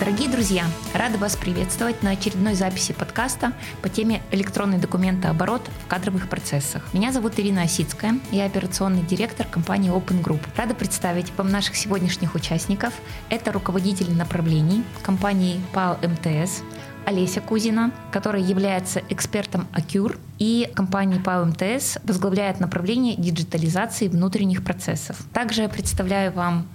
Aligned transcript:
Дорогие 0.00 0.30
друзья, 0.30 0.64
рада 0.94 1.18
вас 1.18 1.36
приветствовать 1.36 2.02
на 2.02 2.12
очередной 2.12 2.54
записи 2.54 2.94
подкаста 2.94 3.52
по 3.82 3.90
теме 3.90 4.22
электронный 4.30 4.78
документооборот 4.78 5.60
в 5.84 5.88
кадровых 5.88 6.30
процессах. 6.30 6.94
Меня 6.94 7.12
зовут 7.12 7.38
Ирина 7.38 7.64
Осицкая, 7.64 8.18
я 8.32 8.46
операционный 8.46 9.02
директор 9.02 9.46
компании 9.46 9.92
Open 9.92 10.22
Group. 10.22 10.40
Рада 10.56 10.74
представить 10.74 11.30
вам 11.36 11.50
наших 11.50 11.76
сегодняшних 11.76 12.34
участников. 12.34 12.94
Это 13.28 13.52
руководитель 13.52 14.10
направлений 14.14 14.84
компании 15.02 15.60
ПАО 15.74 15.98
МТС, 16.02 16.62
Олеся 17.04 17.42
Кузина, 17.42 17.92
которая 18.10 18.40
является 18.42 19.02
экспертом 19.10 19.68
Акюр 19.70 20.18
и 20.38 20.70
компания 20.74 21.20
ПАО 21.20 21.44
МТС 21.44 21.98
возглавляет 22.04 22.58
направление 22.58 23.16
диджитализации 23.16 24.08
внутренних 24.08 24.64
процессов. 24.64 25.18
Также 25.34 25.60
я 25.60 25.68
представляю 25.68 26.32
вам 26.32 26.66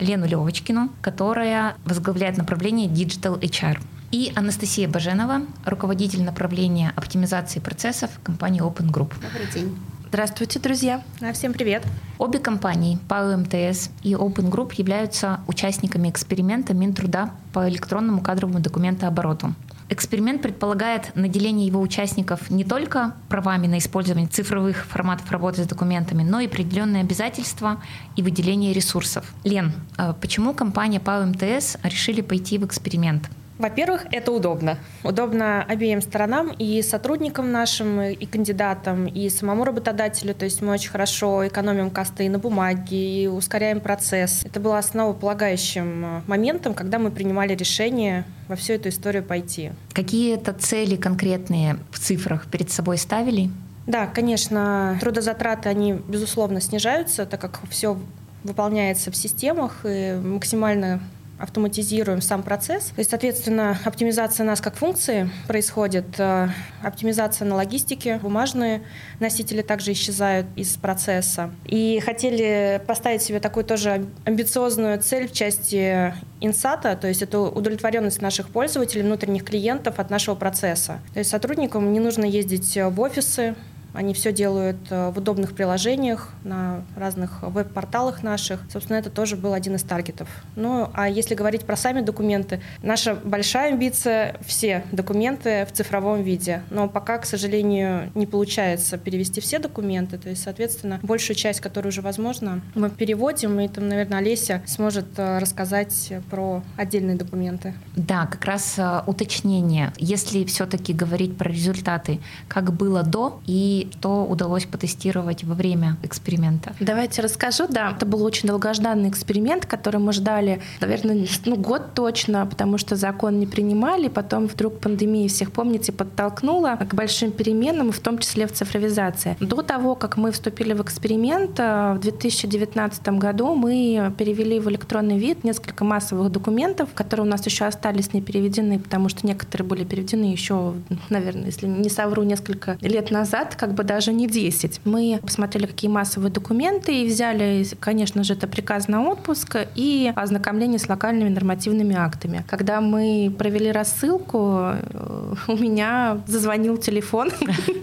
Лену 0.00 0.26
Левочкину, 0.26 0.90
которая 1.00 1.76
возглавляет 1.84 2.36
направление 2.36 2.88
Digital 2.88 3.40
HR. 3.40 3.78
И 4.10 4.32
Анастасия 4.36 4.88
Баженова, 4.88 5.42
руководитель 5.64 6.22
направления 6.22 6.92
оптимизации 6.94 7.60
процессов 7.60 8.10
компании 8.22 8.62
Open 8.62 8.90
Group. 8.90 9.14
Добрый 9.20 9.46
день. 9.52 9.76
Здравствуйте, 10.08 10.60
друзья. 10.60 11.02
Да, 11.20 11.32
всем 11.32 11.52
привет. 11.52 11.84
Обе 12.18 12.38
компании, 12.38 12.98
ПАО 13.08 13.36
МТС 13.36 13.90
и 14.04 14.12
Open 14.12 14.48
Group, 14.48 14.74
являются 14.76 15.40
участниками 15.48 16.08
эксперимента 16.08 16.72
Минтруда 16.72 17.30
по 17.52 17.68
электронному 17.68 18.22
кадровому 18.22 18.60
документообороту. 18.60 19.54
Эксперимент 19.90 20.40
предполагает 20.40 21.14
наделение 21.14 21.66
его 21.66 21.80
участников 21.80 22.50
не 22.50 22.64
только 22.64 23.14
правами 23.28 23.66
на 23.66 23.78
использование 23.78 24.28
цифровых 24.28 24.86
форматов 24.86 25.30
работы 25.30 25.62
с 25.62 25.66
документами, 25.66 26.22
но 26.22 26.40
и 26.40 26.46
определенные 26.46 27.02
обязательства 27.02 27.82
и 28.16 28.22
выделение 28.22 28.72
ресурсов. 28.72 29.32
Лен, 29.44 29.72
а 29.96 30.14
почему 30.14 30.54
компания 30.54 31.00
ПАО 31.00 31.26
МТС 31.26 31.76
решили 31.82 32.22
пойти 32.22 32.58
в 32.58 32.64
эксперимент? 32.64 33.28
Во-первых, 33.58 34.06
это 34.10 34.32
удобно. 34.32 34.78
Удобно 35.04 35.62
обеим 35.62 36.00
сторонам, 36.00 36.50
и 36.58 36.82
сотрудникам 36.82 37.52
нашим, 37.52 38.00
и 38.00 38.26
кандидатам, 38.26 39.06
и 39.06 39.28
самому 39.28 39.64
работодателю. 39.64 40.34
То 40.34 40.44
есть 40.44 40.60
мы 40.60 40.72
очень 40.72 40.90
хорошо 40.90 41.46
экономим 41.46 41.90
косты 41.90 42.26
и 42.26 42.28
на 42.28 42.38
бумаге, 42.38 43.22
и 43.22 43.26
ускоряем 43.28 43.80
процесс. 43.80 44.44
Это 44.44 44.58
было 44.58 44.78
основополагающим 44.78 46.04
э, 46.04 46.20
моментом, 46.26 46.74
когда 46.74 46.98
мы 46.98 47.10
принимали 47.10 47.54
решение 47.54 48.24
во 48.48 48.56
всю 48.56 48.72
эту 48.72 48.88
историю 48.88 49.22
пойти. 49.22 49.70
Какие 49.92 50.34
это 50.34 50.52
цели 50.52 50.96
конкретные 50.96 51.78
в 51.92 52.00
цифрах 52.00 52.46
перед 52.46 52.70
собой 52.70 52.98
ставили? 52.98 53.50
Да, 53.86 54.06
конечно, 54.06 54.98
трудозатраты, 55.00 55.68
они, 55.68 55.92
безусловно, 55.92 56.60
снижаются, 56.60 57.26
так 57.26 57.40
как 57.40 57.60
все 57.68 57.98
выполняется 58.42 59.10
в 59.10 59.16
системах 59.16 59.84
и 59.84 60.18
максимально 60.22 61.00
автоматизируем 61.44 62.20
сам 62.20 62.42
процесс. 62.42 62.86
То 62.86 62.98
есть, 62.98 63.10
соответственно, 63.10 63.78
оптимизация 63.84 64.44
нас 64.44 64.60
как 64.60 64.76
функции 64.76 65.30
происходит, 65.46 66.18
э, 66.18 66.48
оптимизация 66.82 67.46
на 67.46 67.54
логистике, 67.54 68.18
бумажные 68.18 68.82
носители 69.20 69.62
также 69.62 69.92
исчезают 69.92 70.46
из 70.56 70.76
процесса. 70.76 71.50
И 71.66 72.00
хотели 72.04 72.82
поставить 72.86 73.22
себе 73.22 73.40
такую 73.40 73.64
тоже 73.64 74.06
амбициозную 74.24 75.00
цель 75.00 75.28
в 75.28 75.32
части 75.32 76.14
инсата, 76.40 76.96
то 76.96 77.06
есть 77.06 77.22
это 77.22 77.40
удовлетворенность 77.40 78.20
наших 78.20 78.48
пользователей, 78.48 79.02
внутренних 79.02 79.44
клиентов 79.44 79.98
от 79.98 80.10
нашего 80.10 80.34
процесса. 80.34 80.98
То 81.12 81.20
есть 81.20 81.30
сотрудникам 81.30 81.92
не 81.92 82.00
нужно 82.00 82.24
ездить 82.24 82.76
в 82.76 83.00
офисы, 83.00 83.54
они 83.94 84.12
все 84.12 84.32
делают 84.32 84.76
э, 84.90 85.10
в 85.10 85.18
удобных 85.18 85.54
приложениях 85.54 86.30
на 86.42 86.82
разных 86.96 87.42
веб-порталах 87.42 88.22
наших. 88.22 88.60
Собственно, 88.70 88.98
это 88.98 89.08
тоже 89.08 89.36
был 89.36 89.54
один 89.54 89.76
из 89.76 89.82
таргетов. 89.82 90.28
Ну, 90.56 90.90
а 90.92 91.08
если 91.08 91.34
говорить 91.34 91.64
про 91.64 91.76
сами 91.76 92.00
документы, 92.00 92.60
наша 92.82 93.14
большая 93.14 93.72
амбиция— 93.72 94.36
все 94.46 94.84
документы 94.90 95.66
в 95.66 95.72
цифровом 95.72 96.22
виде. 96.22 96.62
Но 96.70 96.88
пока, 96.88 97.18
к 97.18 97.24
сожалению, 97.24 98.10
не 98.14 98.26
получается 98.26 98.98
перевести 98.98 99.40
все 99.40 99.58
документы. 99.60 100.18
То 100.18 100.28
есть, 100.28 100.42
соответственно, 100.42 100.98
большую 101.02 101.36
часть, 101.36 101.60
которая 101.60 101.90
уже 101.90 102.02
возможно, 102.02 102.60
мы 102.74 102.90
переводим, 102.90 103.60
и 103.60 103.68
там, 103.68 103.88
наверное, 103.88 104.18
Олеся 104.18 104.62
сможет 104.66 105.06
э, 105.18 105.38
рассказать 105.38 106.12
про 106.30 106.62
отдельные 106.76 107.16
документы. 107.16 107.74
Да, 107.94 108.26
как 108.26 108.44
раз 108.44 108.74
э, 108.76 109.02
уточнение. 109.06 109.92
Если 109.98 110.44
все-таки 110.44 110.92
говорить 110.92 111.36
про 111.36 111.48
результаты, 111.48 112.18
как 112.48 112.72
было 112.72 113.04
до 113.04 113.40
и 113.46 113.83
что 113.92 114.24
удалось 114.24 114.66
потестировать 114.66 115.44
во 115.44 115.54
время 115.54 115.96
эксперимента? 116.02 116.74
Давайте 116.80 117.22
расскажу. 117.22 117.66
Да, 117.68 117.92
это 117.96 118.06
был 118.06 118.22
очень 118.22 118.48
долгожданный 118.48 119.08
эксперимент, 119.08 119.66
который 119.66 120.00
мы 120.00 120.12
ждали, 120.12 120.60
наверное, 120.80 121.26
ну, 121.44 121.56
год 121.56 121.94
точно, 121.94 122.46
потому 122.46 122.78
что 122.78 122.96
закон 122.96 123.38
не 123.38 123.46
принимали, 123.46 124.08
потом 124.08 124.46
вдруг 124.46 124.80
пандемия 124.80 125.28
всех, 125.28 125.52
помните, 125.52 125.92
подтолкнула 125.92 126.76
к 126.76 126.94
большим 126.94 127.32
переменам, 127.32 127.92
в 127.92 127.98
том 127.98 128.18
числе 128.18 128.46
в 128.46 128.52
цифровизации. 128.52 129.36
До 129.40 129.62
того, 129.62 129.94
как 129.94 130.16
мы 130.16 130.32
вступили 130.32 130.72
в 130.72 130.82
эксперимент, 130.82 131.58
э, 131.58 131.94
в 131.94 132.00
2019 132.00 133.18
году 133.18 133.54
мы 133.54 134.12
перевели 134.16 134.60
в 134.60 134.68
электронный 134.68 135.18
вид 135.18 135.44
несколько 135.44 135.84
массовых 135.84 136.30
документов, 136.30 136.90
которые 136.94 137.26
у 137.26 137.30
нас 137.30 137.44
еще 137.46 137.64
остались 137.64 138.12
не 138.12 138.20
переведены, 138.20 138.78
потому 138.78 139.08
что 139.08 139.26
некоторые 139.26 139.66
были 139.66 139.84
переведены 139.84 140.24
еще, 140.24 140.74
наверное, 141.10 141.46
если 141.46 141.66
не 141.66 141.88
совру, 141.88 142.22
несколько 142.22 142.76
лет 142.80 143.10
назад, 143.10 143.56
как 143.56 143.73
бы 143.74 143.84
даже 143.84 144.12
не 144.12 144.26
10. 144.26 144.80
Мы 144.84 145.18
посмотрели, 145.22 145.66
какие 145.66 145.90
массовые 145.90 146.30
документы, 146.30 147.02
и 147.02 147.06
взяли, 147.06 147.66
конечно 147.80 148.24
же, 148.24 148.34
это 148.34 148.46
приказ 148.46 148.88
на 148.88 149.02
отпуск 149.02 149.56
и 149.74 150.12
ознакомление 150.14 150.78
с 150.78 150.88
локальными 150.88 151.28
нормативными 151.28 151.96
актами. 151.96 152.44
Когда 152.48 152.80
мы 152.80 153.34
провели 153.36 153.70
рассылку, 153.70 154.58
э, 154.60 155.34
у 155.48 155.56
меня 155.56 156.20
зазвонил 156.26 156.76
телефон 156.76 157.30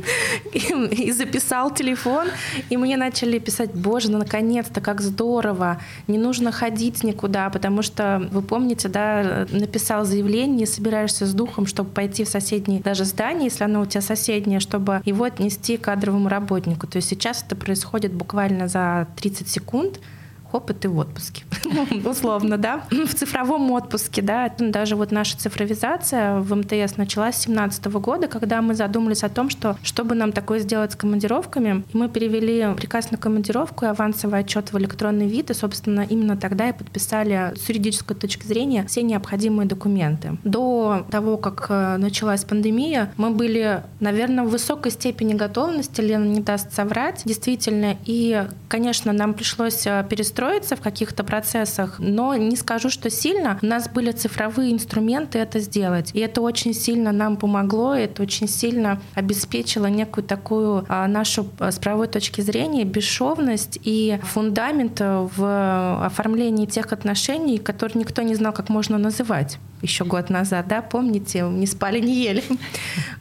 и 0.53 1.11
записал 1.11 1.73
телефон, 1.73 2.27
и 2.69 2.77
мне 2.77 2.97
начали 2.97 3.39
писать, 3.39 3.73
боже, 3.73 4.11
ну 4.11 4.17
наконец-то, 4.17 4.81
как 4.81 5.01
здорово, 5.01 5.79
не 6.07 6.17
нужно 6.17 6.51
ходить 6.51 7.03
никуда, 7.03 7.49
потому 7.49 7.81
что, 7.81 8.27
вы 8.31 8.41
помните, 8.41 8.87
да, 8.87 9.47
написал 9.51 10.05
заявление, 10.05 10.67
собираешься 10.67 11.25
с 11.25 11.33
духом, 11.33 11.65
чтобы 11.65 11.89
пойти 11.89 12.23
в 12.23 12.29
соседнее 12.29 12.81
даже 12.81 13.05
здание, 13.05 13.45
если 13.45 13.63
оно 13.63 13.81
у 13.81 13.85
тебя 13.85 14.01
соседнее, 14.01 14.59
чтобы 14.59 15.01
его 15.05 15.25
отнести 15.25 15.77
кадровому 15.81 16.29
работнику. 16.29 16.87
То 16.87 16.97
есть 16.97 17.09
сейчас 17.09 17.43
это 17.43 17.55
происходит 17.55 18.13
буквально 18.13 18.67
за 18.67 19.07
30 19.17 19.47
секунд 19.47 19.99
хоп, 20.51 20.69
и 20.69 20.73
ты 20.73 20.89
в 20.89 20.97
отпуске. 20.97 21.43
Условно, 22.05 22.57
да. 22.57 22.83
В 22.89 23.13
цифровом 23.13 23.71
отпуске, 23.71 24.21
да, 24.21 24.51
даже 24.57 24.95
вот 24.95 25.11
наша 25.11 25.37
цифровизация 25.37 26.39
в 26.39 26.53
МТС 26.55 26.97
началась 26.97 27.35
с 27.35 27.45
2017 27.45 27.85
года, 27.85 28.27
когда 28.27 28.61
мы 28.61 28.75
задумались 28.75 29.23
о 29.23 29.29
том, 29.29 29.49
что 29.49 29.77
чтобы 29.83 30.15
нам 30.15 30.31
такое 30.31 30.59
сделать 30.59 30.91
с 30.91 30.95
командировками, 30.95 31.83
мы 31.93 32.09
перевели 32.09 32.73
приказ 32.75 33.11
на 33.11 33.17
командировку 33.17 33.85
и 33.85 33.87
авансовый 33.87 34.41
отчет 34.41 34.73
в 34.73 34.77
электронный 34.77 35.27
вид, 35.27 35.49
и, 35.49 35.53
собственно, 35.53 36.01
именно 36.01 36.35
тогда 36.35 36.69
и 36.69 36.73
подписали 36.73 37.53
с 37.55 37.69
юридической 37.69 38.15
точки 38.15 38.45
зрения 38.45 38.85
все 38.87 39.01
необходимые 39.01 39.67
документы. 39.67 40.37
До 40.43 41.05
того, 41.09 41.37
как 41.37 41.67
э, 41.69 41.97
началась 41.97 42.43
пандемия, 42.43 43.13
мы 43.17 43.29
были, 43.29 43.83
наверное, 43.99 44.43
в 44.43 44.49
высокой 44.49 44.91
степени 44.91 45.33
готовности, 45.33 46.01
Лена 46.01 46.25
не 46.25 46.41
даст 46.41 46.73
соврать, 46.73 47.21
действительно, 47.25 47.95
и, 48.05 48.47
конечно, 48.67 49.13
нам 49.13 49.33
пришлось 49.33 49.85
э, 49.85 50.05
перестроить 50.09 50.40
строиться 50.41 50.75
в 50.75 50.81
каких-то 50.81 51.23
процессах, 51.23 51.99
но 51.99 52.35
не 52.35 52.55
скажу, 52.55 52.89
что 52.89 53.11
сильно. 53.11 53.59
У 53.61 53.65
нас 53.67 53.87
были 53.87 54.11
цифровые 54.11 54.71
инструменты 54.73 55.37
это 55.37 55.59
сделать. 55.59 56.09
И 56.15 56.19
это 56.19 56.41
очень 56.41 56.73
сильно 56.73 57.11
нам 57.11 57.37
помогло, 57.37 57.93
это 57.93 58.23
очень 58.23 58.47
сильно 58.47 58.99
обеспечило 59.13 59.85
некую 59.85 60.23
такую 60.23 60.83
а, 60.89 61.07
нашу 61.07 61.45
а, 61.59 61.71
с 61.71 61.77
правовой 61.77 62.07
точки 62.07 62.41
зрения 62.41 62.85
бесшовность 62.85 63.77
и 63.83 64.19
фундамент 64.23 64.99
в 64.99 66.05
оформлении 66.05 66.65
тех 66.65 66.91
отношений, 66.91 67.59
которые 67.59 67.99
никто 67.99 68.23
не 68.23 68.33
знал, 68.33 68.51
как 68.51 68.69
можно 68.69 68.97
называть 68.97 69.59
еще 69.81 70.05
год 70.05 70.29
назад, 70.29 70.67
да, 70.67 70.81
помните, 70.81 71.41
не 71.41 71.65
спали, 71.65 71.99
не 71.99 72.23
ели. 72.23 72.43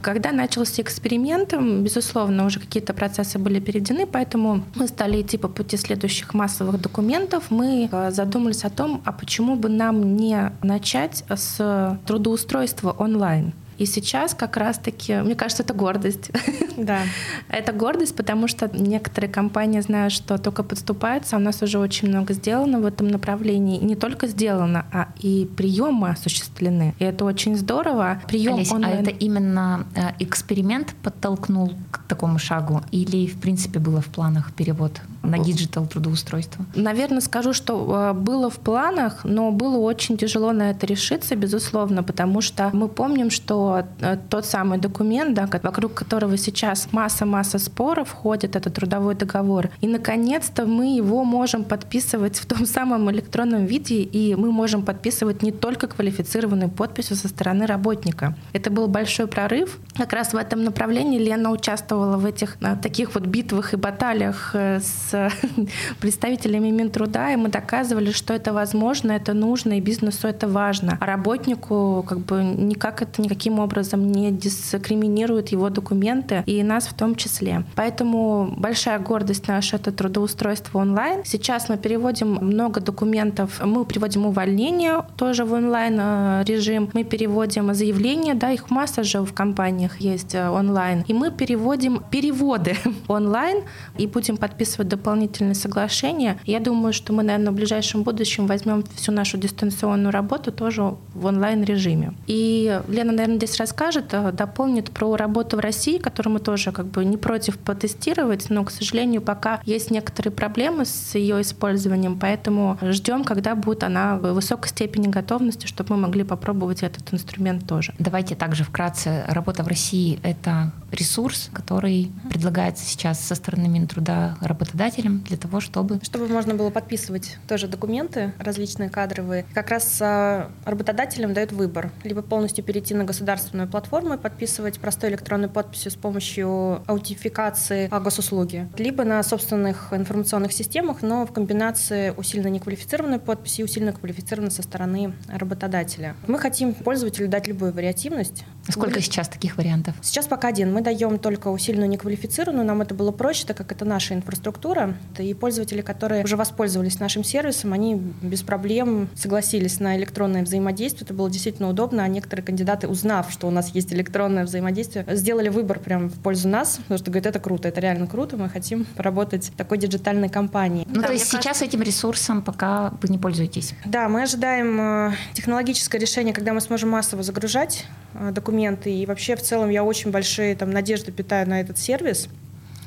Когда 0.01 0.31
начался 0.31 0.81
эксперимент, 0.81 1.53
безусловно, 1.53 2.45
уже 2.45 2.59
какие-то 2.59 2.93
процессы 2.93 3.39
были 3.39 3.59
переведены, 3.59 4.05
поэтому 4.05 4.63
мы 4.75 4.87
стали 4.87 5.21
идти 5.21 5.37
по 5.37 5.47
пути 5.47 5.77
следующих 5.77 6.33
массовых 6.33 6.79
документов. 6.79 7.45
Мы 7.49 7.89
э, 7.91 8.11
задумались 8.11 8.63
о 8.63 8.69
том, 8.69 9.01
а 9.05 9.11
почему 9.11 9.55
бы 9.55 9.69
нам 9.69 10.15
не 10.17 10.51
начать 10.61 11.23
с 11.29 11.99
трудоустройства 12.05 12.91
онлайн. 12.91 13.53
И 13.81 13.87
сейчас 13.87 14.35
как 14.35 14.57
раз-таки, 14.57 15.15
мне 15.21 15.33
кажется, 15.33 15.63
это 15.63 15.73
гордость. 15.73 16.29
Да. 16.77 16.99
Это 17.49 17.73
гордость, 17.73 18.15
потому 18.15 18.47
что 18.47 18.69
некоторые 18.73 19.31
компании 19.31 19.81
знают, 19.81 20.13
что 20.13 20.37
только 20.37 20.61
подступаются. 20.63 21.35
У 21.35 21.39
нас 21.39 21.63
уже 21.63 21.79
очень 21.79 22.09
много 22.09 22.33
сделано 22.33 22.79
в 22.79 22.85
этом 22.85 23.07
направлении. 23.07 23.79
И 23.79 23.85
не 23.85 23.95
только 23.95 24.27
сделано, 24.27 24.85
а 24.91 25.07
и 25.19 25.49
приемы 25.57 26.09
осуществлены. 26.09 26.93
И 26.99 27.03
это 27.03 27.25
очень 27.25 27.57
здорово. 27.57 28.21
Прием 28.27 28.55
Олесь, 28.55 28.71
онлайн... 28.71 28.97
а 28.97 29.01
это 29.01 29.09
именно 29.09 29.85
э, 29.95 30.11
эксперимент 30.19 30.93
подтолкнул 31.01 31.73
к 31.89 32.03
такому 32.07 32.37
шагу? 32.37 32.81
Или, 32.91 33.25
в 33.25 33.39
принципе, 33.39 33.79
было 33.79 34.01
в 34.01 34.07
планах 34.07 34.53
перевод 34.53 35.01
на 35.23 35.39
digital 35.39 35.87
трудоустройство? 35.87 36.65
Наверное, 36.75 37.21
скажу, 37.21 37.53
что 37.53 38.11
э, 38.11 38.13
было 38.13 38.49
в 38.49 38.59
планах, 38.59 39.21
но 39.23 39.51
было 39.51 39.77
очень 39.77 40.17
тяжело 40.17 40.51
на 40.51 40.71
это 40.71 40.85
решиться, 40.85 41.35
безусловно, 41.35 42.03
потому 42.03 42.41
что 42.41 42.69
мы 42.73 42.87
помним, 42.87 43.29
что 43.29 43.70
э, 43.79 44.17
тот 44.29 44.45
самый 44.45 44.77
документ, 44.77 45.33
да, 45.33 45.47
вокруг 45.63 45.93
которого 45.93 46.37
сейчас 46.37 46.89
масса-масса 46.91 47.59
споров 47.59 48.11
ходит, 48.11 48.55
это 48.55 48.69
трудовой 48.69 49.15
договор, 49.15 49.69
и, 49.81 49.87
наконец-то, 49.87 50.65
мы 50.65 50.95
его 50.95 51.23
можем 51.23 51.63
подписывать 51.63 52.37
в 52.37 52.45
том 52.45 52.65
самом 52.65 53.09
электронном 53.11 53.65
виде, 53.65 54.01
и 54.01 54.35
мы 54.35 54.51
можем 54.51 54.83
подписывать 54.83 55.43
не 55.43 55.51
только 55.51 55.87
квалифицированную 55.87 56.69
подписью 56.69 57.15
со 57.15 57.27
стороны 57.27 57.65
работника. 57.65 58.35
Это 58.53 58.69
был 58.69 58.87
большой 58.87 59.27
прорыв. 59.27 59.79
Как 59.97 60.13
раз 60.13 60.33
в 60.33 60.37
этом 60.37 60.63
направлении 60.63 61.19
Лена 61.19 61.51
участвовала 61.51 62.17
в 62.17 62.25
этих 62.25 62.57
э, 62.61 62.75
таких 62.81 63.15
вот 63.15 63.25
битвах 63.25 63.73
и 63.73 63.77
баталиях 63.77 64.55
с 64.55 65.31
представителями 65.99 66.71
Минтруда, 66.71 67.31
и 67.31 67.35
мы 67.35 67.49
доказывали, 67.49 68.11
что 68.11 68.33
это 68.33 68.53
возможно, 68.53 69.11
это 69.11 69.33
нужно, 69.33 69.77
и 69.77 69.81
бизнесу 69.81 70.27
это 70.27 70.47
важно. 70.47 70.97
А 70.99 71.05
работнику 71.05 72.03
как 72.07 72.19
бы 72.19 72.43
никак 72.43 73.01
это 73.01 73.21
никаким 73.21 73.59
образом 73.61 74.11
не 74.11 74.31
дискриминирует 74.31 75.49
его 75.49 75.69
документы, 75.69 76.43
и 76.45 76.63
нас 76.63 76.87
в 76.87 76.93
том 76.93 77.15
числе. 77.15 77.63
Поэтому 77.75 78.53
большая 78.57 78.99
гордость 78.99 79.47
наша— 79.47 79.75
это 79.77 79.91
трудоустройство 79.91 80.79
онлайн. 80.79 81.21
Сейчас 81.25 81.69
мы 81.69 81.77
переводим 81.77 82.33
много 82.41 82.81
документов, 82.81 83.61
мы 83.63 83.85
переводим 83.85 84.25
увольнение 84.25 85.03
тоже 85.15 85.45
в 85.45 85.53
онлайн 85.53 85.97
э, 85.99 86.43
режим, 86.47 86.89
мы 86.93 87.03
переводим 87.03 87.73
заявления, 87.73 88.33
да, 88.33 88.51
их 88.51 88.69
масса 88.69 89.03
же 89.03 89.21
в 89.21 89.33
компаниях 89.33 90.01
есть 90.01 90.35
э, 90.35 90.49
онлайн, 90.49 91.03
и 91.07 91.13
мы 91.13 91.31
переводим 91.31 92.01
переводы 92.11 92.75
онлайн 93.07 93.63
и 93.97 94.07
будем 94.07 94.37
подписывать 94.37 94.87
дополнительные 94.87 95.55
соглашения. 95.55 96.39
Я 96.45 96.59
думаю, 96.59 96.93
что 96.93 97.13
мы, 97.13 97.23
наверное, 97.23 97.51
в 97.51 97.55
ближайшем 97.55 98.03
будущем 98.03 98.47
возьмем 98.47 98.83
всю 98.95 99.11
нашу 99.11 99.37
дистанционную 99.37 100.11
работу 100.11 100.51
тоже 100.51 100.95
в 101.13 101.25
онлайн-режиме. 101.25 102.13
И 102.27 102.79
Лена, 102.87 103.11
наверное, 103.11 103.37
здесь 103.37 103.50
расскажет, 103.59 104.13
э, 104.13 104.31
дополнит 104.31 104.91
про 104.91 105.15
работу 105.15 105.57
в 105.57 105.59
России, 105.59 105.97
которую 105.97 106.33
мы 106.33 106.39
тоже 106.39 106.71
как 106.71 106.87
бы 106.87 107.05
не 107.05 107.17
против 107.17 107.57
потестировать, 107.57 108.49
но, 108.49 108.63
к 108.63 108.71
сожалению, 108.71 109.21
пока 109.21 109.61
есть 109.65 109.91
некоторые 109.91 110.31
проблемы 110.31 110.85
с 110.85 111.15
ее 111.15 111.41
использованием, 111.41 112.17
поэтому 112.19 112.77
ждем, 112.81 113.23
когда 113.23 113.55
будет 113.55 113.83
она 113.83 114.17
в 114.17 114.33
высокой 114.33 114.69
степени 114.69 115.07
готовности, 115.07 115.65
чтобы 115.67 115.95
мы 115.95 116.03
могли 116.03 116.23
попробовать 116.23 116.83
этот 116.83 117.13
инструмент 117.13 117.67
тоже. 117.67 117.93
Давайте 117.99 118.35
также 118.35 118.63
вкратце. 118.63 119.23
Работа 119.27 119.63
в 119.63 119.67
России— 119.67 120.19
это 120.23 120.71
ресурс, 120.91 121.49
который 121.53 122.11
предлагается 122.29 122.85
сейчас 122.85 123.19
со 123.19 123.35
стороны 123.35 123.67
Минтруда 123.67 124.37
работодателям 124.41 124.81
работодателям 124.81 125.19
для 125.19 125.37
того, 125.37 125.59
чтобы... 125.59 125.99
Чтобы 126.03 126.27
можно 126.27 126.55
было 126.55 126.69
подписывать 126.69 127.37
тоже 127.47 127.67
документы 127.67 128.33
различные 128.39 128.89
кадровые. 128.89 129.45
Как 129.53 129.69
раз 129.69 129.99
а, 130.01 130.51
работодателям 130.65 131.33
дают 131.33 131.51
выбор. 131.51 131.91
Либо 132.03 132.21
полностью 132.21 132.63
перейти 132.63 132.93
на 132.93 133.03
государственную 133.03 133.30
платформу 133.67 134.15
и 134.15 134.17
подписывать 134.17 134.79
простой 134.79 135.09
электронной 135.11 135.49
подписью 135.49 135.91
с 135.91 135.95
помощью 135.95 136.83
аутентификации 136.87 137.87
госуслуги. 137.87 138.67
Либо 138.77 139.03
на 139.03 139.21
собственных 139.23 139.93
информационных 139.93 140.51
системах, 140.53 141.01
но 141.01 141.25
в 141.25 141.31
комбинации 141.31 142.13
усиленно 142.15 142.47
неквалифицированной 142.47 143.19
подписи 143.19 143.61
и 143.61 143.63
усиленно 143.63 143.93
квалифицированной 143.93 144.51
со 144.51 144.63
стороны 144.63 145.13
работодателя. 145.27 146.15
Мы 146.27 146.39
хотим 146.39 146.73
пользователю 146.73 147.27
дать 147.27 147.47
любую 147.47 147.73
вариативность. 147.73 148.45
Сколько 148.71 148.95
Вы... 148.95 149.01
сейчас 149.01 149.27
таких 149.27 149.57
вариантов? 149.57 149.95
Сейчас 150.01 150.27
пока 150.27 150.47
один. 150.47 150.73
Мы 150.73 150.81
даем 150.81 151.19
только 151.19 151.49
усиленную 151.49 151.89
неквалифицированную. 151.89 152.65
Нам 152.65 152.81
это 152.81 152.93
было 152.93 153.11
проще, 153.11 153.45
так 153.45 153.57
как 153.57 153.71
это 153.71 153.85
наша 153.85 154.13
инфраструктура, 154.13 154.95
и 155.17 155.33
пользователи, 155.33 155.81
которые 155.81 156.23
уже 156.23 156.35
воспользовались 156.35 156.99
нашим 156.99 157.23
сервисом, 157.23 157.73
они 157.73 157.95
без 158.21 158.41
проблем 158.41 159.09
согласились 159.15 159.79
на 159.79 159.97
электронное 159.97 160.43
взаимодействие. 160.43 161.05
Это 161.05 161.13
было 161.13 161.29
действительно 161.29 161.69
удобно, 161.69 162.03
а 162.03 162.07
некоторые 162.07 162.45
кандидаты, 162.45 162.87
узнав, 162.87 163.31
что 163.31 163.47
у 163.47 163.51
нас 163.51 163.69
есть 163.69 163.93
электронное 163.93 164.45
взаимодействие, 164.45 165.05
сделали 165.15 165.49
выбор 165.49 165.79
прям 165.79 166.09
в 166.09 166.19
пользу 166.21 166.47
нас, 166.49 166.77
потому 166.77 166.97
что 166.97 167.11
говорят, 167.11 167.27
это 167.27 167.39
круто, 167.39 167.67
это 167.67 167.79
реально 167.79 168.07
круто, 168.07 168.37
мы 168.37 168.49
хотим 168.49 168.85
поработать 168.85 169.45
в 169.45 169.55
такой 169.55 169.77
диджитальной 169.77 170.29
компании. 170.29 170.85
Ну, 170.89 171.01
да, 171.01 171.07
то 171.07 171.13
есть 171.13 171.25
сейчас 171.25 171.43
кажется... 171.43 171.65
этим 171.65 171.81
ресурсом 171.81 172.41
пока 172.41 172.93
вы 173.01 173.09
не 173.09 173.17
пользуетесь? 173.17 173.73
Да, 173.85 174.09
мы 174.09 174.23
ожидаем 174.23 174.79
э, 174.79 175.13
технологическое 175.33 175.99
решение, 175.99 176.33
когда 176.33 176.53
мы 176.53 176.61
сможем 176.61 176.89
массово 176.89 177.23
загружать 177.23 177.85
э, 178.13 178.31
документы, 178.61 178.93
и 178.93 179.05
вообще 179.05 179.35
в 179.35 179.41
целом 179.41 179.69
я 179.69 179.83
очень 179.83 180.11
большие 180.11 180.55
там 180.55 180.71
надежды 180.71 181.11
питаю 181.11 181.47
на 181.49 181.61
этот 181.61 181.77
сервис, 181.77 182.27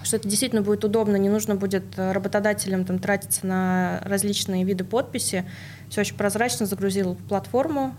что 0.03 0.17
это 0.17 0.29
действительно 0.29 0.63
будет 0.63 0.85
удобно, 0.85 1.17
не 1.17 1.29
нужно 1.29 1.57
будет 1.57 1.85
э, 1.97 2.13
работодателям 2.13 2.85
там, 2.85 2.99
тратиться 2.99 3.47
на 3.47 4.01
различные 4.05 4.65
виды 4.65 4.85
подписи. 4.85 5.45
Все 5.89 6.03
очень 6.03 6.17
прозрачно 6.17 6.67
загрузил 6.67 7.17
платформу, 7.29 7.95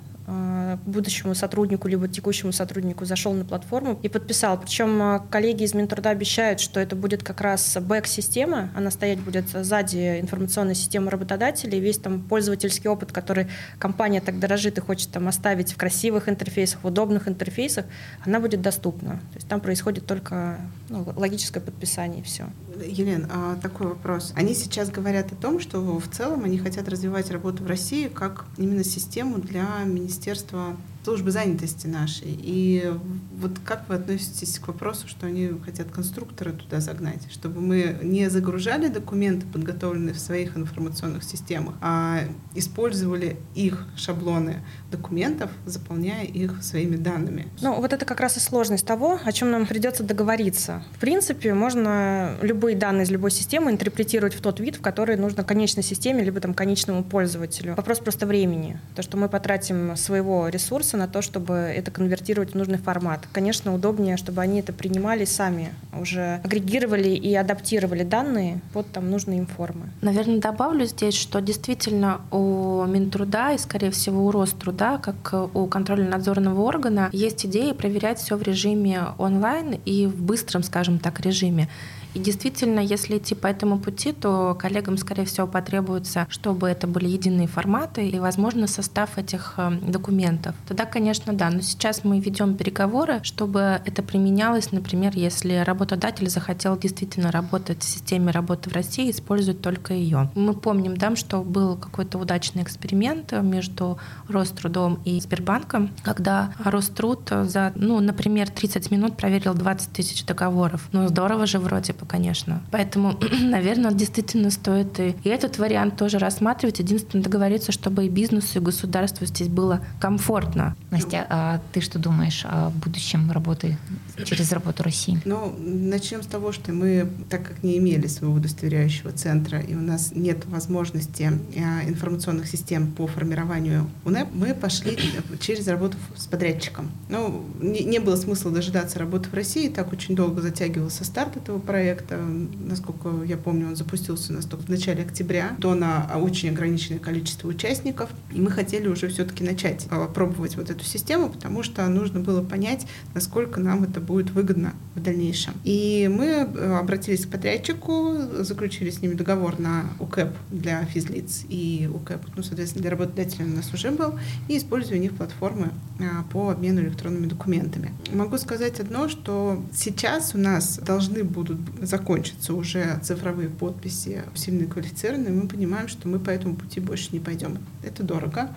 будущему 0.86 1.36
сотруднику 1.36 1.88
либо 1.88 2.07
текущему 2.07 2.51
сотруднику 2.51 3.06
зашел 3.06 3.33
на 3.33 3.45
платформу 3.45 4.00
и 4.01 4.10
подписал. 4.10 4.60
Причем 4.60 5.01
э, 5.01 5.22
коллеги 5.30 5.63
из 5.63 5.74
Минтруда 5.74 6.10
обещают, 6.10 6.60
что 6.60 6.80
это 6.80 6.95
будет 6.95 7.24
как 7.24 7.42
раз 7.42 7.77
бэк-система, 7.80 8.72
она 8.75 8.89
стоять 8.89 9.19
будет 9.19 9.50
сзади 9.50 10.19
информационной 10.19 10.75
системы 10.75 11.12
работодателей, 11.12 11.80
весь 11.80 12.00
там 12.00 12.22
пользовательский 12.22 12.89
опыт, 12.89 13.12
который 13.12 13.48
компания 13.77 14.19
так 14.19 14.39
дорожит 14.39 14.77
и 14.77 14.81
хочет 14.81 15.12
там 15.12 15.27
оставить 15.27 15.74
в 15.74 15.77
красивых 15.77 16.28
интерфейсах, 16.28 16.80
в 16.83 16.88
удобных 16.88 17.28
интерфейсах, 17.28 17.86
она 18.25 18.39
будет 18.39 18.62
доступна. 18.62 19.12
То 19.12 19.36
есть 19.36 19.48
там 19.48 19.62
происходит 19.62 20.06
только 20.06 20.57
ну, 20.89 21.06
логическое 21.16 21.60
подписание 21.60 22.21
и 22.21 22.24
все. 22.24 22.45
Елена, 22.83 23.30
а 23.31 23.56
такой 23.62 23.88
вопрос. 23.88 24.33
Они 24.36 24.54
сейчас 24.54 24.89
говорят 24.89 25.31
о 25.31 25.36
том, 25.36 25.60
что 25.60 25.80
в 25.80 26.07
целом 26.10 26.44
они 26.44 26.57
хотят 26.57 26.89
развивать 26.89 27.31
работу 27.31 27.63
в 27.63 27.68
России 27.68 28.07
как 28.07 28.45
именно 28.57 28.83
систему 28.83 29.38
для 29.38 29.68
Министерства 29.86 30.15
Министерства 30.16 30.78
службы 31.06 31.30
занятости 31.30 31.86
нашей. 31.86 32.36
И 32.42 32.92
вот 33.40 33.60
как 33.63 33.88
вы 33.88 33.96
относитесь 33.96 34.57
к 34.57 34.68
вопросу, 34.68 35.07
что 35.07 35.28
они 35.28 35.52
хотят 35.63 35.92
конструктора 35.92 36.52
туда 36.52 36.80
загнать, 36.80 37.31
чтобы 37.31 37.62
мы 37.62 38.00
не 38.02 38.28
загружали 38.30 38.88
документы, 38.88 39.46
подготовленные 39.46 40.16
в 40.16 40.19
своих 40.19 40.57
информационных 40.57 41.24
системах, 41.24 41.75
а 41.80 42.22
использовали 42.56 43.38
их 43.54 43.86
шаблоны 43.96 44.63
документов, 44.90 45.52
заполняя 45.66 46.25
их 46.25 46.63
своими 46.63 46.96
данными? 46.96 47.48
Ну, 47.62 47.80
вот 47.80 47.94
это 47.94 48.04
как 48.04 48.19
раз 48.19 48.38
и 48.38 48.40
сложность 48.40 48.88
того, 48.88 49.19
о 49.24 49.31
чем 49.31 49.52
нам 49.52 49.68
придется 49.68 50.04
договориться. 50.04 50.84
В 50.96 51.00
принципе, 51.00 51.54
можно 51.54 52.36
любые 52.42 52.75
данные 52.75 53.04
из 53.04 53.12
любой 53.12 53.30
системы 53.30 53.69
интерпретировать 53.69 54.34
в 54.34 54.42
тот 54.42 54.60
вид, 54.60 54.78
в 54.78 54.81
который 54.81 55.18
нужно 55.18 55.44
конечной 55.44 55.83
системе, 55.83 56.24
либо 56.24 56.40
там 56.40 56.56
конечному 56.56 57.04
пользователю. 57.04 57.76
Вопрос 57.76 58.00
просто 58.00 58.26
времени. 58.26 58.80
То, 58.95 59.04
что 59.04 59.18
мы 59.18 59.30
потратим 59.30 59.95
своего 59.97 60.50
ресурса 60.50 60.94
ресурсы 60.95 60.97
на 60.97 61.07
то, 61.07 61.21
чтобы 61.21 61.54
это 61.54 61.92
конвертировать 61.92 62.54
в 62.54 62.56
нужный 62.56 62.78
формат. 62.78 63.28
Конечно, 63.33 63.73
удобнее, 63.73 64.18
чтобы 64.18 64.42
они 64.42 64.59
это 64.59 64.73
принимали 64.73 65.25
сами, 65.25 65.73
уже 65.99 66.42
агрегировали 66.44 67.09
и 67.09 67.35
адаптировали 67.35 68.04
данные 68.04 68.59
под 68.73 68.92
там 68.92 69.09
нужные 69.09 69.40
им 69.40 69.45
формы. 69.45 69.90
Наверное, 70.02 70.40
добавлю 70.40 70.85
здесь, 70.85 71.16
что 71.16 71.42
действительно 71.42 72.21
у 72.31 72.85
Минтруда 72.85 73.54
и, 73.54 73.57
скорее 73.57 73.92
всего, 73.92 74.25
у 74.25 74.31
Роструда, 74.31 74.97
как 74.97 75.33
у 75.54 75.68
контрольно-надзорного 75.68 76.61
органа, 76.61 77.09
есть 77.11 77.45
идея 77.45 77.73
проверять 77.73 78.19
все 78.19 78.35
в 78.35 78.42
режиме 78.44 78.99
онлайн 79.18 79.80
и 79.85 80.07
в 80.07 80.21
быстром, 80.21 80.64
скажем 80.64 80.99
так, 80.99 81.19
режиме. 81.19 81.68
И 82.16 82.19
действительно, 82.19 82.80
если 82.80 83.18
идти 83.18 83.35
по 83.35 83.47
этому 83.47 83.78
пути, 83.78 84.14
то 84.14 84.56
коллегам, 84.57 84.97
скорее 84.97 85.25
всего, 85.25 85.47
потребуется, 85.47 86.25
чтобы 86.30 86.69
это 86.69 86.87
были 86.87 87.09
единые 87.09 87.47
форматы 87.47 88.07
и, 88.07 88.19
возможно, 88.19 88.68
состав 88.68 89.18
этих 89.18 89.56
э, 89.57 89.71
документов. 89.81 90.56
Тогда, 90.66 90.84
конечно, 90.85 91.33
да. 91.33 91.49
Но 91.49 91.61
сейчас 91.61 92.04
мы 92.04 92.19
ведем 92.19 92.56
переговоры, 92.56 93.19
чтобы 93.23 93.81
это 93.85 94.04
применялось, 94.04 94.71
например, 94.71 95.13
если 95.15 95.63
работодатель 95.65 96.30
захотел 96.30 96.77
действительно 96.77 97.31
работать 97.31 97.81
в 97.81 97.87
системе 97.87 98.31
работы 98.31 98.69
в 98.69 98.73
России, 98.73 99.11
использовать 99.11 99.61
только 99.61 99.94
ее. 99.94 100.30
Мы 100.35 100.54
помним, 100.54 100.97
да, 100.97 101.15
что 101.15 101.44
был 101.44 101.75
какой-то 101.75 102.18
удачный 102.18 102.63
эксперимент 102.63 103.31
между 103.31 103.97
Рострудом 104.27 104.99
и 105.06 105.19
Сбербанком, 105.19 105.92
когда 106.04 106.54
Роструд 106.63 107.30
за, 107.30 107.71
ну, 107.75 107.99
например, 107.99 108.49
30 108.49 108.92
минут 108.92 109.18
проверил 109.18 109.54
20 109.54 109.92
тысяч 109.92 110.25
договоров. 110.25 110.89
Ну, 110.92 111.07
здорово 111.07 111.45
же 111.45 111.59
вроде 111.59 111.94
бы 111.94 112.06
конечно. 112.06 112.61
Поэтому, 112.71 113.18
наверное, 113.42 113.92
действительно 113.92 114.49
стоит 114.51 114.99
и, 114.99 115.15
и 115.23 115.30
этот 115.30 115.57
вариант 115.57 115.97
тоже 115.97 116.18
рассматривать. 116.18 116.80
Единственное, 116.80 117.23
договориться, 117.23 117.71
чтобы 117.71 118.06
и 118.06 118.09
бизнесу, 118.09 118.59
и 118.59 118.61
государству 118.61 119.25
здесь 119.25 119.47
было 119.47 119.81
комфортно. 119.99 120.65
Настя, 120.92 121.26
а 121.30 121.60
ты 121.74 121.81
что 121.81 122.00
думаешь 122.00 122.45
о 122.45 122.69
будущем 122.69 123.31
работы 123.31 123.78
через 124.24 124.52
работу 124.52 124.84
России? 124.84 125.19
Ну, 125.26 125.56
начнем 125.60 126.24
с 126.24 126.28
того, 126.28 126.52
что 126.52 126.72
мы, 126.72 127.10
так 127.30 127.44
как 127.44 127.64
не 127.64 127.78
имели 127.78 128.07
своего 128.07 128.36
удостоверяющего 128.36 129.12
центра, 129.12 129.60
и 129.60 129.76
у 129.76 129.81
нас 129.81 130.12
нет 130.14 130.45
возможности 130.45 131.31
э, 131.56 131.90
информационных 131.90 132.48
систем 132.48 132.92
по 132.92 133.07
формированию 133.07 133.90
УНЭП, 134.06 134.30
мы 134.34 134.54
пошли 134.54 134.98
через 135.40 135.68
работу 135.68 135.98
с 136.16 136.28
подрядчиком. 136.28 136.92
Ну, 137.10 137.45
не, 137.62 137.84
не 137.84 138.00
было 138.00 138.16
смысла 138.16 138.52
дожидаться 138.52 139.00
работы 139.00 139.30
в 139.30 139.34
России, 139.34 139.69
так 139.69 139.92
очень 139.92 140.16
долго 140.16 140.42
затягивался 140.42 141.04
старт 141.04 141.38
этого 141.38 141.60
проекта. 141.60 142.18
Насколько 142.18 143.24
я 143.26 143.38
помню, 143.38 143.68
он 143.68 143.76
запустился 143.76 144.31
у 144.31 144.36
нас 144.36 144.45
только 144.45 144.66
в 144.66 144.69
начале 144.69 145.04
октября, 145.04 145.56
то 145.60 145.74
на 145.74 146.10
очень 146.16 146.50
ограниченное 146.50 147.00
количество 147.00 147.48
участников. 147.48 148.10
И 148.31 148.40
мы 148.40 148.52
хотели 148.52 148.88
уже 148.88 149.07
все-таки 149.10 149.44
начать 149.44 149.88
э, 149.90 150.07
пробовать 150.14 150.56
вот 150.56 150.69
эту 150.69 150.84
систему, 150.84 151.30
потому 151.30 151.64
что 151.64 151.88
нужно 151.88 152.19
было 152.19 152.42
понять, 152.42 152.86
насколько 153.14 153.60
нам 153.60 153.84
это 153.84 154.00
будет 154.06 154.31
выгодно 154.31 154.74
в 154.95 155.02
дальнейшем. 155.02 155.54
И 155.64 156.09
мы 156.12 156.26
э, 156.26 156.78
обратились 156.78 157.26
к 157.26 157.30
подрядчику, 157.30 158.16
заключили 158.40 158.90
с 158.90 159.02
ними 159.02 159.14
договор 159.14 159.59
на 159.59 159.85
УКЭП 160.00 160.35
для 160.52 160.85
физлиц 160.85 161.45
и 161.50 161.90
УКЭП, 161.94 162.21
ну, 162.35 162.44
соответственно, 162.44 162.83
для 162.83 162.92
работодателя 162.92 163.45
у 163.45 163.50
нас 163.50 163.74
уже 163.74 163.92
был, 163.92 164.18
и 164.47 164.57
используя 164.57 164.97
у 164.97 165.02
них 165.02 165.16
платформы 165.16 165.71
а, 166.00 166.24
по 166.31 166.50
обмену 166.50 166.81
электронными 166.81 167.28
документами. 167.28 167.94
Могу 168.14 168.38
сказать 168.38 168.80
одно, 168.80 169.09
что 169.09 169.64
сейчас 169.74 170.35
у 170.35 170.38
нас 170.38 170.78
должны 170.78 171.24
будут 171.24 171.59
закончиться 171.81 172.54
уже 172.54 173.00
цифровые 173.04 173.50
подписи 173.50 174.24
усиленные 174.33 174.68
квалифицированные, 174.68 175.33
мы 175.33 175.47
понимаем, 175.47 175.88
что 175.88 176.07
мы 176.07 176.19
по 176.19 176.30
этому 176.30 176.56
пути 176.56 176.80
больше 176.80 177.09
не 177.12 177.19
пойдем. 177.19 177.57
Это 177.83 178.04
дорого, 178.04 178.50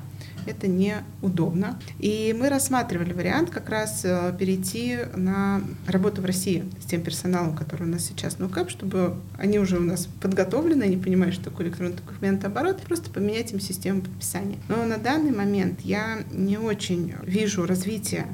это 0.48 0.66
неудобно. 0.68 1.80
И 1.98 2.34
мы 2.38 2.48
рассматривали 2.48 3.12
вариант 3.12 3.50
как 3.50 3.68
раз 3.68 4.02
э, 4.04 4.34
перейти 4.38 4.98
на 5.14 5.60
работу 5.86 6.22
в 6.22 6.24
России 6.24 6.64
с 6.80 6.86
тем 6.86 7.02
персоналом, 7.02 7.56
который 7.56 7.84
у 7.84 7.90
нас 7.90 8.04
сейчас 8.04 8.38
на 8.38 8.46
УКЭП, 8.46 8.70
чтобы 8.70 9.16
они 9.36 9.58
уже 9.58 9.76
у 9.76 9.82
нас 9.82 10.08
подготовлены, 10.20 10.84
они 10.84 10.96
понимают, 10.96 11.34
что 11.34 11.44
такое 11.44 11.66
электронный 11.66 11.94
документооборот, 11.94 12.80
просто 12.82 13.10
поменять 13.10 13.52
им 13.52 13.60
систему 13.60 14.02
подписания. 14.02 14.58
Но 14.68 14.84
на 14.84 14.98
данный 14.98 15.32
момент 15.32 15.80
я 15.82 16.18
не 16.32 16.58
очень 16.58 17.14
вижу 17.22 17.66
развития 17.66 18.26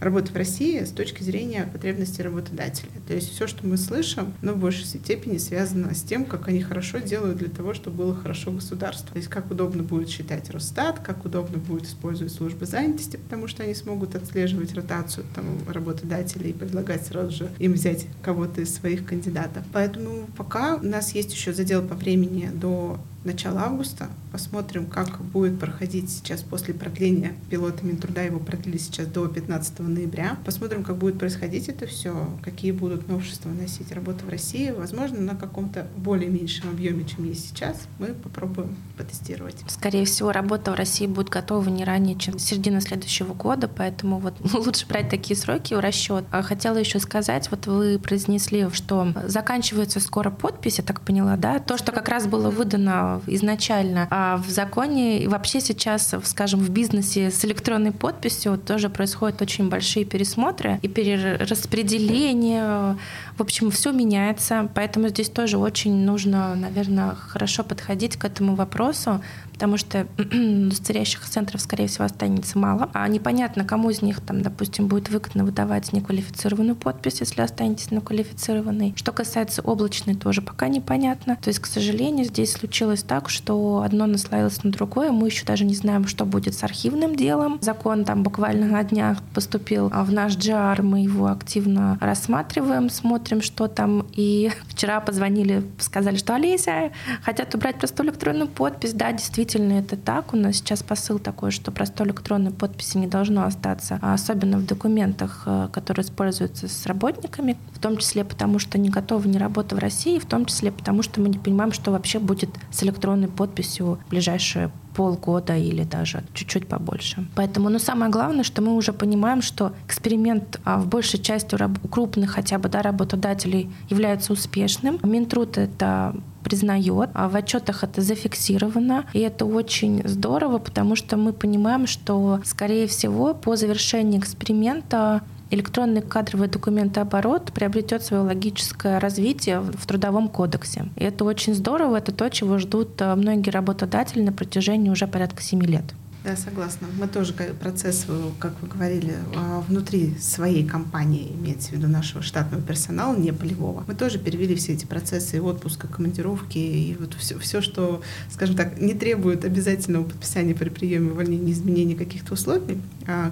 работы 0.00 0.32
в 0.32 0.36
России 0.36 0.84
с 0.84 0.90
точки 0.90 1.22
зрения 1.22 1.68
потребностей 1.72 2.22
работодателя. 2.22 2.90
То 3.06 3.14
есть 3.14 3.32
все, 3.32 3.46
что 3.46 3.66
мы 3.66 3.76
слышим, 3.76 4.32
но 4.42 4.52
в 4.52 4.58
большей 4.58 4.84
степени 4.84 5.38
связано 5.38 5.94
с 5.94 6.02
тем, 6.02 6.24
как 6.24 6.48
они 6.48 6.62
хорошо 6.62 6.98
делают 6.98 7.38
для 7.38 7.48
того, 7.48 7.74
чтобы 7.74 7.96
было 7.98 8.14
хорошо 8.14 8.52
государство. 8.52 9.08
То 9.12 9.18
есть 9.18 9.28
как 9.28 9.50
удобно 9.50 9.82
будет 9.82 10.08
считать 10.08 10.50
Росстат, 10.50 11.00
как 11.00 11.24
удобно 11.24 11.58
будет 11.58 11.84
использовать 11.84 12.32
службы 12.32 12.66
занятости, 12.66 13.16
потому 13.16 13.48
что 13.48 13.62
они 13.62 13.74
смогут 13.74 14.14
отслеживать 14.14 14.74
ротацию 14.74 15.24
там, 15.34 15.44
работодателей 15.68 16.50
и 16.50 16.52
предлагать 16.52 17.06
сразу 17.06 17.30
же 17.30 17.50
им 17.58 17.72
взять 17.72 18.06
кого-то 18.22 18.60
из 18.60 18.74
своих 18.74 19.04
кандидатов. 19.04 19.64
Поэтому 19.72 20.28
пока 20.36 20.76
у 20.76 20.84
нас 20.84 21.14
есть 21.14 21.32
еще 21.32 21.52
задел 21.52 21.82
по 21.82 21.94
времени 21.94 22.50
до 22.52 22.98
начала 23.24 23.64
августа. 23.64 24.08
Посмотрим, 24.32 24.86
как 24.86 25.20
будет 25.20 25.58
проходить 25.58 26.10
сейчас 26.10 26.42
после 26.42 26.74
продления 26.74 27.34
пилота 27.50 27.84
Минтруда. 27.84 28.22
Его 28.22 28.38
продлили 28.38 28.78
сейчас 28.78 29.06
до 29.06 29.26
15 29.26 29.80
ноября. 29.80 30.36
Посмотрим, 30.44 30.84
как 30.84 30.96
будет 30.96 31.18
происходить 31.18 31.68
это 31.68 31.86
все, 31.86 32.28
какие 32.42 32.72
будут 32.72 33.08
новшества 33.08 33.48
носить 33.48 33.90
работа 33.92 34.24
в 34.24 34.28
России. 34.28 34.70
Возможно, 34.70 35.20
на 35.20 35.34
каком-то 35.34 35.86
более 35.96 36.28
меньшем 36.28 36.70
объеме, 36.70 37.04
чем 37.04 37.24
есть 37.24 37.48
сейчас, 37.48 37.88
мы 37.98 38.08
попробуем 38.08 38.76
потестировать. 38.96 39.56
Скорее 39.68 40.04
всего, 40.04 40.32
работа 40.32 40.72
в 40.72 40.74
России 40.74 41.06
будет 41.06 41.28
готова 41.28 41.68
не 41.68 41.84
ранее, 41.84 42.16
чем 42.16 42.38
середина 42.38 42.80
следующего 42.80 43.34
года, 43.34 43.68
поэтому 43.68 44.18
вот 44.18 44.34
лучше 44.54 44.86
брать 44.86 45.08
такие 45.08 45.36
сроки 45.36 45.74
в 45.74 45.80
расчет. 45.80 46.24
А 46.30 46.42
хотела 46.42 46.76
еще 46.76 47.00
сказать, 47.00 47.50
вот 47.50 47.66
вы 47.66 47.98
произнесли, 47.98 48.68
что 48.72 49.12
заканчивается 49.24 50.00
скоро 50.00 50.30
подпись, 50.30 50.78
я 50.78 50.84
так 50.84 51.00
поняла, 51.00 51.36
да? 51.36 51.58
То, 51.58 51.78
что 51.78 51.92
как 51.92 52.08
раз 52.08 52.26
было 52.26 52.50
выдано 52.50 53.07
изначально. 53.26 54.06
А 54.10 54.36
в 54.36 54.48
законе 54.48 55.20
и 55.20 55.26
вообще 55.26 55.60
сейчас, 55.60 56.14
скажем, 56.24 56.60
в 56.60 56.70
бизнесе 56.70 57.30
с 57.30 57.44
электронной 57.44 57.92
подписью 57.92 58.58
тоже 58.58 58.88
происходят 58.88 59.42
очень 59.42 59.68
большие 59.68 60.04
пересмотры 60.04 60.78
и 60.82 60.88
перераспределение. 60.88 62.96
В 63.36 63.42
общем, 63.42 63.70
все 63.70 63.92
меняется, 63.92 64.68
поэтому 64.74 65.08
здесь 65.08 65.30
тоже 65.30 65.58
очень 65.58 66.04
нужно, 66.04 66.54
наверное, 66.54 67.14
хорошо 67.14 67.64
подходить 67.64 68.16
к 68.16 68.24
этому 68.24 68.54
вопросу, 68.54 69.20
потому 69.58 69.76
что 69.76 70.06
удостоверяющих 70.18 71.24
центров, 71.24 71.60
скорее 71.60 71.88
всего, 71.88 72.04
останется 72.04 72.56
мало. 72.56 72.90
А 72.92 73.08
непонятно, 73.08 73.64
кому 73.64 73.90
из 73.90 74.02
них, 74.02 74.20
там, 74.20 74.40
допустим, 74.40 74.86
будет 74.86 75.10
выгодно 75.10 75.44
выдавать 75.44 75.92
неквалифицированную 75.92 76.76
подпись, 76.76 77.18
если 77.18 77.42
останетесь 77.42 77.90
на 77.90 78.00
квалифицированной. 78.00 78.94
Что 78.94 79.10
касается 79.10 79.60
облачной, 79.62 80.14
тоже 80.14 80.42
пока 80.42 80.68
непонятно. 80.68 81.36
То 81.42 81.48
есть, 81.48 81.58
к 81.58 81.66
сожалению, 81.66 82.26
здесь 82.26 82.52
случилось 82.52 83.02
так, 83.02 83.28
что 83.28 83.82
одно 83.84 84.06
наслоилось 84.06 84.62
на 84.62 84.70
другое. 84.70 85.10
Мы 85.10 85.26
еще 85.26 85.44
даже 85.44 85.64
не 85.64 85.74
знаем, 85.74 86.06
что 86.06 86.24
будет 86.24 86.54
с 86.54 86.62
архивным 86.62 87.16
делом. 87.16 87.58
Закон 87.60 88.04
там 88.04 88.22
буквально 88.22 88.66
на 88.66 88.84
днях 88.84 89.18
поступил 89.34 89.88
в 89.88 90.12
наш 90.12 90.36
GR, 90.36 90.82
мы 90.82 91.00
его 91.00 91.26
активно 91.26 91.98
рассматриваем, 92.00 92.90
смотрим, 92.90 93.42
что 93.42 93.66
там. 93.66 94.06
И 94.12 94.52
вчера 94.68 95.00
позвонили, 95.00 95.64
сказали, 95.80 96.14
что 96.14 96.36
Олеся 96.36 96.92
хотят 97.24 97.52
убрать 97.56 97.80
простую 97.80 98.10
электронную 98.10 98.46
подпись. 98.46 98.92
Да, 98.92 99.10
действительно, 99.10 99.47
действительно 99.48 99.78
это 99.78 99.96
так. 99.96 100.34
У 100.34 100.36
нас 100.36 100.56
сейчас 100.56 100.82
посыл 100.82 101.18
такой, 101.18 101.50
что 101.50 101.72
простой 101.72 102.06
электронной 102.06 102.50
подписи 102.50 102.98
не 102.98 103.06
должно 103.06 103.44
остаться, 103.44 103.98
а 104.02 104.12
особенно 104.12 104.58
в 104.58 104.66
документах, 104.66 105.44
э, 105.46 105.68
которые 105.72 106.04
используются 106.04 106.68
с 106.68 106.86
работниками, 106.86 107.56
в 107.72 107.78
том 107.78 107.96
числе 107.96 108.24
потому, 108.24 108.58
что 108.58 108.78
не 108.78 108.90
готова 108.90 109.26
ни 109.26 109.38
работа 109.38 109.74
в 109.74 109.78
России, 109.78 110.18
в 110.18 110.26
том 110.26 110.44
числе 110.44 110.70
потому, 110.70 111.02
что 111.02 111.20
мы 111.20 111.30
не 111.30 111.38
понимаем, 111.38 111.72
что 111.72 111.92
вообще 111.92 112.18
будет 112.18 112.50
с 112.70 112.82
электронной 112.82 113.28
подписью 113.28 113.98
в 114.06 114.10
ближайшие 114.10 114.70
полгода 114.94 115.56
или 115.56 115.84
даже 115.84 116.24
чуть-чуть 116.34 116.66
побольше. 116.66 117.24
Поэтому, 117.36 117.68
ну, 117.68 117.78
самое 117.78 118.10
главное, 118.10 118.42
что 118.42 118.62
мы 118.62 118.74
уже 118.74 118.92
понимаем, 118.92 119.42
что 119.42 119.72
эксперимент 119.86 120.60
а, 120.64 120.78
в 120.78 120.88
большей 120.88 121.20
части 121.20 121.56
у 121.84 121.88
крупных 121.88 122.32
хотя 122.32 122.58
бы 122.58 122.68
да, 122.68 122.82
работодателей 122.82 123.70
является 123.88 124.32
успешным. 124.32 124.98
Минтруд 125.04 125.56
это 125.56 126.16
признает, 126.42 127.10
а 127.14 127.28
в 127.28 127.36
отчетах 127.36 127.84
это 127.84 128.00
зафиксировано, 128.00 129.04
и 129.12 129.20
это 129.20 129.44
очень 129.44 130.06
здорово, 130.06 130.58
потому 130.58 130.96
что 130.96 131.16
мы 131.16 131.32
понимаем, 131.32 131.86
что, 131.86 132.40
скорее 132.44 132.86
всего, 132.86 133.34
по 133.34 133.56
завершении 133.56 134.18
эксперимента 134.18 135.22
электронный 135.50 136.02
кадровый 136.02 136.48
документооборот 136.48 137.52
приобретет 137.52 138.02
свое 138.02 138.22
логическое 138.22 138.98
развитие 138.98 139.60
в 139.60 139.86
Трудовом 139.86 140.28
кодексе. 140.28 140.86
И 140.96 141.04
это 141.04 141.24
очень 141.24 141.54
здорово, 141.54 141.96
это 141.96 142.12
то, 142.12 142.28
чего 142.28 142.58
ждут 142.58 143.00
э, 143.00 143.14
многие 143.14 143.50
работодатели 143.50 144.22
на 144.22 144.32
протяжении 144.32 144.90
уже 144.90 145.06
порядка 145.06 145.42
семи 145.42 145.66
лет. 145.66 145.84
Да, 146.24 146.36
согласна. 146.36 146.88
Мы 146.98 147.06
тоже 147.06 147.32
процесс, 147.32 148.06
как 148.40 148.60
вы 148.60 148.68
говорили, 148.68 149.14
а, 149.36 149.60
внутри 149.60 150.16
своей 150.18 150.66
компании, 150.66 151.32
имеется 151.32 151.70
в 151.70 151.72
виду 151.72 151.86
нашего 151.86 152.22
штатного 152.22 152.62
персонала, 152.62 153.16
не 153.16 153.32
полевого. 153.32 153.84
Мы 153.86 153.94
тоже 153.94 154.18
перевели 154.18 154.56
все 154.56 154.72
эти 154.72 154.84
процессы 154.84 155.36
и 155.36 155.40
отпуска, 155.40 155.86
командировки, 155.86 156.58
и 156.58 156.96
вот 156.98 157.14
все, 157.14 157.38
все, 157.38 157.60
что, 157.60 158.02
скажем 158.30 158.56
так, 158.56 158.80
не 158.80 158.94
требует 158.94 159.44
обязательного 159.44 160.04
подписания 160.04 160.54
при 160.54 160.70
приеме 160.70 161.12
увольнения, 161.12 161.52
изменения 161.52 161.94
каких-то 161.94 162.34
условий 162.34 162.80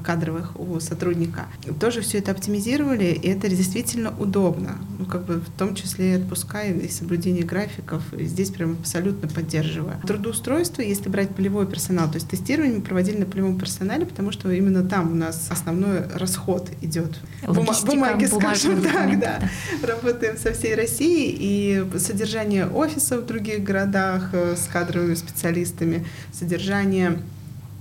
кадровых 0.04 0.58
у 0.58 0.80
сотрудника. 0.80 1.46
Тоже 1.80 2.00
все 2.00 2.18
это 2.18 2.30
оптимизировали, 2.30 3.06
и 3.06 3.28
это 3.28 3.48
действительно 3.48 4.12
удобно. 4.18 4.78
Ну, 4.98 5.06
как 5.06 5.24
бы 5.24 5.34
в 5.34 5.50
том 5.58 5.74
числе 5.74 6.12
и 6.12 6.16
отпуска, 6.16 6.62
и 6.62 6.88
соблюдение 6.88 7.44
графиков. 7.44 8.02
И 8.14 8.24
здесь 8.24 8.50
прям 8.50 8.72
абсолютно 8.72 9.28
поддерживаю. 9.28 9.96
Трудоустройство, 10.06 10.82
если 10.82 11.08
брать 11.08 11.34
полевой 11.34 11.66
персонал, 11.66 12.08
то 12.08 12.16
есть 12.16 12.28
тестирование 12.28 12.78
мы 12.78 12.82
проводили 12.82 13.18
на 13.18 13.26
полевом 13.26 13.58
персонале, 13.58 14.06
потому 14.06 14.32
что 14.32 14.50
именно 14.50 14.82
там 14.82 15.12
у 15.12 15.14
нас 15.14 15.48
основной 15.50 16.06
расход 16.14 16.70
идет. 16.80 17.18
Бума- 17.42 17.84
бумаги, 17.84 18.26
скажем 18.26 18.82
так, 18.82 19.18
да. 19.18 19.40
да. 19.82 19.86
Работаем 19.86 20.36
со 20.38 20.52
всей 20.52 20.74
Россией, 20.74 21.36
и 21.38 21.98
содержание 21.98 22.66
офисов 22.66 23.22
в 23.22 23.26
других 23.26 23.62
городах 23.62 24.30
э, 24.32 24.56
с 24.56 24.66
кадровыми 24.72 25.14
специалистами, 25.14 26.06
содержание 26.32 27.10
э, 27.10 27.35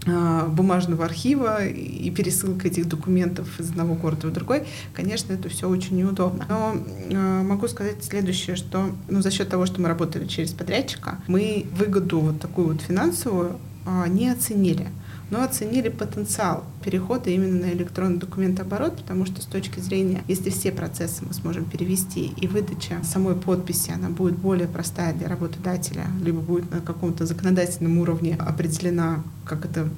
бумажного 0.05 1.05
архива 1.05 1.65
и 1.65 2.09
пересылка 2.11 2.67
этих 2.67 2.87
документов 2.87 3.59
из 3.59 3.69
одного 3.71 3.95
города 3.95 4.27
в 4.27 4.33
другой, 4.33 4.63
конечно, 4.93 5.33
это 5.33 5.49
все 5.49 5.67
очень 5.67 5.97
неудобно. 5.97 6.45
Но 6.47 6.75
э, 7.09 7.41
могу 7.41 7.67
сказать 7.67 8.03
следующее, 8.03 8.55
что 8.55 8.91
ну, 9.09 9.21
за 9.21 9.31
счет 9.31 9.49
того, 9.49 9.65
что 9.65 9.81
мы 9.81 9.87
работали 9.87 10.27
через 10.27 10.51
подрядчика, 10.51 11.19
мы 11.27 11.65
выгоду 11.71 12.19
вот 12.19 12.39
такую 12.39 12.67
вот 12.67 12.81
финансовую 12.81 13.57
а, 13.85 14.07
не 14.07 14.29
оценили. 14.29 14.87
Но 15.29 15.43
оценили 15.43 15.89
потенциал 15.89 16.63
перехода 16.83 17.29
именно 17.29 17.67
на 17.67 17.71
электронный 17.71 18.17
документооборот, 18.17 18.97
потому 18.97 19.25
что 19.25 19.41
с 19.41 19.45
точки 19.45 19.79
зрения, 19.79 20.23
если 20.27 20.49
все 20.49 20.71
процессы 20.71 21.23
мы 21.25 21.33
сможем 21.33 21.65
перевести 21.65 22.33
и 22.37 22.47
выдача 22.47 22.97
самой 23.03 23.35
подписи, 23.35 23.91
она 23.91 24.09
будет 24.09 24.37
более 24.37 24.67
простая 24.67 25.13
для 25.13 25.27
работодателя, 25.27 26.05
либо 26.23 26.39
будет 26.39 26.71
на 26.71 26.81
каком-то 26.81 27.25
законодательном 27.25 27.97
уровне 27.97 28.35
определена, 28.39 29.23
как 29.45 29.65
это 29.65 29.89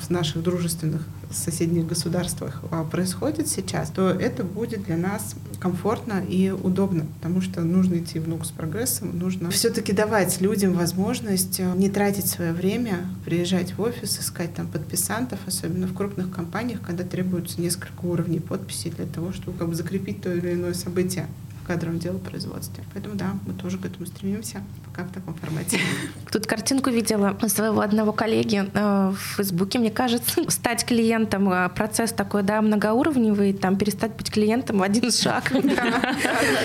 в 0.00 0.10
наших 0.10 0.42
дружественных 0.42 1.02
соседних 1.30 1.86
государствах 1.86 2.62
а, 2.70 2.84
происходит 2.84 3.48
сейчас, 3.48 3.90
то 3.90 4.10
это 4.10 4.44
будет 4.44 4.84
для 4.84 4.96
нас 4.96 5.34
комфортно 5.60 6.24
и 6.26 6.50
удобно, 6.50 7.06
потому 7.16 7.40
что 7.40 7.62
нужно 7.62 7.98
идти 7.98 8.18
в 8.18 8.28
ногу 8.28 8.44
с 8.44 8.50
прогрессом, 8.50 9.18
нужно 9.18 9.50
все-таки 9.50 9.92
давать 9.92 10.40
людям 10.40 10.74
возможность 10.74 11.60
э, 11.60 11.72
не 11.76 11.88
тратить 11.88 12.26
свое 12.26 12.52
время, 12.52 13.08
приезжать 13.24 13.76
в 13.76 13.82
офис, 13.82 14.18
искать 14.20 14.54
там 14.54 14.66
подписантов, 14.66 15.40
особенно 15.46 15.86
в 15.86 15.94
крупных 15.94 16.30
компаниях, 16.30 16.80
когда 16.80 17.04
требуется 17.04 17.60
несколько 17.60 18.04
уровней 18.04 18.40
подписей 18.40 18.90
для 18.90 19.06
того, 19.06 19.32
чтобы 19.32 19.58
как 19.58 19.68
бы 19.68 19.74
закрепить 19.74 20.22
то 20.22 20.32
или 20.32 20.52
иное 20.52 20.74
событие 20.74 21.26
в 21.66 21.68
кадровом 21.68 21.98
делопроизводстве. 21.98 22.84
Поэтому 22.94 23.16
да, 23.16 23.32
мы 23.44 23.52
тоже 23.52 23.76
к 23.78 23.84
этому 23.84 24.06
стремимся 24.06 24.62
пока 24.84 25.02
в 25.08 25.12
таком 25.12 25.34
формате. 25.34 25.80
Тут 26.32 26.46
картинку 26.46 26.90
видела 26.90 27.36
своего 27.48 27.80
одного 27.80 28.12
коллеги 28.12 28.70
э, 28.72 29.10
в 29.10 29.36
Фейсбуке, 29.36 29.80
мне 29.80 29.90
кажется, 29.90 30.42
стать 30.48 30.84
клиентом, 30.84 31.50
э, 31.50 31.68
процесс 31.70 32.12
такой, 32.12 32.44
да, 32.44 32.62
многоуровневый, 32.62 33.52
там, 33.52 33.76
перестать 33.76 34.12
быть 34.12 34.30
клиентом 34.30 34.78
в 34.78 34.82
один 34.82 35.10
шаг. 35.10 35.52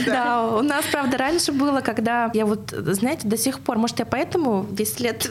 Да, 0.06 0.48
у 0.58 0.62
нас, 0.62 0.86
правда, 0.92 1.18
раньше 1.18 1.52
было, 1.52 1.82
когда 1.82 2.30
я 2.34 2.46
вот, 2.46 2.72
знаете, 2.72 3.28
до 3.28 3.38
сих 3.38 3.60
пор, 3.60 3.78
может, 3.78 4.00
я 4.00 4.06
поэтому 4.06 4.66
10 4.70 5.00
лет 5.00 5.30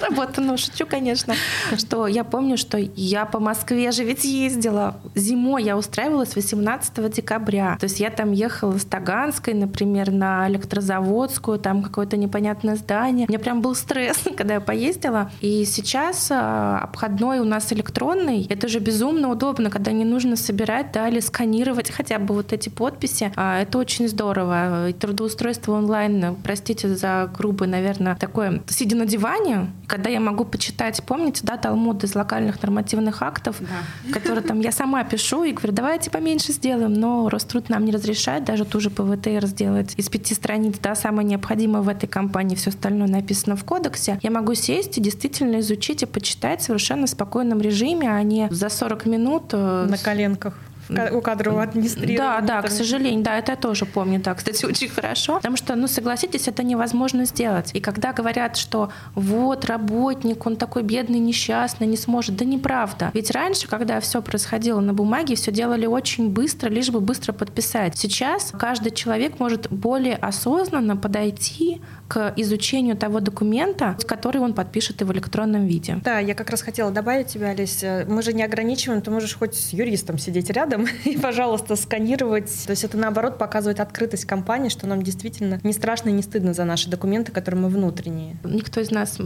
работаю, 0.00 0.46
ну, 0.46 0.56
шучу, 0.56 0.86
конечно, 0.86 1.34
что 1.76 2.06
я 2.06 2.24
помню, 2.24 2.56
что 2.56 2.78
я 2.78 3.24
по 3.24 3.38
Москве 3.38 3.92
же 3.92 4.04
ведь 4.04 4.24
ездила. 4.24 4.96
Зимой 5.14 5.64
я 5.64 5.76
устраивалась 5.76 6.34
18 6.34 7.12
декабря. 7.12 7.76
То 7.80 7.84
есть 7.84 8.00
я 8.00 8.10
там 8.10 8.32
ехала 8.32 8.78
с 8.78 8.84
Таганской, 9.12 9.52
например, 9.52 10.10
на 10.10 10.48
электрозаводскую, 10.48 11.58
там 11.58 11.82
какое-то 11.82 12.16
непонятное 12.16 12.76
здание. 12.76 13.26
Меня 13.28 13.38
прям 13.38 13.60
был 13.60 13.74
стресс, 13.74 14.20
когда 14.36 14.54
я 14.54 14.60
поездила. 14.60 15.30
И 15.42 15.66
сейчас 15.66 16.28
а, 16.30 16.78
обходной 16.78 17.40
у 17.40 17.44
нас 17.44 17.72
электронный. 17.72 18.46
Это 18.48 18.68
же 18.68 18.78
безумно 18.78 19.30
удобно, 19.30 19.68
когда 19.68 19.92
не 19.92 20.04
нужно 20.04 20.36
собирать, 20.36 20.92
да, 20.92 21.08
или 21.08 21.20
сканировать 21.20 21.90
хотя 21.90 22.18
бы 22.18 22.34
вот 22.34 22.54
эти 22.54 22.70
подписи. 22.70 23.32
А, 23.36 23.60
это 23.60 23.78
очень 23.78 24.08
здорово. 24.08 24.88
И 24.88 24.92
трудоустройство 24.94 25.72
онлайн, 25.72 26.34
простите 26.42 26.88
за 26.94 27.30
грубое, 27.36 27.68
наверное, 27.68 28.16
такое, 28.16 28.62
сидя 28.68 28.96
на 28.96 29.04
диване, 29.04 29.70
когда 29.86 30.08
я 30.08 30.20
могу 30.20 30.46
почитать, 30.46 31.02
помните, 31.04 31.42
да, 31.44 31.58
Талмуд 31.58 32.02
из 32.02 32.14
локальных 32.14 32.62
нормативных 32.62 33.20
актов, 33.22 33.56
да. 33.60 34.14
которые 34.14 34.42
там 34.42 34.60
я 34.60 34.72
сама 34.72 35.04
пишу 35.04 35.44
и 35.44 35.52
говорю, 35.52 35.72
давайте 35.72 36.10
поменьше 36.10 36.52
сделаем, 36.52 36.94
но 36.94 37.28
Роструд 37.28 37.68
нам 37.68 37.84
не 37.84 37.92
разрешает 37.92 38.44
даже 38.44 38.64
ту 38.64 38.80
же 38.80 38.88
ПВТР 39.04 39.46
сделать 39.46 39.94
из 39.96 40.08
пяти 40.08 40.34
страниц, 40.34 40.76
да, 40.82 40.94
самое 40.94 41.26
необходимое 41.26 41.82
в 41.82 41.88
этой 41.88 42.06
компании 42.06 42.56
все 42.56 42.70
остальное 42.70 43.08
написано 43.08 43.56
в 43.56 43.64
кодексе, 43.64 44.18
я 44.22 44.30
могу 44.30 44.54
сесть 44.54 44.98
и 44.98 45.00
действительно 45.00 45.60
изучить 45.60 46.02
и 46.02 46.06
почитать 46.06 46.60
в 46.60 46.64
совершенно 46.64 47.06
спокойном 47.06 47.60
режиме, 47.60 48.10
а 48.10 48.22
не 48.22 48.48
за 48.50 48.68
40 48.68 49.06
минут... 49.06 49.44
Э, 49.52 49.86
На 49.88 49.98
коленках 49.98 50.58
у 50.88 51.20
кадрового 51.20 51.62
администрирования. 51.62 52.18
Да, 52.18 52.40
да, 52.40 52.62
к 52.62 52.70
сожалению, 52.70 53.22
да, 53.22 53.38
это 53.38 53.52
я 53.52 53.56
тоже 53.56 53.86
помню, 53.86 54.20
да, 54.20 54.34
кстати, 54.34 54.64
очень 54.72 54.88
хорошо, 54.88 55.36
потому 55.36 55.56
что, 55.56 55.74
ну, 55.76 55.86
согласитесь, 55.86 56.48
это 56.48 56.62
невозможно 56.62 57.24
сделать. 57.24 57.70
И 57.74 57.80
когда 57.80 58.12
говорят, 58.12 58.56
что 58.56 58.90
вот 59.14 59.64
работник, 59.64 60.46
он 60.46 60.56
такой 60.56 60.82
бедный, 60.82 61.18
несчастный, 61.18 61.86
не 61.86 61.96
сможет, 61.96 62.36
да 62.36 62.44
неправда. 62.44 63.10
Ведь 63.14 63.30
раньше, 63.30 63.68
когда 63.68 64.00
все 64.00 64.22
происходило 64.22 64.80
на 64.80 64.94
бумаге, 64.94 65.34
все 65.34 65.52
делали 65.52 65.86
очень 65.86 66.30
быстро, 66.30 66.68
лишь 66.68 66.90
бы 66.90 67.00
быстро 67.00 67.32
подписать. 67.32 67.96
Сейчас 67.96 68.52
каждый 68.58 68.92
человек 68.92 69.38
может 69.38 69.70
более 69.70 70.16
осознанно 70.16 70.96
подойти 70.96 71.80
к 72.08 72.32
изучению 72.36 72.96
того 72.96 73.20
документа, 73.20 73.96
который 74.06 74.40
он 74.40 74.52
подпишет 74.52 75.00
и 75.00 75.04
в 75.04 75.12
электронном 75.12 75.66
виде. 75.66 75.98
Да, 76.04 76.18
я 76.18 76.34
как 76.34 76.50
раз 76.50 76.62
хотела 76.62 76.90
добавить 76.90 77.28
тебя, 77.28 77.48
Олеся. 77.48 78.04
Мы 78.08 78.22
же 78.22 78.32
не 78.32 78.42
ограничиваем, 78.42 79.00
ты 79.00 79.10
можешь 79.10 79.34
хоть 79.34 79.54
с 79.54 79.72
юристом 79.72 80.18
сидеть 80.18 80.50
рядом 80.50 80.81
и, 81.04 81.16
пожалуйста, 81.16 81.76
сканировать. 81.76 82.50
То 82.66 82.70
есть 82.70 82.84
это, 82.84 82.96
наоборот, 82.96 83.38
показывает 83.38 83.80
открытость 83.80 84.24
компании, 84.24 84.68
что 84.68 84.86
нам 84.86 85.02
действительно 85.02 85.60
не 85.62 85.72
страшно 85.72 86.10
и 86.10 86.12
не 86.12 86.22
стыдно 86.22 86.54
за 86.54 86.64
наши 86.64 86.88
документы, 86.88 87.32
которые 87.32 87.62
мы 87.62 87.68
внутренние. 87.68 88.36
Никто 88.44 88.80
из 88.80 88.90
нас, 88.90 89.18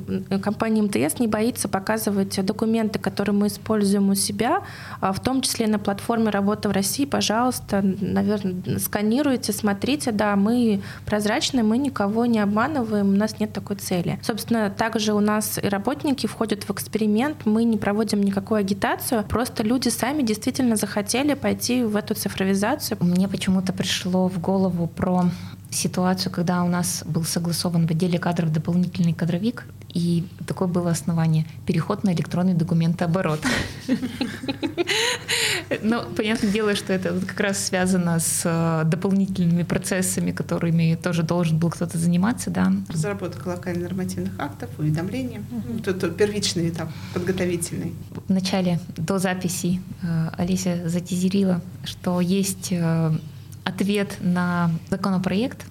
компания 0.42 0.82
МТС, 0.82 1.18
не 1.18 1.28
боится 1.28 1.68
показывать 1.68 2.44
документы, 2.44 2.98
которые 2.98 3.34
мы 3.34 3.48
используем 3.48 4.10
у 4.10 4.14
себя, 4.14 4.62
а 5.00 5.12
в 5.12 5.20
том 5.20 5.42
числе 5.42 5.66
на 5.66 5.78
платформе 5.78 6.30
«Работа 6.30 6.68
в 6.68 6.72
России». 6.72 7.04
Пожалуйста, 7.04 7.82
наверное, 7.82 8.78
сканируйте, 8.78 9.52
смотрите. 9.52 10.12
Да, 10.12 10.36
мы 10.36 10.82
прозрачны, 11.04 11.62
мы 11.62 11.78
никого 11.78 12.26
не 12.26 12.40
обманываем, 12.40 13.08
у 13.08 13.16
нас 13.16 13.38
нет 13.40 13.52
такой 13.52 13.76
цели. 13.76 14.18
Собственно, 14.22 14.70
также 14.70 15.12
у 15.12 15.20
нас 15.20 15.58
и 15.62 15.68
работники 15.68 16.26
входят 16.26 16.64
в 16.64 16.70
эксперимент, 16.70 17.46
мы 17.46 17.64
не 17.64 17.76
проводим 17.76 18.22
никакую 18.22 18.60
агитацию, 18.60 19.24
просто 19.24 19.62
люди 19.62 19.88
сами 19.88 20.22
действительно 20.22 20.76
захотели 20.76 21.34
пойти 21.36 21.84
в 21.84 21.96
эту 21.96 22.14
цифровизацию. 22.14 22.98
Мне 23.00 23.28
почему-то 23.28 23.72
пришло 23.72 24.28
в 24.28 24.40
голову 24.40 24.86
про 24.86 25.24
ситуацию, 25.70 26.32
когда 26.32 26.62
у 26.62 26.68
нас 26.68 27.02
был 27.06 27.24
согласован 27.24 27.86
в 27.86 27.90
отделе 27.90 28.18
кадров 28.18 28.52
дополнительный 28.52 29.12
кадровик, 29.12 29.66
и 29.96 30.26
такое 30.46 30.68
было 30.68 30.90
основание— 30.90 31.46
переход 31.66 32.04
на 32.04 32.12
электронный 32.12 32.52
документооборот. 32.54 33.40
Но 35.82 36.04
понятное 36.16 36.50
дело, 36.50 36.76
что 36.76 36.92
это 36.92 37.18
как 37.26 37.40
раз 37.40 37.64
связано 37.64 38.18
с 38.20 38.42
э, 38.44 38.82
дополнительными 38.84 39.62
процессами, 39.62 40.32
которыми 40.32 40.98
тоже 41.02 41.22
должен 41.22 41.58
был 41.58 41.70
кто-то 41.70 41.96
заниматься, 41.96 42.50
да. 42.50 42.72
Разработка 42.88 43.48
локальных 43.48 43.84
нормативных 43.84 44.32
актов, 44.38 44.68
уведомления. 44.78 45.42
Это 45.84 46.10
первичный 46.10 46.68
этап, 46.68 46.90
подготовительный. 47.14 47.94
В 48.26 48.30
начале, 48.30 48.80
до 48.96 49.18
записи, 49.18 49.80
э, 50.02 50.28
Олеся 50.36 50.88
затизерила, 50.88 51.62
что 51.84 52.20
есть 52.20 52.68
э, 52.70 53.12
ответ 53.66 54.16
на 54.20 54.70
законопроект, 54.88 55.66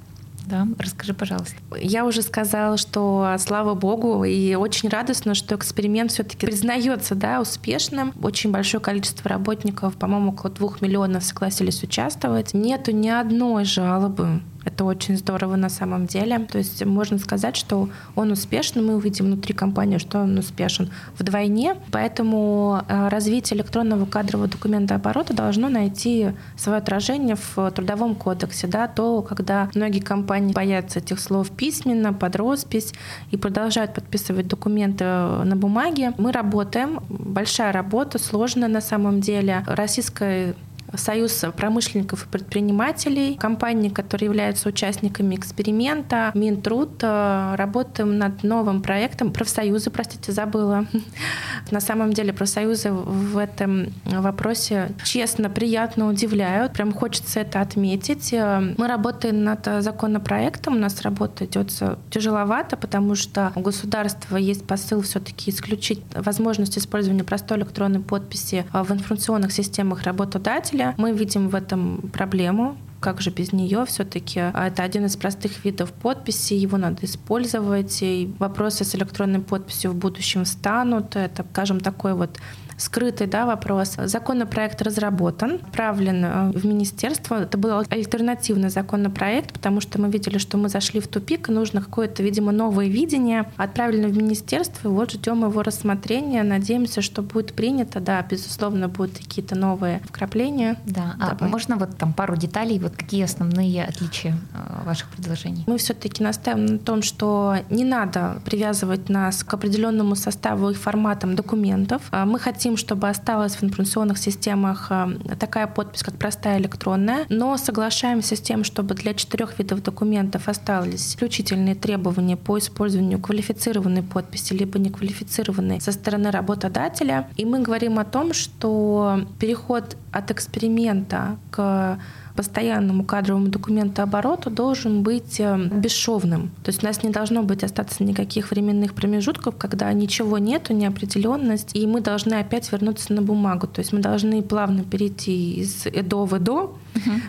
да, 0.48 0.68
расскажи, 0.78 1.14
пожалуйста. 1.14 1.56
Я 1.80 2.06
уже 2.06 2.22
сказала, 2.22 2.78
что 2.78 3.36
слава 3.40 3.74
богу, 3.74 4.24
и 4.24 4.54
очень 4.54 4.90
радостно, 4.90 5.34
что 5.34 5.56
эксперимент 5.56 6.12
все-таки 6.12 6.38
признается 6.38 7.16
да, 7.16 7.42
успешным. 7.42 8.14
Очень 8.22 8.52
большое 8.52 8.82
количество 8.82 9.28
работников, 9.28 9.96
по-моему, 9.96 10.32
около 10.32 10.52
двух 10.52 10.82
миллионов 10.82 11.24
согласились 11.24 11.82
участвовать. 11.82 12.54
Нету 12.54 12.92
ни 12.92 13.10
одной 13.10 13.66
жалобы 13.66 14.42
это 14.66 14.84
очень 14.84 15.16
здорово 15.16 15.56
на 15.56 15.70
самом 15.70 16.08
деле. 16.08 16.40
То 16.40 16.58
есть 16.58 16.84
можно 16.84 17.18
сказать, 17.20 17.56
что 17.56 17.90
он 18.16 18.32
успешен. 18.32 18.86
Мы 18.86 18.96
увидим 18.96 19.26
внутри 19.26 19.54
компании, 19.54 20.00
что 20.00 20.20
он 20.20 20.38
успешен 20.38 20.92
вдвойне. 21.18 21.76
Поэтому 21.92 22.82
э, 22.88 23.08
развитие 23.10 23.58
электронного 23.58 24.06
кадрового 24.06 24.48
документа 24.48 24.96
оборота 24.96 25.34
должно 25.34 25.70
найти 25.70 26.32
свое 26.58 26.80
отражение 26.80 27.36
в 27.36 27.72
трудовом 27.72 28.16
кодексе. 28.16 28.68
Да, 28.68 28.88
то, 28.88 29.22
когда 29.22 29.70
многие 29.76 30.00
компании 30.00 30.52
боятся 30.52 31.00
этих 31.00 31.20
слов 31.20 31.52
письменно, 31.52 32.12
под 32.12 32.36
роспись 32.36 32.94
и 33.32 33.38
продолжают 33.38 33.94
подписывать 33.94 34.48
документы 34.48 35.06
на 35.06 35.56
бумаге. 35.56 36.14
Мы 36.18 36.32
работаем. 36.32 37.02
Большая 37.10 37.72
работа, 37.72 38.18
сложная 38.18 38.68
на 38.68 38.82
самом 38.82 39.22
деле. 39.22 39.64
Российская 39.68 40.56
Союз 40.98 41.44
промышленников 41.56 42.26
и 42.26 42.30
предпринимателей, 42.30 43.36
компании, 43.36 43.90
которые 43.90 44.28
являются 44.28 44.70
участниками 44.70 45.36
эксперимента, 45.36 46.32
Минтруд. 46.34 47.02
Э, 47.02 47.56
работаем 47.56 48.18
над 48.18 48.44
новым 48.44 48.82
проектом. 48.82 49.32
Профсоюзы, 49.32 49.90
простите, 49.90 50.32
забыла. 50.32 50.86
На 51.72 51.80
самом 51.80 52.14
деле 52.14 52.34
профсоюзы 52.34 52.92
в 52.92 53.38
этом 53.38 53.94
вопросе 54.06 54.92
честно, 55.04 55.50
приятно 55.50 56.08
удивляют. 56.08 56.74
Прям 56.74 56.94
хочется 56.94 57.40
это 57.40 57.62
отметить. 57.62 58.34
Э, 58.34 58.74
мы 58.78 58.88
работаем 58.88 59.44
над 59.44 59.66
законопроектом. 59.80 60.76
У 60.76 60.80
нас 60.80 61.02
работа 61.02 61.46
идет 61.46 61.72
тяжеловато, 62.10 62.78
потому 62.78 63.16
что 63.16 63.52
у 63.56 63.62
государства 63.62 64.38
есть 64.38 64.66
посыл 64.66 65.02
все-таки 65.02 65.52
исключить 65.52 66.02
возможность 66.14 66.78
использования 66.78 67.24
простой 67.24 67.58
электронной 67.60 68.00
подписи 68.00 68.66
в 68.72 68.92
информационных 68.92 69.52
системах 69.52 70.04
работодателя 70.04 70.85
мы 70.98 71.12
видим 71.14 71.50
в 71.50 71.56
этом 71.56 72.10
проблему, 72.14 72.78
как 73.00 73.22
же 73.22 73.30
без 73.30 73.54
нее? 73.54 73.86
Все-таки 73.86 74.40
это 74.40 74.82
один 74.82 75.06
из 75.06 75.16
простых 75.16 75.64
видов 75.64 75.92
подписи, 75.94 76.54
его 76.54 76.78
надо 76.78 77.06
использовать, 77.06 78.02
и 78.02 78.34
вопросы 78.40 78.84
с 78.84 78.96
электронной 78.96 79.42
подписью 79.42 79.92
в 79.92 79.96
будущем 79.96 80.44
встанут. 80.44 81.16
Это, 81.16 81.46
скажем, 81.52 81.80
такой 81.80 82.14
вот 82.14 82.40
скрытый 82.78 83.28
да, 83.28 83.46
вопрос. 83.46 83.96
Законопроект 83.98 84.82
разработан, 84.82 85.56
отправлен 85.56 86.26
э, 86.26 86.52
в 86.52 86.66
министерство. 86.66 87.44
Это 87.44 87.58
был 87.58 87.84
альтернативный 87.90 88.70
законопроект, 88.70 89.54
потому 89.54 89.82
что 89.82 90.00
мы 90.02 90.10
видели, 90.10 90.38
что 90.38 90.58
мы 90.58 90.70
зашли 90.70 91.00
в 91.00 91.08
тупик, 91.08 91.50
и 91.50 91.52
нужно 91.52 91.82
какое-то, 91.82 92.24
видимо, 92.24 92.52
новое 92.52 92.88
видение. 92.88 93.46
Отправлен 93.58 94.10
в 94.12 94.18
министерство, 94.18 94.88
и 94.88 94.92
вот 94.92 95.12
ждем 95.12 95.44
его 95.44 95.64
рассмотрения. 95.64 96.44
Надеемся, 96.44 97.02
что 97.02 97.22
будет 97.22 97.54
принято. 97.54 98.00
Да, 98.00 98.22
безусловно, 98.30 98.88
будут 98.88 99.18
какие-то 99.18 99.56
новые 99.56 100.02
вкрапления. 100.08 100.78
Да, 100.86 101.16
а 101.20 101.44
можно 101.46 101.78
вот 101.78 101.98
там 101.98 102.14
пару 102.14 102.36
деталей, 102.36 102.80
вот 102.80 102.96
какие 102.96 103.24
основные 103.24 103.86
отличия 103.86 104.36
э, 104.54 104.86
ваших 104.86 105.10
предложений? 105.10 105.64
Мы 105.68 105.78
все-таки 105.78 106.24
настаиваем 106.24 106.66
на 106.66 106.80
том, 106.80 107.02
что 107.02 107.58
не 107.70 107.84
надо 107.84 108.42
привязывать 108.46 109.10
нас 109.10 109.44
к 109.44 109.54
определенному 109.54 110.16
составу 110.16 110.70
и 110.70 110.74
форматам 110.74 111.36
документов. 111.36 112.02
А 112.12 112.26
мы 112.26 112.40
хотим, 112.40 112.65
чтобы 112.74 113.08
осталась 113.08 113.56
в 113.56 113.64
информационных 113.64 114.18
системах 114.18 114.88
э, 114.90 115.36
такая 115.40 115.68
подпись, 115.68 116.02
как 116.04 116.16
простая 116.18 116.58
электронная, 116.58 117.26
но 117.30 117.56
соглашаемся 117.58 118.36
с 118.36 118.42
тем, 118.42 118.64
чтобы 118.64 118.96
для 118.96 119.14
четырех 119.14 119.60
видов 119.60 119.84
документов 119.84 120.50
остались 120.50 121.10
исключительные 121.10 121.76
требования 121.76 122.38
по 122.38 122.58
использованию 122.58 123.20
квалифицированной 123.20 124.02
подписи 124.02 124.54
либо 124.54 124.80
неквалифицированной 124.80 125.80
со 125.80 125.92
стороны 125.92 126.32
работодателя. 126.32 127.30
И 127.38 127.46
мы 127.46 127.62
говорим 127.62 128.00
о 128.00 128.06
том, 128.06 128.34
что 128.34 129.22
переход 129.40 129.96
от 130.12 130.32
эксперимента 130.32 131.38
к 131.52 132.00
постоянному 132.36 133.04
кадровому 133.04 133.48
документообороту 133.48 134.50
должен 134.50 135.04
быть 135.04 135.40
э, 135.40 135.58
бесшовным. 135.58 136.52
То 136.64 136.70
есть 136.70 136.84
у 136.84 136.86
нас 136.86 137.04
не 137.04 137.10
должно 137.10 137.44
быть 137.44 137.64
остаться 137.64 138.04
никаких 138.04 138.52
временных 138.52 138.94
промежутков, 138.94 139.56
когда 139.58 139.92
ничего 139.94 140.38
нету, 140.38 140.74
неопределенность, 140.74 141.76
и 141.76 141.88
мы 141.88 142.02
должны 142.02 142.36
опять 142.36 142.72
вернуться 142.72 143.14
на 143.14 143.22
бумагу. 143.22 143.68
То 143.68 143.80
есть 143.80 143.94
мы 143.94 144.00
должны 144.00 144.42
плавно 144.42 144.84
перейти 144.84 145.54
из 145.54 145.88
ЭДО 145.88 146.26
в 146.26 146.38
ЭДО, 146.38 146.72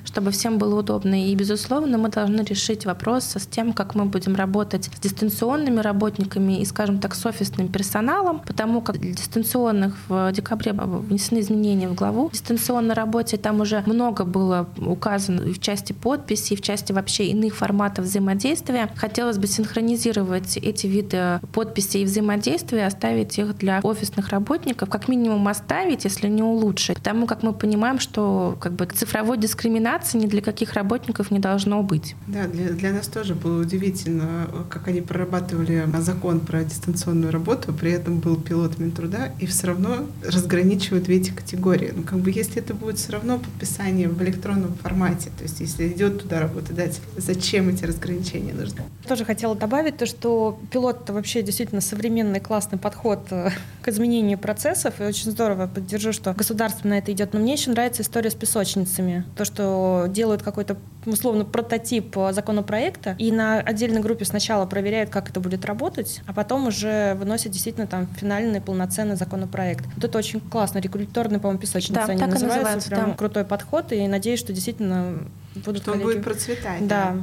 чтобы 0.04 0.30
всем 0.30 0.58
было 0.58 0.80
удобно. 0.80 1.26
И, 1.26 1.34
безусловно, 1.34 1.98
мы 1.98 2.08
должны 2.08 2.42
решить 2.42 2.86
вопрос 2.86 3.36
с 3.36 3.46
тем, 3.46 3.72
как 3.72 3.94
мы 3.94 4.04
будем 4.04 4.34
работать 4.34 4.84
с 4.84 5.00
дистанционными 5.00 5.80
работниками 5.80 6.60
и, 6.60 6.64
скажем 6.64 6.98
так, 6.98 7.14
с 7.14 7.26
офисным 7.26 7.68
персоналом, 7.68 8.40
потому 8.40 8.80
как 8.80 8.98
для 8.98 9.12
дистанционных 9.12 9.96
в 10.08 10.32
декабре 10.32 10.72
внесены 10.72 11.40
изменения 11.40 11.88
в 11.88 11.94
главу. 11.94 12.28
В 12.28 12.32
дистанционной 12.32 12.94
работе 12.94 13.36
там 13.36 13.60
уже 13.60 13.82
много 13.86 14.24
было 14.24 14.68
указано 14.78 15.42
в 15.42 15.58
части 15.60 15.92
подписи, 15.92 16.56
в 16.56 16.62
части 16.62 16.92
вообще 16.92 17.26
иных 17.26 17.56
форматов 17.56 18.04
взаимодействия. 18.04 18.90
Хотелось 18.96 19.38
бы 19.38 19.46
синхронизировать 19.46 20.56
эти 20.56 20.86
виды 20.86 21.40
подписи 21.52 21.98
и 21.98 22.04
взаимодействия, 22.04 22.86
оставить 22.86 23.38
их 23.38 23.56
для 23.58 23.80
офисных 23.82 24.28
работников, 24.28 24.88
как 24.88 25.08
минимум 25.08 25.48
оставить, 25.48 26.04
если 26.04 26.28
не 26.28 26.42
улучшить. 26.42 26.96
Потому 26.96 27.26
как 27.26 27.42
мы 27.42 27.52
понимаем, 27.52 27.98
что 27.98 28.56
как 28.60 28.72
бы 28.72 28.86
цифровой 28.86 29.38
дискриминации 29.38 29.55
дискриминации 29.56 30.18
ни 30.18 30.26
для 30.26 30.42
каких 30.42 30.74
работников 30.74 31.30
не 31.30 31.38
должно 31.38 31.82
быть. 31.82 32.14
Да, 32.26 32.46
для, 32.46 32.70
для 32.70 32.92
нас 32.92 33.06
тоже 33.06 33.34
было 33.34 33.62
удивительно, 33.62 34.48
как 34.68 34.88
они 34.88 35.00
прорабатывали 35.00 35.88
закон 36.00 36.40
про 36.40 36.62
дистанционную 36.62 37.32
работу, 37.32 37.72
при 37.72 37.90
этом 37.90 38.20
был 38.20 38.36
пилот 38.36 38.78
Минтруда, 38.78 39.32
и 39.40 39.46
все 39.46 39.68
равно 39.68 40.06
разграничивают 40.22 41.08
эти 41.08 41.30
категории. 41.30 41.92
Ну, 41.96 42.02
как 42.02 42.18
бы 42.18 42.30
если 42.30 42.58
это 42.58 42.74
будет 42.74 42.98
все 42.98 43.12
равно 43.12 43.38
подписание 43.38 44.08
в 44.08 44.22
электронном 44.22 44.74
формате, 44.74 45.30
то 45.38 45.44
есть 45.44 45.60
если 45.60 45.88
идет 45.88 46.20
туда 46.20 46.40
работодатель, 46.40 47.00
зачем 47.16 47.70
эти 47.70 47.84
разграничения 47.84 48.52
нужны? 48.52 48.82
Тоже 49.08 49.24
хотела 49.24 49.56
добавить 49.56 49.96
то, 49.96 50.04
что 50.04 50.58
пилот 50.70 51.02
это 51.02 51.14
вообще 51.14 51.42
действительно 51.42 51.80
современный 51.80 52.40
классный 52.40 52.78
подход 52.78 53.20
э, 53.30 53.50
к 53.80 53.88
изменению 53.88 54.38
процессов, 54.38 55.00
и 55.00 55.04
очень 55.04 55.30
здорово 55.30 55.66
поддержу, 55.66 56.12
что 56.12 56.34
государство 56.34 56.88
на 56.88 56.98
это 56.98 57.12
идет. 57.12 57.32
Но 57.32 57.40
мне 57.40 57.54
еще 57.54 57.70
нравится 57.70 58.02
история 58.02 58.30
с 58.30 58.34
песочницами. 58.34 59.24
То, 59.36 59.45
что 59.46 60.06
делают 60.08 60.42
какой-то 60.42 60.76
условно 61.06 61.44
прототип 61.44 62.16
законопроекта, 62.32 63.14
и 63.18 63.32
на 63.32 63.60
отдельной 63.60 64.00
группе 64.00 64.24
сначала 64.24 64.66
проверяют, 64.66 65.10
как 65.10 65.30
это 65.30 65.40
будет 65.40 65.64
работать, 65.64 66.20
а 66.26 66.32
потом 66.32 66.66
уже 66.66 67.14
выносят 67.14 67.52
действительно 67.52 67.86
там 67.86 68.08
финальный 68.18 68.60
полноценный 68.60 69.16
законопроект. 69.16 69.86
Вот 69.94 70.04
это 70.04 70.18
очень 70.18 70.40
классно. 70.40 70.78
Регуляторный, 70.78 71.38
по-моему, 71.38 71.60
песочница 71.60 72.06
да, 72.06 72.12
они 72.12 72.20
называются. 72.20 72.46
называется. 72.46 72.90
Прям 72.90 73.10
да. 73.10 73.16
крутой 73.16 73.44
подход, 73.44 73.92
и 73.92 74.06
надеюсь, 74.06 74.40
что 74.40 74.52
действительно 74.52 75.18
будут 75.54 75.82
что 75.82 75.92
коллеги... 75.92 76.06
будет 76.06 76.24
процветать. 76.24 76.86
Да. 76.86 77.12
да. 77.12 77.16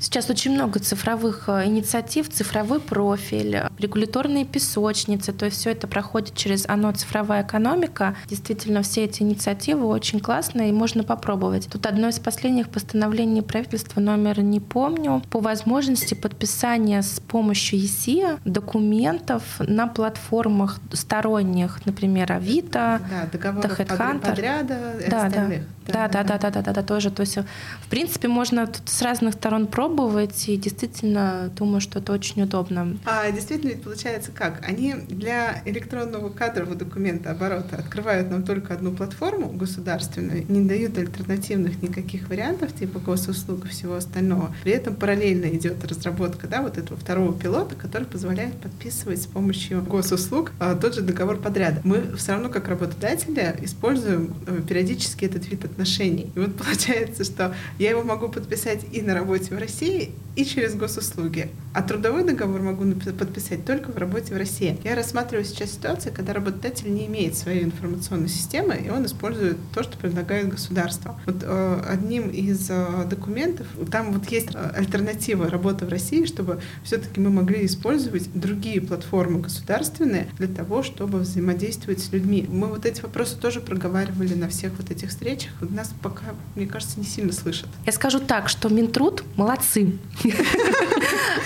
Сейчас 0.00 0.30
очень 0.30 0.52
много 0.52 0.78
цифровых 0.78 1.48
э, 1.48 1.66
инициатив, 1.66 2.28
цифровой 2.28 2.80
профиль, 2.80 3.62
регуляторные 3.78 4.44
песочницы, 4.44 5.32
то 5.32 5.46
есть 5.46 5.58
все 5.58 5.70
это 5.70 5.88
проходит 5.88 6.34
через 6.34 6.66
ОНО 6.68 6.92
«Цифровая 6.94 7.42
экономика». 7.42 8.14
Действительно, 8.28 8.82
все 8.82 9.04
эти 9.04 9.22
инициативы 9.22 9.86
очень 9.86 10.20
классные 10.20 10.70
и 10.70 10.72
можно 10.72 11.02
попробовать. 11.02 11.68
Тут 11.70 11.86
одно 11.86 12.08
из 12.08 12.18
последних 12.20 12.68
постановлений 12.68 13.42
правительства, 13.42 14.00
номер 14.00 14.40
не 14.40 14.60
помню, 14.60 15.22
по 15.30 15.40
возможности 15.40 16.14
подписания 16.14 17.02
с 17.02 17.20
помощью 17.20 17.80
ЕСИ 17.80 18.38
документов 18.44 19.42
на 19.58 19.88
платформах 19.88 20.78
сторонних, 20.92 21.84
например, 21.86 22.32
Авито, 22.32 23.00
да, 23.10 23.28
договоров 23.32 23.76
подряда 23.76 24.94
и 25.04 25.10
да, 25.10 25.26
остальных. 25.26 25.60
Да, 25.62 25.66
да, 26.08 26.22
да, 26.22 26.22
да, 26.22 26.50
да, 26.50 26.62
да, 26.62 26.72
да, 26.72 26.82
тоже. 26.82 27.10
То 27.10 27.22
есть, 27.22 27.36
в 27.36 27.88
принципе, 27.88 28.28
можно 28.28 28.66
тут 28.66 28.88
с 28.88 29.02
разных 29.02 29.34
сторон 29.34 29.66
пробовать, 29.66 30.48
и 30.48 30.56
действительно 30.56 31.50
думаю, 31.56 31.80
что 31.80 31.98
это 31.98 32.12
очень 32.12 32.42
удобно. 32.42 32.96
А 33.04 33.30
действительно 33.30 33.70
ведь 33.70 33.82
получается 33.82 34.30
как? 34.32 34.66
Они 34.66 34.94
для 34.94 35.62
электронного 35.64 36.28
кадрового 36.30 36.74
документа 36.74 37.30
оборота 37.30 37.76
открывают 37.76 38.30
нам 38.30 38.42
только 38.42 38.74
одну 38.74 38.92
платформу 38.92 39.50
государственную, 39.50 40.44
не 40.48 40.66
дают 40.68 40.98
альтернативных 40.98 41.82
никаких 41.82 42.28
вариантов, 42.28 42.72
типа 42.74 42.98
госуслуг 42.98 43.66
и 43.66 43.68
всего 43.68 43.94
остального. 43.94 44.54
При 44.62 44.72
этом 44.72 44.94
параллельно 44.94 45.46
идет 45.46 45.84
разработка 45.84 46.46
да, 46.46 46.62
вот 46.62 46.78
этого 46.78 46.98
второго 46.98 47.32
пилота, 47.38 47.74
который 47.74 48.06
позволяет 48.06 48.54
подписывать 48.60 49.22
с 49.22 49.26
помощью 49.26 49.82
госуслуг 49.82 50.52
а, 50.58 50.74
тот 50.74 50.94
же 50.94 51.02
договор 51.02 51.38
подряда. 51.38 51.80
Мы 51.84 52.16
все 52.16 52.32
равно 52.32 52.48
как 52.48 52.68
работодатели 52.68 53.56
используем 53.62 54.34
э, 54.46 54.60
периодически 54.66 55.24
этот 55.24 55.48
вид 55.48 55.64
отношений. 55.78 56.30
И 56.34 56.38
вот 56.38 56.56
получается, 56.56 57.24
что 57.24 57.54
я 57.78 57.90
его 57.90 58.02
могу 58.02 58.28
подписать 58.28 58.80
и 58.92 59.00
на 59.00 59.14
работе 59.14 59.54
в 59.54 59.58
России, 59.58 60.12
и 60.38 60.44
через 60.44 60.76
госуслуги. 60.76 61.50
А 61.74 61.82
трудовой 61.82 62.22
договор 62.22 62.62
могу 62.62 62.84
подписать 62.94 63.64
только 63.64 63.90
в 63.90 63.96
работе 63.96 64.34
в 64.34 64.36
России. 64.36 64.78
Я 64.84 64.94
рассматриваю 64.94 65.44
сейчас 65.44 65.72
ситуацию, 65.72 66.12
когда 66.14 66.32
работодатель 66.32 66.94
не 66.94 67.06
имеет 67.06 67.36
своей 67.36 67.64
информационной 67.64 68.28
системы, 68.28 68.76
и 68.76 68.88
он 68.88 69.04
использует 69.04 69.56
то, 69.74 69.82
что 69.82 69.98
предлагает 69.98 70.48
государство. 70.48 71.18
Вот 71.26 71.42
э, 71.42 71.82
одним 71.88 72.30
из 72.30 72.68
э, 72.70 73.04
документов, 73.10 73.66
там 73.90 74.12
вот 74.12 74.30
есть 74.30 74.54
э, 74.54 74.70
альтернатива 74.76 75.50
работы 75.50 75.86
в 75.86 75.88
России, 75.88 76.24
чтобы 76.24 76.60
все-таки 76.84 77.20
мы 77.20 77.30
могли 77.30 77.66
использовать 77.66 78.30
другие 78.32 78.80
платформы 78.80 79.40
государственные 79.40 80.28
для 80.38 80.46
того, 80.46 80.84
чтобы 80.84 81.18
взаимодействовать 81.18 81.98
с 81.98 82.12
людьми. 82.12 82.46
Мы 82.48 82.68
вот 82.68 82.86
эти 82.86 83.00
вопросы 83.00 83.36
тоже 83.36 83.60
проговаривали 83.60 84.34
на 84.34 84.48
всех 84.48 84.72
вот 84.78 84.92
этих 84.92 85.08
встречах. 85.08 85.50
Нас 85.70 85.92
пока, 86.02 86.22
мне 86.54 86.66
кажется, 86.66 86.98
не 86.98 87.06
сильно 87.06 87.32
слышат. 87.32 87.68
Я 87.84 87.92
скажу 87.92 88.20
так, 88.20 88.48
что 88.48 88.68
Минтруд 88.68 89.22
молодцы. 89.36 89.98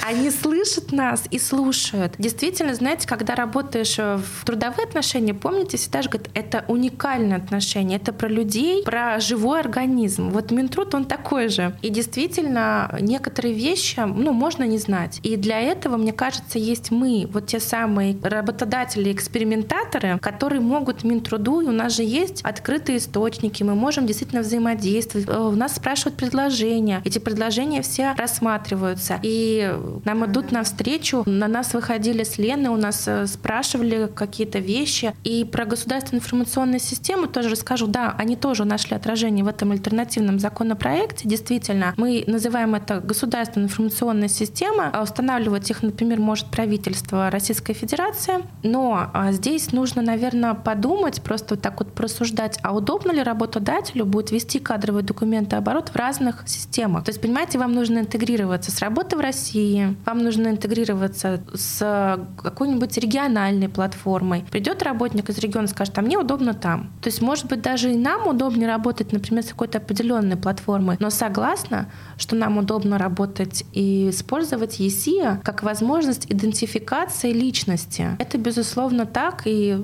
Они 0.03 0.31
слышат 0.31 0.93
нас 0.93 1.25
и 1.31 1.39
слушают. 1.39 2.15
Действительно, 2.19 2.75
знаете, 2.75 3.07
когда 3.07 3.35
работаешь 3.35 3.99
в 3.99 4.45
трудовые 4.45 4.87
отношения, 4.87 5.35
помните, 5.35 5.77
всегда 5.77 6.03
же 6.03 6.09
говорят, 6.09 6.31
это 6.35 6.65
уникальное 6.69 7.37
отношение, 7.37 7.99
это 7.99 8.13
про 8.13 8.29
людей, 8.29 8.83
про 8.85 9.21
живой 9.21 9.61
организм. 9.61 10.31
Вот 10.31 10.51
Минтруд, 10.51 10.95
он 10.95 11.05
такой 11.05 11.49
же. 11.49 11.75
И 11.83 11.91
действительно, 11.91 12.97
некоторые 13.01 13.55
вещи, 13.55 14.01
ну, 14.01 14.33
можно 14.33 14.65
не 14.65 14.79
знать. 14.79 15.21
И 15.23 15.37
для 15.37 15.61
этого, 15.61 15.97
мне 15.97 16.13
кажется, 16.13 16.59
есть 16.59 16.91
мы, 16.91 17.29
вот 17.33 17.47
те 17.47 17.61
самые 17.61 18.17
работодатели, 18.23 19.13
экспериментаторы, 19.13 20.19
которые 20.21 20.61
могут 20.61 21.05
Минтруду, 21.05 21.61
и 21.61 21.67
у 21.67 21.73
нас 21.73 21.97
же 21.97 22.03
есть 22.03 22.43
открытые 22.43 22.99
источники, 22.99 23.63
мы 23.63 23.75
можем 23.75 24.07
действительно 24.07 24.43
взаимодействовать. 24.43 25.29
Э, 25.29 25.39
у 25.39 25.53
нас 25.53 25.77
спрашивают 25.77 26.17
предложения. 26.17 27.03
Эти 27.05 27.19
предложения 27.19 27.83
все 27.83 28.15
рассматриваются. 28.17 29.19
И 29.23 29.75
нам 30.05 30.27
идут 30.27 30.53
навстречу. 30.53 31.23
На 31.27 31.49
нас 31.49 31.75
выходили 31.75 32.25
с 32.25 32.39
Леной, 32.39 32.71
у 32.71 32.77
нас 32.77 33.05
э, 33.07 33.27
спрашивали 33.27 34.11
какие-то 34.13 34.59
вещи. 34.59 35.15
И 35.25 35.45
про 35.45 35.65
государственную 35.65 36.23
информационную 36.23 36.81
систему 36.81 37.27
тоже 37.27 37.51
расскажу. 37.51 37.87
Да, 37.87 38.15
они 38.19 38.37
тоже 38.37 38.65
нашли 38.65 38.97
отражение 38.97 39.45
в 39.45 39.49
этом 39.49 39.73
альтернативном 39.73 40.39
законопроекте. 40.39 41.29
Действительно, 41.29 41.95
мы 41.97 42.25
называем 42.27 42.75
это 42.75 43.01
государственная 43.01 43.69
информационная 43.69 44.29
система. 44.29 44.91
А 44.93 45.03
устанавливать 45.03 45.71
их, 45.71 45.83
например, 45.83 46.21
может 46.21 46.47
правительство 46.47 47.31
Российской 47.31 47.73
Федерации. 47.73 48.45
Но 48.63 49.11
а, 49.13 49.33
здесь 49.33 49.73
нужно, 49.73 50.03
наверное, 50.03 50.55
подумать, 50.55 51.23
просто 51.23 51.55
вот 51.55 51.63
так 51.63 51.79
вот 51.81 51.93
просуждать, 51.93 52.59
а 52.63 52.75
удобно 52.75 53.13
ли 53.13 53.23
работодателю 53.23 54.05
будет 54.07 54.31
вести 54.31 54.59
кадровые 54.59 55.05
документы 55.05 55.57
оборот 55.57 55.91
в 55.91 55.97
разных 55.97 56.43
системах. 56.47 57.05
То 57.05 57.11
есть, 57.11 57.21
понимаете, 57.21 57.59
вам 57.59 57.73
нужно 57.73 57.99
интегрироваться 57.99 58.71
с 58.71 58.79
работы 58.81 59.17
в 59.17 59.21
России, 59.21 59.62
России, 59.63 59.97
вам 60.05 60.19
нужно 60.19 60.49
интегрироваться 60.49 61.43
с 61.55 62.27
какой-нибудь 62.43 62.97
региональной 62.99 63.69
платформой. 63.69 64.45
Придет 64.51 64.83
работник 64.83 65.29
из 65.31 65.39
региона 65.39 65.67
скажет, 65.67 65.99
а 65.99 66.03
мне 66.03 66.19
удобно 66.19 66.55
там. 66.55 66.93
То 67.01 67.09
есть, 67.09 67.23
может 67.23 67.47
быть, 67.47 67.63
даже 67.63 67.93
и 67.93 67.97
нам 67.97 68.27
удобнее 68.27 68.69
работать, 68.69 69.13
например, 69.13 69.45
с 69.45 69.49
какой-то 69.49 69.79
определенной 69.79 70.37
платформой, 70.37 70.97
но 71.01 71.11
согласна, 71.11 71.89
что 72.17 72.37
нам 72.37 72.59
удобно 72.59 72.99
работать 72.99 73.65
и 73.73 74.11
использовать 74.11 74.81
ESIA 74.81 75.41
как 75.43 75.63
возможность 75.63 76.27
идентификации 76.31 77.33
личности. 77.33 78.07
Это, 78.19 78.39
безусловно, 78.39 79.07
так, 79.07 79.43
и 79.47 79.77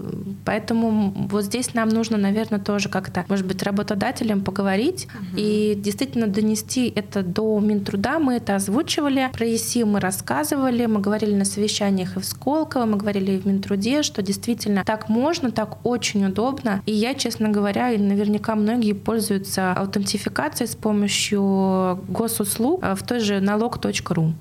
поэтому 0.45 1.13
вот 1.31 1.45
здесь 1.45 1.75
нам 1.75 1.89
нужно, 1.89 2.17
наверное, 2.17 2.59
тоже 2.59 2.89
как-то, 2.89 3.25
может 3.29 3.47
быть, 3.47 3.63
работодателям 3.63 4.43
поговорить 4.43 5.07
угу. 5.07 5.37
и 5.37 5.75
действительно 5.77 6.27
донести 6.27 6.93
это 6.95 7.23
до 7.23 7.61
Минтруда. 7.61 8.19
Мы 8.19 8.35
это 8.35 8.57
озвучивали. 8.57 9.31
Про 9.33 9.47
ЕСИ 9.69 9.85
мы 9.85 10.01
рассказывали, 10.01 10.87
мы 10.87 11.01
говорили 11.01 11.35
на 11.35 11.45
совещаниях 11.45 12.17
и 12.17 12.21
в 12.21 12.25
Сколково, 12.25 12.87
мы 12.87 12.97
говорили 12.97 13.33
и 13.33 13.39
в 13.39 13.47
Минтруде, 13.47 14.03
что 14.03 14.23
действительно 14.23 14.85
так 14.85 15.09
можно, 15.09 15.51
так 15.51 15.85
очень 15.85 16.25
удобно. 16.25 16.83
И 16.87 16.93
я, 16.93 17.15
честно 17.15 17.51
говоря, 17.51 17.91
и 17.91 17.99
наверняка 17.99 18.55
многие 18.55 18.93
пользуются 18.93 19.73
аутентификацией 19.73 20.69
с 20.69 20.75
помощью 20.75 22.01
госуслуг 22.09 22.83
в 22.83 23.07
той 23.07 23.21
же 23.21 23.41
налог.ру. 23.41 24.23
Угу. 24.23 24.35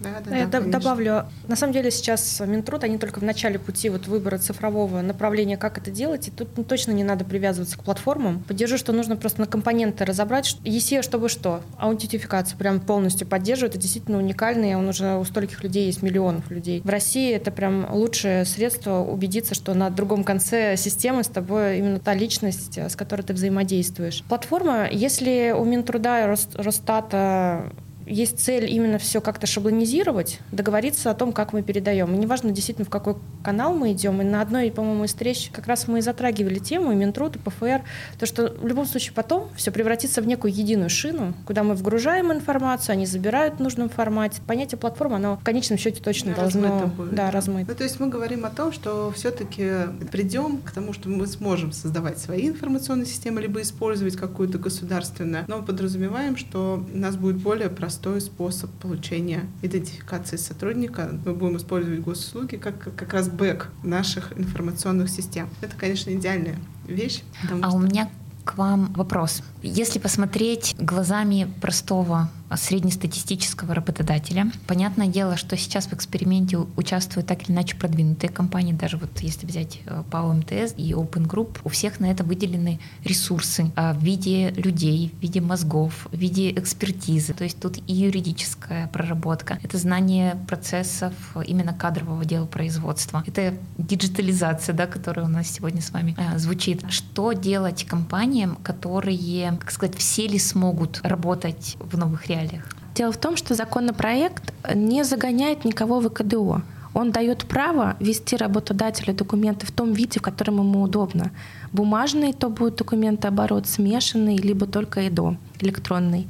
Да, 0.00 0.08
да, 0.24 0.36
я 0.36 0.46
да, 0.46 0.60
добавлю, 0.60 1.26
на 1.48 1.56
самом 1.56 1.72
деле 1.72 1.90
сейчас 1.90 2.40
Минтруд, 2.46 2.84
они 2.84 2.98
только 2.98 3.18
в 3.18 3.24
начале 3.24 3.58
пути 3.58 3.88
вот 3.90 4.06
выбора 4.06 4.38
цифрового 4.38 5.00
направления, 5.00 5.56
как 5.56 5.78
это 5.78 5.90
делать, 5.90 6.28
и 6.28 6.30
тут 6.30 6.48
точно 6.68 6.92
не 6.92 7.04
надо 7.04 7.24
привязываться 7.24 7.78
к 7.78 7.82
платформам. 7.82 8.40
Поддержу, 8.40 8.78
что 8.78 8.92
нужно 8.92 9.16
просто 9.16 9.40
на 9.40 9.46
компоненты 9.46 10.04
разобрать. 10.04 10.56
ЕСЕ, 10.64 11.02
чтобы 11.02 11.28
что? 11.28 11.62
Аутентификацию 11.78 12.58
прям 12.58 12.80
полностью 12.80 13.26
поддерживает, 13.26 13.72
это 13.72 13.82
действительно 13.82 14.18
уникальный, 14.52 14.76
он 14.76 14.88
уже 14.88 15.16
у 15.16 15.24
стольких 15.24 15.62
людей 15.62 15.86
есть, 15.86 16.02
миллионов 16.02 16.50
людей. 16.50 16.80
В 16.84 16.88
России 16.88 17.32
это 17.32 17.50
прям 17.50 17.92
лучшее 17.92 18.44
средство 18.44 19.00
убедиться, 19.00 19.54
что 19.54 19.74
на 19.74 19.90
другом 19.90 20.24
конце 20.24 20.76
системы 20.76 21.24
с 21.24 21.28
тобой 21.28 21.78
именно 21.78 21.98
та 21.98 22.14
личность, 22.14 22.78
с 22.78 22.96
которой 22.96 23.22
ты 23.22 23.32
взаимодействуешь. 23.32 24.22
Платформа, 24.28 24.88
если 24.90 25.54
у 25.56 25.64
Минтруда 25.64 26.24
и 26.24 26.36
Росстата 26.62 27.72
есть 28.06 28.40
цель 28.40 28.70
именно 28.70 28.98
все 28.98 29.20
как-то 29.20 29.46
шаблонизировать, 29.46 30.40
договориться 30.50 31.10
о 31.10 31.14
том, 31.14 31.32
как 31.32 31.52
мы 31.52 31.62
передаем. 31.62 32.14
И 32.14 32.18
неважно 32.18 32.50
действительно, 32.50 32.84
в 32.84 32.90
какой 32.90 33.16
канал 33.42 33.74
мы 33.74 33.92
идем. 33.92 34.20
И 34.20 34.24
на 34.24 34.40
одной, 34.40 34.70
по-моему, 34.70 35.04
из 35.04 35.10
встреч 35.10 35.50
как 35.52 35.66
раз 35.66 35.88
мы 35.88 35.98
и 35.98 36.02
затрагивали 36.02 36.58
тему, 36.58 36.92
и 36.92 36.94
Минтруд, 36.94 37.36
и 37.36 37.38
ПФР, 37.38 37.82
то, 38.18 38.26
что 38.26 38.54
в 38.60 38.66
любом 38.66 38.86
случае 38.86 39.12
потом 39.14 39.48
все 39.56 39.70
превратится 39.70 40.20
в 40.22 40.26
некую 40.26 40.52
единую 40.52 40.90
шину, 40.90 41.34
куда 41.46 41.62
мы 41.62 41.74
вгружаем 41.74 42.32
информацию, 42.32 42.94
они 42.94 43.06
забирают 43.06 43.56
в 43.56 43.60
нужном 43.60 43.88
формате. 43.88 44.40
Понятие 44.46 44.78
платформы, 44.78 45.16
оно 45.16 45.36
в 45.36 45.44
конечном 45.44 45.78
счете 45.78 46.02
точно 46.02 46.34
да, 46.34 46.42
должно 46.42 46.86
будет. 46.86 47.14
Да, 47.14 47.30
размыть. 47.30 47.68
Ну, 47.68 47.74
то 47.74 47.84
есть 47.84 48.00
мы 48.00 48.08
говорим 48.08 48.44
о 48.44 48.50
том, 48.50 48.72
что 48.72 49.12
все-таки 49.12 49.70
придем 50.10 50.58
к 50.58 50.72
тому, 50.72 50.92
что 50.92 51.08
мы 51.08 51.26
сможем 51.26 51.72
создавать 51.72 52.18
свои 52.18 52.48
информационные 52.48 53.06
системы, 53.06 53.40
либо 53.40 53.60
использовать 53.62 54.16
какую-то 54.16 54.58
государственную, 54.58 55.44
но 55.48 55.58
мы 55.58 55.64
подразумеваем, 55.64 56.36
что 56.36 56.84
у 56.92 56.96
нас 56.96 57.16
будет 57.16 57.36
более 57.36 57.68
простой 57.68 57.91
простой 57.92 58.22
способ 58.22 58.70
получения 58.80 59.44
идентификации 59.60 60.36
сотрудника. 60.36 61.10
Мы 61.26 61.34
будем 61.34 61.58
использовать 61.58 62.00
госуслуги 62.00 62.56
как 62.56 62.78
как 62.96 63.12
раз 63.12 63.28
бэк 63.28 63.66
наших 63.82 64.32
информационных 64.38 65.10
систем. 65.10 65.50
Это, 65.60 65.76
конечно, 65.76 66.10
идеальная 66.10 66.56
вещь. 66.86 67.22
А 67.42 67.68
что... 67.68 67.76
у 67.76 67.80
меня 67.80 68.08
к 68.44 68.56
вам 68.56 68.90
вопрос. 68.94 69.42
Если 69.62 69.98
посмотреть 69.98 70.74
глазами 70.78 71.52
простого 71.60 72.30
среднестатистического 72.56 73.74
работодателя. 73.74 74.50
Понятное 74.66 75.06
дело, 75.06 75.36
что 75.36 75.56
сейчас 75.56 75.86
в 75.86 75.92
эксперименте 75.94 76.58
участвуют 76.76 77.26
так 77.26 77.42
или 77.44 77.52
иначе 77.52 77.76
продвинутые 77.76 78.30
компании, 78.30 78.72
даже 78.72 78.96
вот 78.96 79.20
если 79.20 79.46
взять 79.46 79.80
э, 79.86 80.02
ПАО 80.10 80.32
МТС 80.34 80.74
и 80.76 80.92
Open 80.92 81.26
Group, 81.26 81.58
у 81.64 81.68
всех 81.68 82.00
на 82.00 82.10
это 82.10 82.24
выделены 82.24 82.80
ресурсы 83.04 83.70
а, 83.76 83.94
в 83.94 84.02
виде 84.02 84.50
людей, 84.50 85.12
в 85.18 85.22
виде 85.22 85.40
мозгов, 85.40 86.06
в 86.10 86.16
виде 86.16 86.50
экспертизы. 86.50 87.34
То 87.34 87.44
есть 87.44 87.60
тут 87.60 87.78
и 87.86 87.92
юридическая 87.92 88.88
проработка, 88.88 89.58
это 89.62 89.78
знание 89.78 90.36
процессов 90.46 91.12
именно 91.46 91.72
кадрового 91.72 92.24
дела 92.24 92.46
производства, 92.46 93.22
это 93.26 93.54
диджитализация, 93.78 94.74
да, 94.74 94.86
которая 94.86 95.26
у 95.26 95.28
нас 95.28 95.48
сегодня 95.48 95.80
с 95.80 95.90
вами 95.90 96.16
звучит. 96.36 96.84
Что 96.90 97.32
делать 97.32 97.84
компаниям, 97.84 98.56
которые, 98.56 99.56
как 99.60 99.70
сказать, 99.70 99.96
все 99.96 100.26
ли 100.26 100.38
смогут 100.38 101.00
работать 101.02 101.76
в 101.78 101.96
новых 101.96 102.26
реалиях? 102.26 102.41
Реалиях? 102.42 102.64
Дело 102.94 103.12
в 103.12 103.16
том, 103.16 103.36
что 103.36 103.54
законопроект 103.54 104.52
не 104.74 105.04
загоняет 105.04 105.64
никого 105.64 106.00
в 106.00 106.08
КДО. 106.10 106.62
Он 106.94 107.10
дает 107.10 107.46
право 107.46 107.96
вести 108.00 108.36
работодателя 108.36 109.14
документы 109.14 109.66
в 109.66 109.70
том 109.70 109.94
виде, 109.94 110.18
в 110.18 110.22
котором 110.22 110.58
ему 110.58 110.82
удобно. 110.82 111.30
Бумажный 111.72 112.34
то 112.34 112.50
будет 112.50 112.76
документооборот, 112.76 113.66
смешанный, 113.66 114.36
либо 114.36 114.66
только 114.66 115.08
ЭДО, 115.08 115.36
электронный. 115.60 116.28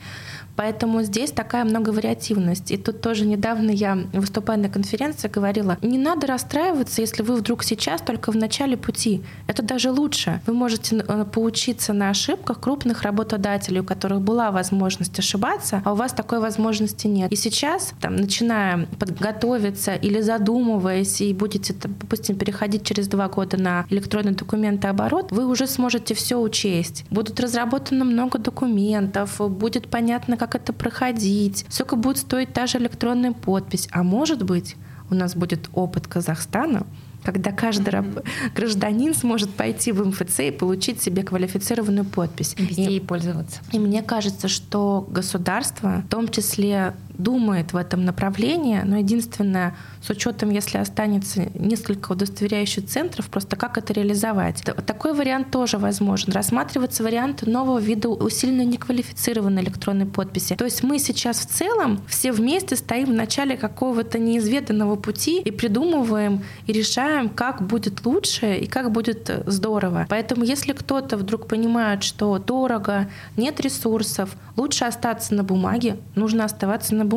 Поэтому 0.57 1.03
здесь 1.03 1.31
такая 1.31 1.65
многовариативность. 1.65 2.71
И 2.71 2.77
тут 2.77 3.01
тоже 3.01 3.27
недавно 3.27 3.71
я, 3.71 3.99
выступая 4.13 4.59
на 4.59 4.69
конференции, 4.69 5.29
говорила, 5.29 5.79
не 5.83 5.99
надо 5.99 6.27
расстраиваться, 6.27 7.01
если 7.01 7.23
вы 7.23 7.37
вдруг 7.37 7.65
сейчас 7.65 8.01
только 8.01 8.33
в 8.33 8.37
начале 8.37 8.77
пути. 8.77 9.23
Это 9.47 9.63
даже 9.63 9.91
лучше. 9.91 10.41
Вы 10.47 10.55
можете 10.55 10.97
э, 10.97 11.25
поучиться 11.25 11.93
на 11.93 12.11
ошибках 12.11 12.61
крупных 12.61 13.03
работодателей, 13.03 13.81
у 13.81 13.85
которых 13.85 14.21
была 14.21 14.51
возможность 14.51 15.19
ошибаться, 15.19 15.83
а 15.85 15.93
у 15.93 15.97
вас 15.97 16.13
такой 16.13 16.41
возможности 16.41 17.07
нет. 17.07 17.33
И 17.33 17.37
сейчас, 17.37 17.95
там, 18.01 18.17
начиная 18.17 18.87
подготовиться 18.99 19.95
или 19.95 20.21
задумываясь, 20.21 21.21
и 21.21 21.33
будете, 21.33 21.75
допустим, 21.75 22.37
переходить 22.37 22.85
через 22.85 23.09
два 23.09 23.29
года 23.29 23.57
на 23.57 23.87
электронный 23.91 24.33
документооборот, 24.33 25.31
вы 25.31 25.47
уже 25.47 25.67
сможете 25.67 26.15
все 26.15 26.37
учесть. 26.37 27.05
Будут 27.11 27.41
разработано 27.41 28.05
много 28.05 28.39
документов, 28.39 29.41
будет 29.51 29.89
понятно, 29.89 30.37
как 30.43 30.57
это 30.57 30.73
проходить, 30.73 31.65
сколько 31.69 31.95
будет 31.95 32.19
стоить 32.19 32.53
та 32.53 32.67
же 32.67 32.79
электронная 32.79 33.31
подпись. 33.31 33.89
А 33.93 34.03
может 34.03 34.43
быть, 34.43 34.75
у 35.09 35.15
нас 35.15 35.37
будет 35.37 35.71
опыт 35.73 36.09
Казахстана, 36.09 36.85
когда 37.23 37.53
каждый 37.53 37.95
mm-hmm. 37.95 38.27
гражданин 38.53 39.15
сможет 39.15 39.51
пойти 39.51 39.93
в 39.93 40.05
МФЦ 40.05 40.41
и 40.41 40.51
получить 40.51 41.01
себе 41.01 41.23
квалифицированную 41.23 42.05
подпись. 42.05 42.57
И 42.59 42.97
и, 42.97 42.99
пользоваться. 42.99 43.61
И 43.71 43.79
мне 43.79 44.03
кажется, 44.03 44.49
что 44.49 45.07
государство, 45.09 46.03
в 46.05 46.11
том 46.11 46.27
числе 46.27 46.95
думает 47.23 47.73
в 47.73 47.77
этом 47.77 48.05
направлении, 48.05 48.81
но 48.85 48.99
единственное, 48.99 49.75
с 50.03 50.11
учетом, 50.11 50.51
если 50.51 50.79
останется 50.79 51.47
несколько 51.55 52.13
удостоверяющих 52.13 52.87
центров, 52.87 53.29
просто 53.29 53.57
как 53.57 53.79
это 53.79 53.93
реализовать. 53.93 54.63
Такой 54.87 55.15
вариант 55.15 55.51
тоже 55.51 55.79
возможен. 55.79 56.33
Рассматриваться 56.33 57.03
вариант 57.03 57.47
нового 57.47 57.79
вида 57.79 58.09
усиленной 58.09 58.65
неквалифицированной 58.65 59.63
электронной 59.63 60.07
подписи. 60.07 60.57
То 60.57 60.65
есть 60.65 60.83
мы 60.83 60.99
сейчас 60.99 61.39
в 61.41 61.47
целом 61.47 62.01
все 62.07 62.33
вместе 62.33 62.77
стоим 62.77 63.07
в 63.07 63.15
начале 63.15 63.57
какого-то 63.57 64.19
неизведанного 64.19 64.97
пути 64.97 65.41
и 65.41 65.51
придумываем 65.51 66.43
и 66.67 66.73
решаем, 66.73 67.29
как 67.29 67.63
будет 67.63 68.05
лучше 68.05 68.57
и 68.57 68.67
как 68.67 68.91
будет 68.91 69.31
здорово. 69.47 70.07
Поэтому 70.09 70.45
если 70.45 70.73
кто-то 70.73 71.17
вдруг 71.17 71.47
понимает, 71.47 72.03
что 72.03 72.39
дорого, 72.39 73.09
нет 73.37 73.61
ресурсов, 73.61 74.37
лучше 74.57 74.85
остаться 74.85 75.35
на 75.35 75.45
бумаге, 75.45 75.97
нужно 76.15 76.45
оставаться 76.45 76.95
на 76.95 77.05
бумаге. 77.05 77.12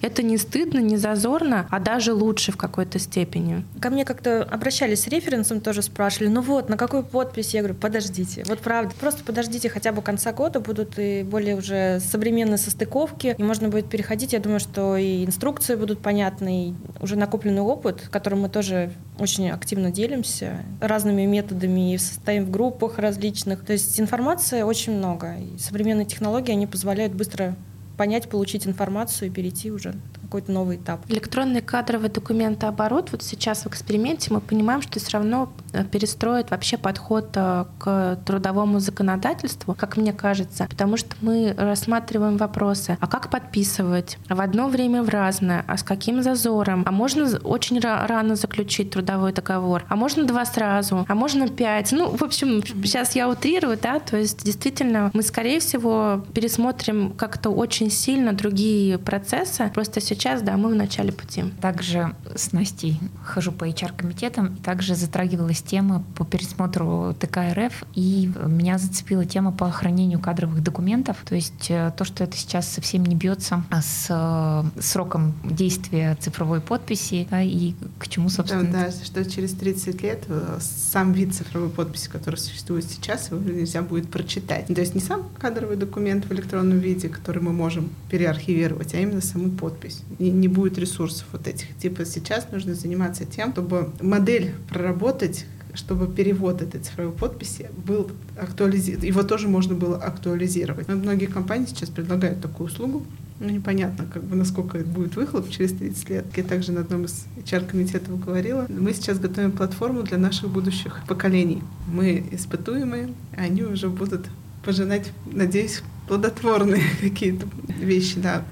Это 0.00 0.22
не 0.22 0.36
стыдно, 0.38 0.78
не 0.78 0.96
зазорно, 0.96 1.66
а 1.70 1.78
даже 1.78 2.12
лучше 2.12 2.52
в 2.52 2.56
какой-то 2.56 2.98
степени. 2.98 3.64
Ко 3.80 3.90
мне 3.90 4.04
как-то 4.04 4.42
обращались 4.42 5.02
с 5.02 5.06
референсом, 5.06 5.60
тоже 5.60 5.82
спрашивали, 5.82 6.28
ну 6.28 6.40
вот, 6.40 6.68
на 6.68 6.76
какую 6.76 7.02
подпись? 7.02 7.54
Я 7.54 7.60
говорю, 7.60 7.74
подождите, 7.74 8.44
вот 8.46 8.58
правда, 8.60 8.94
просто 8.98 9.24
подождите 9.24 9.68
хотя 9.68 9.92
бы 9.92 10.02
конца 10.02 10.32
года, 10.32 10.60
будут 10.60 10.98
и 10.98 11.22
более 11.22 11.56
уже 11.56 12.00
современные 12.00 12.58
состыковки, 12.58 13.34
и 13.36 13.42
можно 13.42 13.68
будет 13.68 13.88
переходить. 13.88 14.32
Я 14.32 14.40
думаю, 14.40 14.60
что 14.60 14.96
и 14.96 15.24
инструкции 15.24 15.74
будут 15.74 16.00
понятны, 16.00 16.68
и 16.68 16.74
уже 17.00 17.16
накопленный 17.16 17.62
опыт, 17.62 18.08
которым 18.10 18.42
мы 18.42 18.48
тоже 18.48 18.92
очень 19.18 19.50
активно 19.50 19.90
делимся 19.90 20.58
разными 20.80 21.24
методами 21.26 21.94
и 21.94 21.98
состоим 21.98 22.44
в 22.44 22.50
группах 22.50 22.98
различных. 22.98 23.64
То 23.64 23.72
есть 23.72 23.98
информации 24.00 24.62
очень 24.62 24.94
много. 24.94 25.36
И 25.36 25.58
современные 25.58 26.06
технологии, 26.06 26.52
они 26.52 26.66
позволяют 26.66 27.12
быстро 27.12 27.56
понять, 27.96 28.28
получить 28.28 28.66
информацию 28.66 29.28
и 29.28 29.32
перейти 29.32 29.70
уже 29.70 29.94
какой-то 30.32 30.50
новый 30.50 30.76
этап. 30.76 31.00
Электронный 31.10 31.60
кадровый 31.60 32.08
документооборот, 32.08 33.10
вот 33.12 33.22
сейчас 33.22 33.64
в 33.64 33.66
эксперименте 33.66 34.32
мы 34.32 34.40
понимаем, 34.40 34.80
что 34.80 34.98
все 34.98 35.18
равно 35.18 35.52
э, 35.74 35.84
перестроит 35.84 36.50
вообще 36.50 36.78
подход 36.78 37.32
э, 37.34 37.66
к 37.78 38.18
трудовому 38.24 38.80
законодательству, 38.80 39.74
как 39.74 39.98
мне 39.98 40.14
кажется, 40.14 40.66
потому 40.70 40.96
что 40.96 41.14
мы 41.20 41.54
рассматриваем 41.58 42.38
вопросы, 42.38 42.96
а 42.98 43.06
как 43.08 43.28
подписывать, 43.28 44.16
в 44.26 44.40
одно 44.40 44.68
время 44.68 45.02
в 45.02 45.10
разное, 45.10 45.66
а 45.68 45.76
с 45.76 45.82
каким 45.82 46.22
зазором, 46.22 46.84
а 46.86 46.92
можно 46.92 47.28
очень 47.44 47.78
рано 47.80 48.34
заключить 48.34 48.90
трудовой 48.90 49.34
договор, 49.34 49.84
а 49.90 49.96
можно 49.96 50.24
два 50.24 50.46
сразу, 50.46 51.04
а 51.06 51.14
можно 51.14 51.46
пять. 51.48 51.92
Ну, 51.92 52.08
в 52.08 52.22
общем, 52.22 52.62
сейчас 52.64 53.14
я 53.14 53.28
утрирую, 53.28 53.76
да, 53.76 53.98
то 53.98 54.16
есть 54.16 54.42
действительно 54.42 55.10
мы, 55.12 55.22
скорее 55.22 55.60
всего, 55.60 56.24
пересмотрим 56.32 57.12
как-то 57.12 57.50
очень 57.50 57.90
сильно 57.90 58.32
другие 58.32 58.96
процессы, 58.96 59.70
просто 59.74 60.00
сейчас 60.00 60.21
сейчас, 60.22 60.40
да, 60.40 60.56
мы 60.56 60.68
в 60.68 60.76
начале 60.76 61.10
пути. 61.10 61.42
Также 61.60 62.14
с 62.36 62.52
Настей 62.52 63.00
хожу 63.24 63.50
по 63.50 63.68
HR-комитетам, 63.68 64.56
также 64.58 64.94
затрагивалась 64.94 65.62
тема 65.62 66.04
по 66.14 66.24
пересмотру 66.24 67.12
ТК 67.18 67.52
РФ, 67.52 67.82
и 67.96 68.30
меня 68.46 68.78
зацепила 68.78 69.24
тема 69.24 69.50
по 69.50 69.68
хранению 69.72 70.20
кадровых 70.20 70.62
документов, 70.62 71.16
то 71.24 71.34
есть 71.34 71.68
э, 71.70 71.92
то, 71.96 72.04
что 72.04 72.22
это 72.22 72.36
сейчас 72.36 72.68
совсем 72.68 73.04
не 73.04 73.16
бьется 73.16 73.64
с 73.72 74.06
э, 74.10 74.80
сроком 74.80 75.34
действия 75.42 76.16
цифровой 76.20 76.60
подписи, 76.60 77.26
да, 77.28 77.42
и 77.42 77.74
к 77.98 78.06
чему, 78.06 78.28
собственно... 78.28 78.62
Да, 78.70 78.86
да, 78.86 78.92
что 78.92 79.28
через 79.28 79.54
30 79.54 80.02
лет 80.02 80.22
э, 80.28 80.58
сам 80.60 81.12
вид 81.12 81.34
цифровой 81.34 81.70
подписи, 81.70 82.08
который 82.08 82.36
существует 82.36 82.84
сейчас, 82.84 83.32
его 83.32 83.40
нельзя 83.40 83.82
будет 83.82 84.08
прочитать. 84.08 84.68
То 84.68 84.80
есть 84.80 84.94
не 84.94 85.00
сам 85.00 85.24
кадровый 85.40 85.76
документ 85.76 86.26
в 86.26 86.32
электронном 86.32 86.78
виде, 86.78 87.08
который 87.08 87.42
мы 87.42 87.52
можем 87.52 87.90
переархивировать, 88.08 88.94
а 88.94 88.98
именно 88.98 89.20
саму 89.20 89.50
подпись. 89.50 90.02
И 90.18 90.30
не 90.30 90.48
будет 90.48 90.78
ресурсов 90.78 91.26
вот 91.32 91.46
этих. 91.46 91.76
Типа 91.76 92.04
сейчас 92.04 92.48
нужно 92.50 92.74
заниматься 92.74 93.24
тем, 93.24 93.52
чтобы 93.52 93.90
модель 94.00 94.52
проработать 94.68 95.46
чтобы 95.74 96.06
перевод 96.06 96.60
этой 96.60 96.80
цифровой 96.80 97.12
подписи 97.12 97.70
был 97.86 98.10
актуализирован. 98.38 99.06
Его 99.06 99.22
тоже 99.22 99.48
можно 99.48 99.74
было 99.74 99.96
актуализировать. 99.96 100.88
Но 100.88 100.96
многие 100.96 101.26
компании 101.26 101.66
сейчас 101.66 101.88
предлагают 101.88 102.40
такую 102.42 102.66
услугу. 102.66 103.06
Ну, 103.40 103.48
непонятно, 103.48 104.04
как 104.06 104.22
бы, 104.22 104.36
насколько 104.36 104.78
это 104.78 104.88
будет 104.88 105.16
выхлоп 105.16 105.48
через 105.50 105.72
30 105.72 106.10
лет. 106.10 106.26
Я 106.36 106.44
также 106.44 106.72
на 106.72 106.82
одном 106.82 107.06
из 107.06 107.26
HR-комитетов 107.44 108.22
говорила. 108.24 108.66
Мы 108.68 108.92
сейчас 108.92 109.18
готовим 109.18 109.52
платформу 109.52 110.02
для 110.02 110.18
наших 110.18 110.50
будущих 110.50 111.00
поколений. 111.08 111.62
Мы 111.88 112.24
испытуемые, 112.30 113.12
а 113.36 113.42
они 113.42 113.62
уже 113.62 113.88
будут 113.88 114.26
пожинать, 114.64 115.10
надеюсь, 115.26 115.82
плодотворные 116.08 116.82
какие-то 117.00 117.46
вещи, 117.68 118.20
да, 118.20 118.44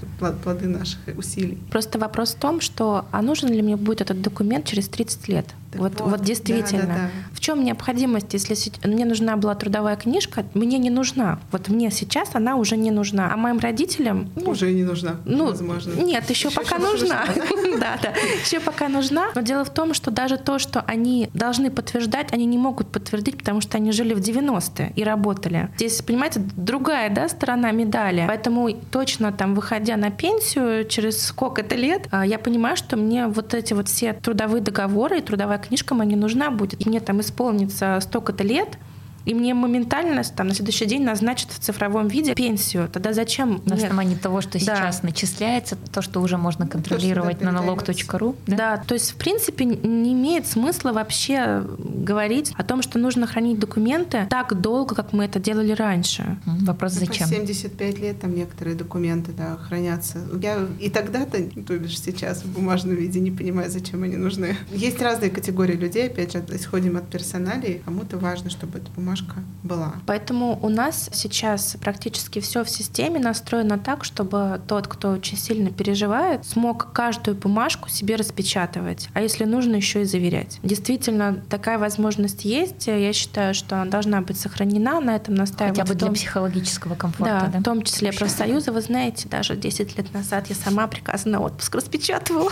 плоды 0.42 0.66
наших 0.68 0.98
усилий. 1.16 1.58
Просто 1.70 1.98
вопрос 1.98 2.34
в 2.34 2.38
том, 2.38 2.60
что 2.60 3.04
а 3.10 3.22
нужен 3.22 3.50
ли 3.50 3.62
мне 3.62 3.76
будет 3.76 4.00
этот 4.00 4.22
документ 4.22 4.66
через 4.66 4.88
30 4.88 5.28
лет? 5.28 5.46
Вот, 5.74 6.00
вот, 6.00 6.10
вот 6.10 6.22
действительно. 6.22 6.82
Да, 6.82 6.94
да, 6.94 6.94
да. 6.94 7.10
В 7.40 7.42
чем 7.42 7.64
необходимость, 7.64 8.34
если 8.34 8.54
мне 8.86 9.06
нужна 9.06 9.38
была 9.38 9.54
трудовая 9.54 9.96
книжка, 9.96 10.44
мне 10.52 10.76
не 10.76 10.90
нужна. 10.90 11.40
Вот 11.52 11.68
мне 11.68 11.90
сейчас 11.90 12.34
она 12.34 12.56
уже 12.56 12.76
не 12.76 12.90
нужна. 12.90 13.32
А 13.32 13.36
моим 13.38 13.58
родителям... 13.58 14.30
Ну, 14.36 14.50
уже 14.50 14.70
не 14.70 14.84
нужна, 14.84 15.16
ну, 15.24 15.46
возможно. 15.46 15.94
Нет, 15.94 16.28
еще, 16.28 16.48
еще 16.48 16.60
пока 16.60 16.76
нужна. 16.78 17.24
Да, 17.80 17.98
да. 18.02 18.12
Еще 18.44 18.60
пока 18.60 18.88
нужна. 18.88 19.28
Но 19.34 19.40
дело 19.40 19.64
в 19.64 19.70
том, 19.70 19.94
что 19.94 20.10
даже 20.10 20.36
то, 20.36 20.58
что 20.58 20.82
они 20.82 21.30
должны 21.32 21.70
подтверждать, 21.70 22.30
они 22.30 22.44
не 22.44 22.58
могут 22.58 22.88
подтвердить, 22.88 23.38
потому 23.38 23.62
что 23.62 23.78
они 23.78 23.92
жили 23.92 24.12
в 24.12 24.18
90-е 24.18 24.92
и 24.94 25.02
работали. 25.02 25.70
Здесь, 25.76 26.02
понимаете, 26.02 26.42
другая 26.56 27.08
да, 27.08 27.26
сторона 27.30 27.70
медали. 27.70 28.24
Поэтому 28.28 28.70
точно 28.90 29.32
там, 29.32 29.54
выходя 29.54 29.96
на 29.96 30.10
пенсию 30.10 30.86
через 30.86 31.24
сколько-то 31.24 31.74
лет, 31.74 32.06
а, 32.10 32.26
я 32.26 32.38
понимаю, 32.38 32.76
что 32.76 32.98
мне 32.98 33.28
вот 33.28 33.54
эти 33.54 33.72
вот 33.72 33.88
все 33.88 34.12
трудовые 34.12 34.60
договоры 34.60 35.18
и 35.18 35.22
трудовая 35.22 35.58
книжка 35.58 35.94
мне 35.94 36.16
нужна 36.16 36.50
будет. 36.50 36.84
И 36.84 36.88
мне 36.88 37.00
там 37.00 37.20
исполнится 37.30 37.98
столько-то 38.02 38.44
лет, 38.44 38.78
и 39.24 39.34
мне 39.34 39.54
моментально 39.54 40.22
там, 40.24 40.48
на 40.48 40.54
следующий 40.54 40.86
день 40.86 41.02
назначат 41.02 41.50
в 41.50 41.58
цифровом 41.58 42.08
виде 42.08 42.34
пенсию. 42.34 42.88
Тогда 42.88 43.12
зачем? 43.12 43.62
На 43.66 43.76
основании 43.76 44.16
того, 44.16 44.40
что 44.40 44.52
да. 44.52 44.58
сейчас 44.58 45.02
начисляется, 45.02 45.76
то, 45.76 46.02
что 46.02 46.20
уже 46.20 46.36
можно 46.36 46.66
контролировать 46.66 47.38
то, 47.38 47.44
на 47.44 47.52
налог.ру. 47.52 48.36
Да? 48.46 48.56
да, 48.56 48.76
то 48.78 48.94
есть, 48.94 49.12
в 49.12 49.16
принципе, 49.16 49.64
не 49.64 50.12
имеет 50.12 50.46
смысла 50.46 50.92
вообще 50.92 51.64
говорить 51.78 52.52
о 52.56 52.64
том, 52.64 52.82
что 52.82 52.98
нужно 52.98 53.26
хранить 53.26 53.58
документы 53.58 54.26
так 54.30 54.58
долго, 54.60 54.94
как 54.94 55.12
мы 55.12 55.24
это 55.24 55.38
делали 55.38 55.72
раньше. 55.72 56.38
Вопрос 56.46 56.94
ну, 56.94 57.06
зачем? 57.06 57.28
По 57.28 57.34
75 57.34 57.98
лет 57.98 58.20
там 58.20 58.34
некоторые 58.34 58.76
документы 58.76 59.32
да, 59.32 59.56
хранятся. 59.56 60.18
Я 60.40 60.66
и 60.78 60.90
тогда-то, 60.90 61.42
то 61.66 61.76
бишь 61.78 62.00
сейчас, 62.00 62.42
в 62.42 62.52
бумажном 62.52 62.94
виде 62.96 63.20
не 63.20 63.30
понимаю, 63.30 63.70
зачем 63.70 64.02
они 64.02 64.16
нужны. 64.16 64.56
Есть 64.72 65.00
разные 65.02 65.30
категории 65.30 65.76
людей, 65.76 66.06
опять 66.06 66.32
же, 66.32 66.44
исходим 66.50 66.96
от 66.96 67.08
персоналей. 67.08 67.82
Кому-то 67.84 68.18
важно, 68.18 68.50
чтобы 68.50 68.78
эта 68.78 68.90
бумага 68.90 69.09
бумажка 69.10 69.36
была. 69.62 69.94
Поэтому 70.06 70.58
у 70.62 70.68
нас 70.68 71.10
сейчас 71.12 71.76
практически 71.80 72.40
все 72.40 72.64
в 72.64 72.70
системе 72.70 73.18
настроено 73.18 73.78
так, 73.78 74.04
чтобы 74.04 74.60
тот, 74.66 74.86
кто 74.86 75.10
очень 75.10 75.36
сильно 75.36 75.70
переживает, 75.70 76.46
смог 76.46 76.92
каждую 76.92 77.36
бумажку 77.36 77.88
себе 77.88 78.16
распечатывать, 78.16 79.08
а 79.12 79.20
если 79.20 79.44
нужно, 79.44 79.76
еще 79.76 80.02
и 80.02 80.04
заверять. 80.04 80.60
Действительно, 80.62 81.42
такая 81.48 81.78
возможность 81.78 82.44
есть. 82.44 82.86
Я 82.86 83.12
считаю, 83.12 83.54
что 83.54 83.82
она 83.82 83.90
должна 83.90 84.20
быть 84.20 84.38
сохранена, 84.38 85.00
на 85.00 85.16
этом 85.16 85.34
настаивать. 85.34 85.78
Хотя 85.78 85.92
бы 85.92 85.98
для 85.98 86.10
психологического 86.10 86.94
комфорта. 86.94 87.40
Да, 87.42 87.50
да, 87.52 87.58
в 87.60 87.62
том 87.62 87.82
числе 87.82 88.12
профсоюза. 88.12 88.72
Вы 88.72 88.80
знаете, 88.80 89.28
даже 89.28 89.56
10 89.56 89.96
лет 89.98 90.12
назад 90.14 90.46
я 90.48 90.54
сама 90.54 90.86
приказ 90.86 91.24
на 91.24 91.40
отпуск 91.40 91.74
распечатывала 91.74 92.50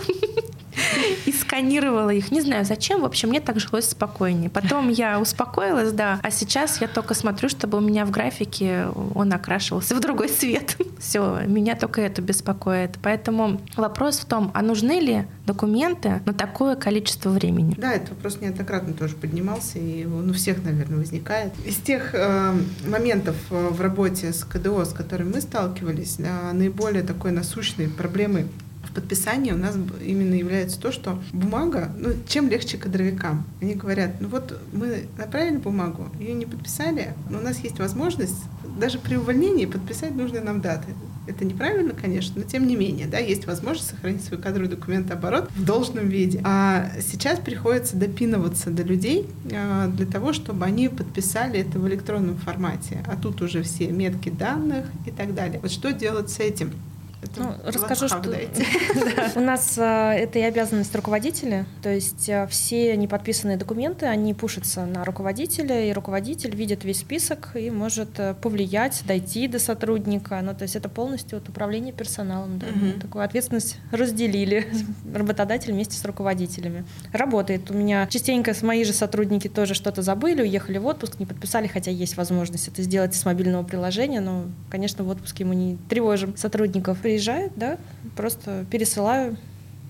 и 1.27 1.33
сканировала 1.33 2.11
их. 2.11 2.31
Не 2.31 2.41
знаю, 2.41 2.65
зачем. 2.65 3.03
В 3.03 3.05
общем, 3.05 3.29
мне 3.31 3.41
так 3.41 3.61
жилось 3.61 3.89
спокойнее. 3.91 4.51
Потом 4.51 4.89
я 4.89 5.21
успокоилась, 5.21 5.93
да. 5.93 6.21
А 6.23 6.31
сейчас 6.31 6.81
я 6.81 6.89
только 6.89 7.15
смотрю, 7.15 7.49
чтобы 7.49 7.79
у 7.79 7.81
меня 7.81 8.05
в 8.05 8.11
графике 8.11 8.87
он 9.15 9.33
окрашивался 9.33 9.95
в 9.95 10.01
другой 10.01 10.29
цвет. 10.29 10.77
Все, 10.99 11.43
меня 11.47 11.77
только 11.77 12.01
это 12.01 12.23
беспокоит. 12.23 12.99
Поэтому 13.03 13.61
вопрос 13.77 14.19
в 14.19 14.25
том, 14.25 14.51
а 14.55 14.63
нужны 14.63 15.01
ли 15.01 15.27
документы 15.47 16.21
на 16.25 16.35
такое 16.35 16.77
количество 16.77 17.31
времени? 17.31 17.75
Да, 17.77 17.93
это 17.93 18.11
вопрос 18.11 18.41
неоднократно 18.41 18.95
тоже 18.95 19.15
поднимался, 19.17 19.79
и 19.79 20.05
он 20.05 20.31
у 20.31 20.33
всех, 20.33 20.63
наверное, 20.65 20.99
возникает. 20.99 21.53
Из 21.65 21.77
тех 21.77 22.15
э, 22.15 22.55
моментов 22.87 23.37
э, 23.51 23.69
в 23.69 23.81
работе 23.81 24.33
с 24.33 24.45
КДО, 24.45 24.85
с 24.85 24.93
которыми 24.93 25.35
мы 25.35 25.41
сталкивались, 25.41 26.17
э, 26.19 26.53
наиболее 26.53 27.03
такой 27.03 27.33
насущной 27.33 27.89
проблемой 27.89 28.47
в 28.89 28.95
подписании 28.95 29.53
у 29.53 29.57
нас 29.57 29.77
именно 30.05 30.35
является 30.35 30.81
то, 30.81 30.93
что 30.93 31.19
бумага, 31.33 31.91
ну, 31.99 32.11
чем 32.27 32.49
легче 32.49 32.79
кадровикам. 32.79 33.45
Они 33.61 33.75
говорят, 33.75 34.21
ну 34.21 34.29
вот 34.29 34.59
мы 34.73 35.07
направили 35.17 35.57
бумагу, 35.57 36.09
ее 36.19 36.35
не 36.35 36.47
подписали, 36.47 37.15
но 37.31 37.39
у 37.39 37.43
нас 37.43 37.59
есть 37.59 37.79
возможность 37.79 38.37
даже 38.79 38.99
при 38.99 39.17
увольнении 39.17 39.67
подписать 39.67 40.15
нужные 40.15 40.43
нам 40.43 40.61
даты. 40.61 40.89
Это 41.27 41.45
неправильно, 41.45 41.93
конечно, 41.93 42.41
но 42.41 42.49
тем 42.49 42.67
не 42.67 42.75
менее, 42.75 43.07
да, 43.07 43.19
есть 43.19 43.47
возможность 43.47 43.91
сохранить 43.91 44.25
свой 44.25 44.41
кадровый 44.41 44.71
документооборот 44.71 45.51
в 45.55 45.63
должном 45.63 46.09
виде. 46.09 46.41
А 46.43 46.91
сейчас 47.03 47.39
приходится 47.39 47.97
допинываться 47.97 48.71
до 48.71 48.83
людей 48.83 49.29
а, 49.53 49.89
для 49.89 50.07
того, 50.07 50.33
чтобы 50.33 50.65
они 50.65 50.89
подписали 50.89 51.61
это 51.61 51.79
в 51.79 51.87
электронном 51.87 52.39
формате. 52.39 53.05
А 53.07 53.17
тут 53.17 53.43
уже 53.43 53.63
все 53.63 53.89
метки 53.89 54.31
данных 54.31 54.87
и 55.07 55.11
так 55.11 55.35
далее. 55.35 55.61
Вот 55.61 55.71
что 55.71 55.93
делать 55.93 56.31
с 56.31 56.41
этим? 56.41 56.73
Это 57.21 57.43
ну, 57.43 57.55
расскажу, 57.65 58.07
что 58.07 58.23
у 59.35 59.41
нас 59.41 59.77
э, 59.77 59.83
это 59.83 60.39
и 60.39 60.43
обязанность 60.43 60.95
руководителя, 60.95 61.67
то 61.83 61.93
есть 61.93 62.29
э, 62.29 62.47
все 62.49 62.97
неподписанные 62.97 63.57
документы, 63.57 64.07
они 64.07 64.35
пушатся 64.35 64.87
на 64.87 65.05
руководителя, 65.05 65.85
и 65.85 65.93
руководитель 65.93 66.55
видит 66.55 66.85
весь 66.85 67.01
список 67.01 67.57
и 67.57 67.71
может 67.71 68.21
э, 68.21 68.35
повлиять, 68.35 69.03
дойти 69.05 69.49
до 69.49 69.59
сотрудника. 69.59 70.41
Ну, 70.43 70.55
то 70.55 70.63
есть 70.63 70.77
это 70.77 70.89
полностью 70.89 71.41
вот 71.41 71.49
управление 71.49 71.93
персоналом. 71.93 72.61
Да, 72.61 72.67
угу. 72.67 73.01
Такую 73.01 73.25
ответственность 73.25 73.79
разделили 73.91 74.69
работодатель 75.13 75.73
вместе 75.73 75.97
с 75.97 76.05
руководителями. 76.05 76.85
Работает. 77.13 77.69
У 77.71 77.75
меня 77.75 78.07
частенько 78.07 78.55
мои 78.63 78.85
же 78.85 78.93
сотрудники 78.93 79.49
тоже 79.49 79.75
что-то 79.75 80.03
забыли, 80.03 80.43
уехали 80.43 80.79
в 80.79 80.87
отпуск, 80.87 81.19
не 81.19 81.27
подписали, 81.27 81.67
хотя 81.67 81.91
есть 81.91 82.17
возможность 82.17 82.69
это 82.69 82.83
сделать 82.83 83.17
с 83.17 83.25
мобильного 83.25 83.65
приложения, 83.65 84.21
но, 84.21 84.45
конечно, 84.71 85.03
в 85.03 85.09
отпуске 85.09 85.45
мы 85.45 85.57
не 85.57 85.79
тревожим 85.89 86.37
сотрудников 86.37 87.05
приезжает, 87.09 87.53
да, 87.57 87.79
просто 88.17 88.67
пересылаю 88.71 89.39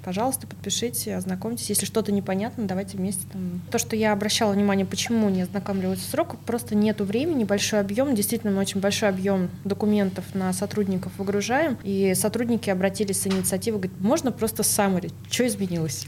пожалуйста, 0.05 0.47
подпишите, 0.47 1.15
ознакомьтесь. 1.17 1.69
Если 1.69 1.87
что-то 1.87 2.13
непонятно, 2.13 2.67
давайте 2.67 2.97
вместе 2.97 3.23
там. 3.33 3.61
То, 3.71 3.79
что 3.79 3.97
я 3.97 4.13
обращала 4.13 4.53
внимание, 4.53 4.87
почему 4.87 5.29
не 5.29 5.43
ознакомливаются 5.43 6.09
срок, 6.09 6.37
просто 6.47 6.75
нету 6.75 7.05
времени, 7.05 7.45
большой 7.45 7.81
объем, 7.81 8.15
действительно 8.15 8.53
мы 8.53 8.61
очень 8.61 8.81
большой 8.81 9.09
объем 9.09 9.51
документов 9.65 10.25
на 10.35 10.53
сотрудников 10.53 11.13
выгружаем, 11.19 11.79
и 11.83 12.15
сотрудники 12.15 12.71
обратились 12.71 13.21
с 13.23 13.27
инициативой, 13.27 13.81
говорят, 13.81 14.01
можно 14.01 14.33
просто 14.33 14.63
summary, 14.63 15.13
что 15.31 15.47
изменилось? 15.47 16.07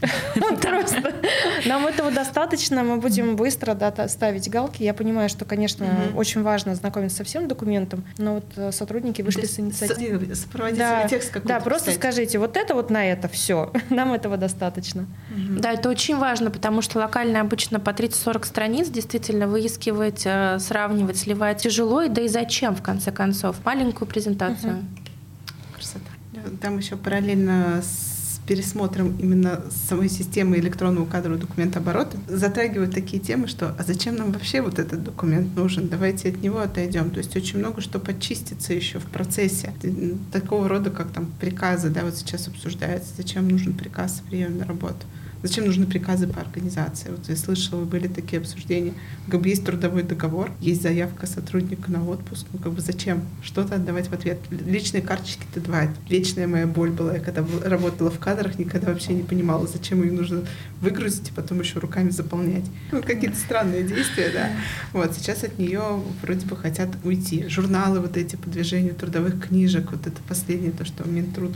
Нам 1.65 1.85
этого 1.87 2.11
достаточно, 2.11 2.83
мы 2.83 2.97
будем 2.97 3.35
быстро 3.35 3.77
ставить 4.07 4.49
галки. 4.49 4.83
Я 4.83 4.93
понимаю, 4.93 5.29
что, 5.29 5.45
конечно, 5.45 5.87
очень 6.15 6.41
важно 6.41 6.71
ознакомиться 6.71 7.17
со 7.17 7.23
всем 7.23 7.47
документом, 7.47 8.03
но 8.17 8.35
вот 8.35 8.45
э, 8.55 8.71
сотрудники 8.71 9.21
вышли 9.21 9.45
с 9.45 9.59
инициативой. 9.59 10.35
Какой-то. 11.31 11.47
Да, 11.47 11.59
просто 11.59 11.91
скажите, 11.91 12.39
вот 12.39 12.57
это 12.57 12.73
вот 12.73 12.89
на 12.89 13.05
это 13.05 13.27
все. 13.27 13.71
Нам 13.89 14.13
этого 14.13 14.37
достаточно. 14.37 15.05
Да, 15.29 15.71
это 15.71 15.89
очень 15.89 16.17
важно, 16.17 16.51
потому 16.51 16.81
что 16.81 16.99
локально 16.99 17.41
обычно 17.41 17.79
по 17.79 17.91
30-40 17.91 18.45
страниц 18.45 18.89
действительно 18.89 19.47
выискивать, 19.47 20.23
э, 20.25 20.59
сравнивать, 20.59 21.17
сливать 21.17 21.61
тяжело, 21.61 22.01
и 22.01 22.09
да 22.09 22.21
и 22.21 22.27
зачем, 22.27 22.75
в 22.75 22.81
конце 22.81 23.11
концов, 23.11 23.57
маленькую 23.65 24.07
презентацию. 24.07 24.85
Красота. 25.75 26.11
Там 26.61 26.77
еще 26.77 26.95
параллельно 26.95 27.81
с 27.81 28.10
пересмотром 28.51 29.15
именно 29.17 29.63
самой 29.87 30.09
системы 30.09 30.57
электронного 30.57 31.05
кадрового 31.05 31.39
документа 31.39 31.79
оборота 31.79 32.17
затрагивают 32.27 32.93
такие 32.93 33.23
темы, 33.23 33.47
что 33.47 33.73
а 33.79 33.83
зачем 33.83 34.17
нам 34.17 34.33
вообще 34.33 34.59
вот 34.61 34.77
этот 34.77 35.05
документ 35.05 35.55
нужен? 35.55 35.87
Давайте 35.87 36.27
от 36.27 36.41
него 36.41 36.59
отойдем. 36.59 37.11
То 37.11 37.19
есть 37.19 37.33
очень 37.37 37.59
много 37.59 37.79
что 37.79 37.97
подчистится 37.97 38.73
еще 38.73 38.99
в 38.99 39.05
процессе. 39.05 39.73
Такого 40.33 40.67
рода, 40.67 40.89
как 40.91 41.13
там 41.13 41.31
приказы, 41.39 41.91
да, 41.91 42.03
вот 42.03 42.17
сейчас 42.17 42.49
обсуждается, 42.49 43.13
зачем 43.15 43.47
нужен 43.47 43.71
приказ 43.71 44.19
о 44.19 44.29
приеме 44.29 44.59
на 44.59 44.65
работу. 44.65 45.05
Зачем 45.43 45.65
нужны 45.65 45.85
приказы 45.85 46.27
по 46.27 46.39
организации? 46.39 47.09
Вот 47.09 47.27
я 47.27 47.35
слышала, 47.35 47.83
были 47.83 48.07
такие 48.07 48.39
обсуждения. 48.39 48.93
Как 49.29 49.41
бы 49.41 49.49
есть 49.49 49.65
трудовой 49.65 50.03
договор, 50.03 50.51
есть 50.59 50.81
заявка 50.81 51.25
сотрудника 51.25 51.91
на 51.91 52.07
отпуск. 52.07 52.45
Ну 52.53 52.59
как 52.59 52.73
бы 52.73 52.81
зачем? 52.81 53.21
Что-то 53.41 53.75
отдавать 53.75 54.07
в 54.07 54.13
ответ. 54.13 54.39
Личные 54.51 55.01
карточки 55.01 55.43
Т2. 55.55 55.89
Вечная 56.09 56.47
моя 56.47 56.67
боль 56.67 56.91
была. 56.91 57.15
Я 57.15 57.19
когда 57.19 57.43
работала 57.63 58.11
в 58.11 58.19
кадрах, 58.19 58.59
никогда 58.59 58.91
вообще 58.91 59.13
не 59.13 59.23
понимала, 59.23 59.65
зачем 59.67 60.03
их 60.03 60.11
нужно 60.11 60.41
выгрузить 60.79 61.29
и 61.29 61.31
потом 61.31 61.59
еще 61.59 61.79
руками 61.79 62.09
заполнять. 62.09 62.65
Ну, 62.91 63.01
какие-то 63.01 63.37
странные 63.37 63.83
действия, 63.83 64.29
да. 64.33 64.49
Вот, 64.93 65.15
сейчас 65.15 65.43
от 65.43 65.57
нее 65.57 66.01
вроде 66.21 66.45
бы 66.45 66.55
хотят 66.55 66.89
уйти. 67.03 67.47
Журналы 67.47 67.99
вот 67.99 68.17
эти 68.17 68.35
по 68.35 68.49
движению 68.49 68.93
трудовых 68.95 69.47
книжек, 69.47 69.91
вот 69.91 70.05
это 70.05 70.21
последнее, 70.27 70.71
то, 70.71 70.85
что 70.85 71.07
Минтруд 71.07 71.53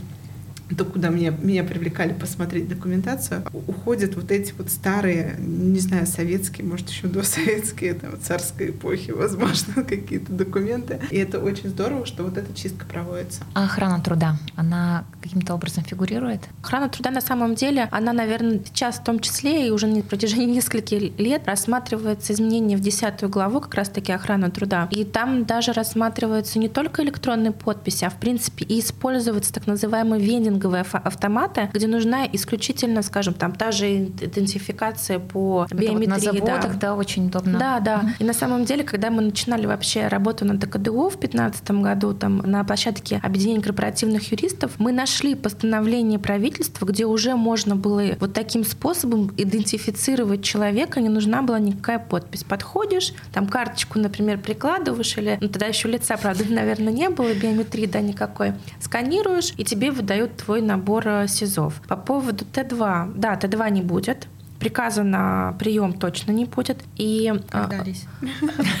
то, 0.74 0.84
куда 0.84 1.10
меня, 1.10 1.30
меня 1.30 1.62
привлекали 1.62 2.12
посмотреть 2.12 2.68
документацию, 2.68 3.44
уходят 3.52 4.16
вот 4.16 4.30
эти 4.32 4.52
вот 4.58 4.70
старые, 4.70 5.36
не 5.38 5.78
знаю, 5.78 6.06
советские, 6.06 6.66
может, 6.66 6.88
еще 6.88 7.06
досоветские, 7.06 7.94
там, 7.94 8.20
царской 8.20 8.70
эпохи, 8.70 9.10
возможно, 9.12 9.84
какие-то 9.84 10.32
документы. 10.32 11.00
И 11.10 11.16
это 11.16 11.38
очень 11.38 11.68
здорово, 11.68 12.04
что 12.06 12.24
вот 12.24 12.36
эта 12.36 12.52
чистка 12.54 12.84
проводится. 12.86 13.44
А 13.54 13.64
охрана 13.64 14.00
труда, 14.00 14.38
она 14.56 15.04
каким-то 15.22 15.54
образом 15.54 15.84
фигурирует? 15.84 16.40
Охрана 16.62 16.88
труда 16.88 17.10
на 17.10 17.20
самом 17.20 17.54
деле, 17.54 17.88
она, 17.92 18.12
наверное, 18.12 18.60
сейчас 18.64 18.96
в 18.96 19.04
том 19.04 19.20
числе 19.20 19.68
и 19.68 19.70
уже 19.70 19.86
на 19.86 20.02
протяжении 20.02 20.46
нескольких 20.56 21.18
лет 21.18 21.46
рассматривается 21.46 22.32
изменение 22.32 22.76
в 22.76 22.80
десятую 22.80 23.30
главу 23.30 23.60
как 23.60 23.74
раз-таки 23.74 24.12
охрана 24.12 24.50
труда. 24.50 24.88
И 24.90 25.04
там 25.04 25.44
даже 25.44 25.72
рассматриваются 25.72 26.58
не 26.58 26.68
только 26.68 27.02
электронные 27.02 27.52
подписи, 27.52 28.04
а 28.04 28.10
в 28.10 28.16
принципе 28.16 28.64
и 28.64 28.80
используется 28.80 29.52
так 29.52 29.66
называемый 29.66 30.20
вендинг 30.20 30.55
клининговые 30.56 30.84
автоматы, 31.04 31.70
где 31.72 31.86
нужна 31.86 32.26
исключительно, 32.26 33.02
скажем, 33.02 33.34
там 33.34 33.52
та 33.52 33.72
же 33.72 34.04
идентификация 34.04 35.18
по 35.18 35.66
биометрии. 35.70 35.96
Вот 35.96 36.08
на 36.08 36.18
заводах, 36.18 36.72
да. 36.72 36.78
да, 36.78 36.94
очень 36.94 37.26
удобно. 37.26 37.58
Да, 37.58 37.80
да. 37.80 38.04
И 38.18 38.24
на 38.24 38.32
самом 38.32 38.64
деле, 38.64 38.84
когда 38.84 39.10
мы 39.10 39.22
начинали 39.22 39.66
вообще 39.66 40.08
работу 40.08 40.44
на 40.44 40.54
ДКДУ 40.54 41.08
в 41.08 41.18
2015 41.18 41.70
году, 41.70 42.14
там 42.14 42.38
на 42.38 42.64
площадке 42.64 43.20
Объединения 43.22 43.62
корпоративных 43.62 44.30
юристов, 44.30 44.72
мы 44.78 44.92
нашли 44.92 45.34
постановление 45.34 46.18
правительства, 46.18 46.86
где 46.86 47.04
уже 47.04 47.34
можно 47.34 47.76
было 47.76 48.02
вот 48.20 48.32
таким 48.32 48.64
способом 48.64 49.32
идентифицировать 49.36 50.42
человека, 50.42 51.00
не 51.00 51.08
нужна 51.08 51.42
была 51.42 51.58
никакая 51.58 51.98
подпись. 51.98 52.44
Подходишь, 52.44 53.12
там 53.32 53.46
карточку, 53.46 53.98
например, 53.98 54.38
прикладываешь, 54.38 55.16
или 55.18 55.38
ну, 55.40 55.48
тогда 55.48 55.66
еще 55.66 55.88
лица, 55.88 56.16
правда, 56.16 56.44
наверное, 56.48 56.92
не 56.92 57.08
было, 57.08 57.32
биометрии, 57.34 57.86
да, 57.86 58.00
никакой. 58.00 58.52
Сканируешь, 58.80 59.52
и 59.56 59.64
тебе 59.64 59.90
выдают 59.90 60.45
твой 60.46 60.62
набор 60.62 61.06
э, 61.06 61.26
СИЗОВ. 61.28 61.74
По 61.88 61.96
поводу 61.96 62.44
Т2, 62.44 63.12
да, 63.16 63.34
Т2 63.34 63.70
не 63.70 63.82
будет, 63.82 64.28
приказа 64.58 65.02
на 65.02 65.54
прием 65.58 65.92
точно 65.92 66.32
не 66.32 66.44
будет. 66.44 66.78
И 66.96 67.32
а, 67.52 67.68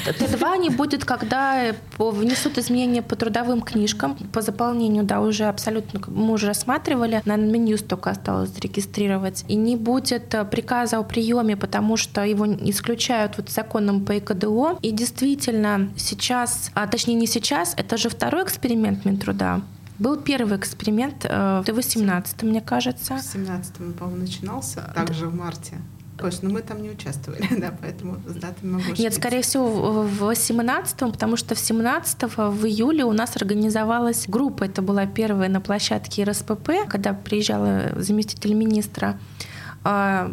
Т2 0.06 0.58
не 0.58 0.70
будет, 0.70 1.04
когда 1.04 1.74
внесут 1.98 2.58
изменения 2.58 3.02
по 3.02 3.16
трудовым 3.16 3.62
книжкам. 3.62 4.16
По 4.32 4.42
заполнению, 4.42 5.04
да, 5.04 5.20
уже 5.20 5.44
абсолютно 5.44 6.00
мы 6.06 6.32
уже 6.32 6.46
рассматривали. 6.46 7.20
На 7.24 7.36
меню 7.36 7.76
только 7.78 8.10
осталось 8.10 8.50
зарегистрировать. 8.50 9.44
И 9.48 9.56
не 9.56 9.76
будет 9.76 10.34
э, 10.34 10.44
приказа 10.44 10.98
о 10.98 11.02
приеме, 11.02 11.56
потому 11.56 11.96
что 11.96 12.24
его 12.24 12.46
исключают 12.46 13.36
вот 13.36 13.50
законом 13.50 14.04
по 14.04 14.16
ЭКДО. 14.18 14.78
И 14.82 14.92
действительно, 14.92 15.88
сейчас, 15.96 16.70
а 16.74 16.86
точнее 16.86 17.14
не 17.14 17.26
сейчас, 17.26 17.74
это 17.76 17.96
же 17.96 18.08
второй 18.08 18.44
эксперимент 18.44 19.04
Минтруда. 19.04 19.62
Был 19.98 20.16
первый 20.16 20.58
эксперимент 20.58 21.24
э, 21.24 21.62
в 21.66 21.72
18 21.72 22.42
мне 22.42 22.60
кажется. 22.60 23.14
В 23.14 23.18
17-м, 23.18 23.94
по-моему, 23.94 24.22
начинался, 24.22 24.92
также 24.94 25.24
да. 25.24 25.30
в 25.30 25.34
марте. 25.34 25.76
Точно, 26.18 26.48
но 26.48 26.54
мы 26.54 26.62
там 26.62 26.82
не 26.82 26.90
участвовали, 26.90 27.46
да, 27.60 27.74
поэтому 27.78 28.16
с 28.26 28.34
датами 28.34 28.72
могу 28.72 28.84
Нет, 28.96 29.14
скорее 29.14 29.42
всего, 29.42 30.02
в 30.02 30.22
18-м, 30.30 31.12
потому 31.12 31.36
что 31.36 31.54
в 31.54 31.58
17-го, 31.58 32.50
в 32.50 32.66
июле 32.66 33.04
у 33.04 33.12
нас 33.12 33.36
организовалась 33.36 34.26
группа, 34.26 34.64
это 34.64 34.80
была 34.80 35.06
первая 35.06 35.48
на 35.48 35.60
площадке 35.60 36.24
РСПП, 36.24 36.70
когда 36.88 37.12
приезжала 37.12 37.92
заместитель 37.96 38.54
министра, 38.54 39.18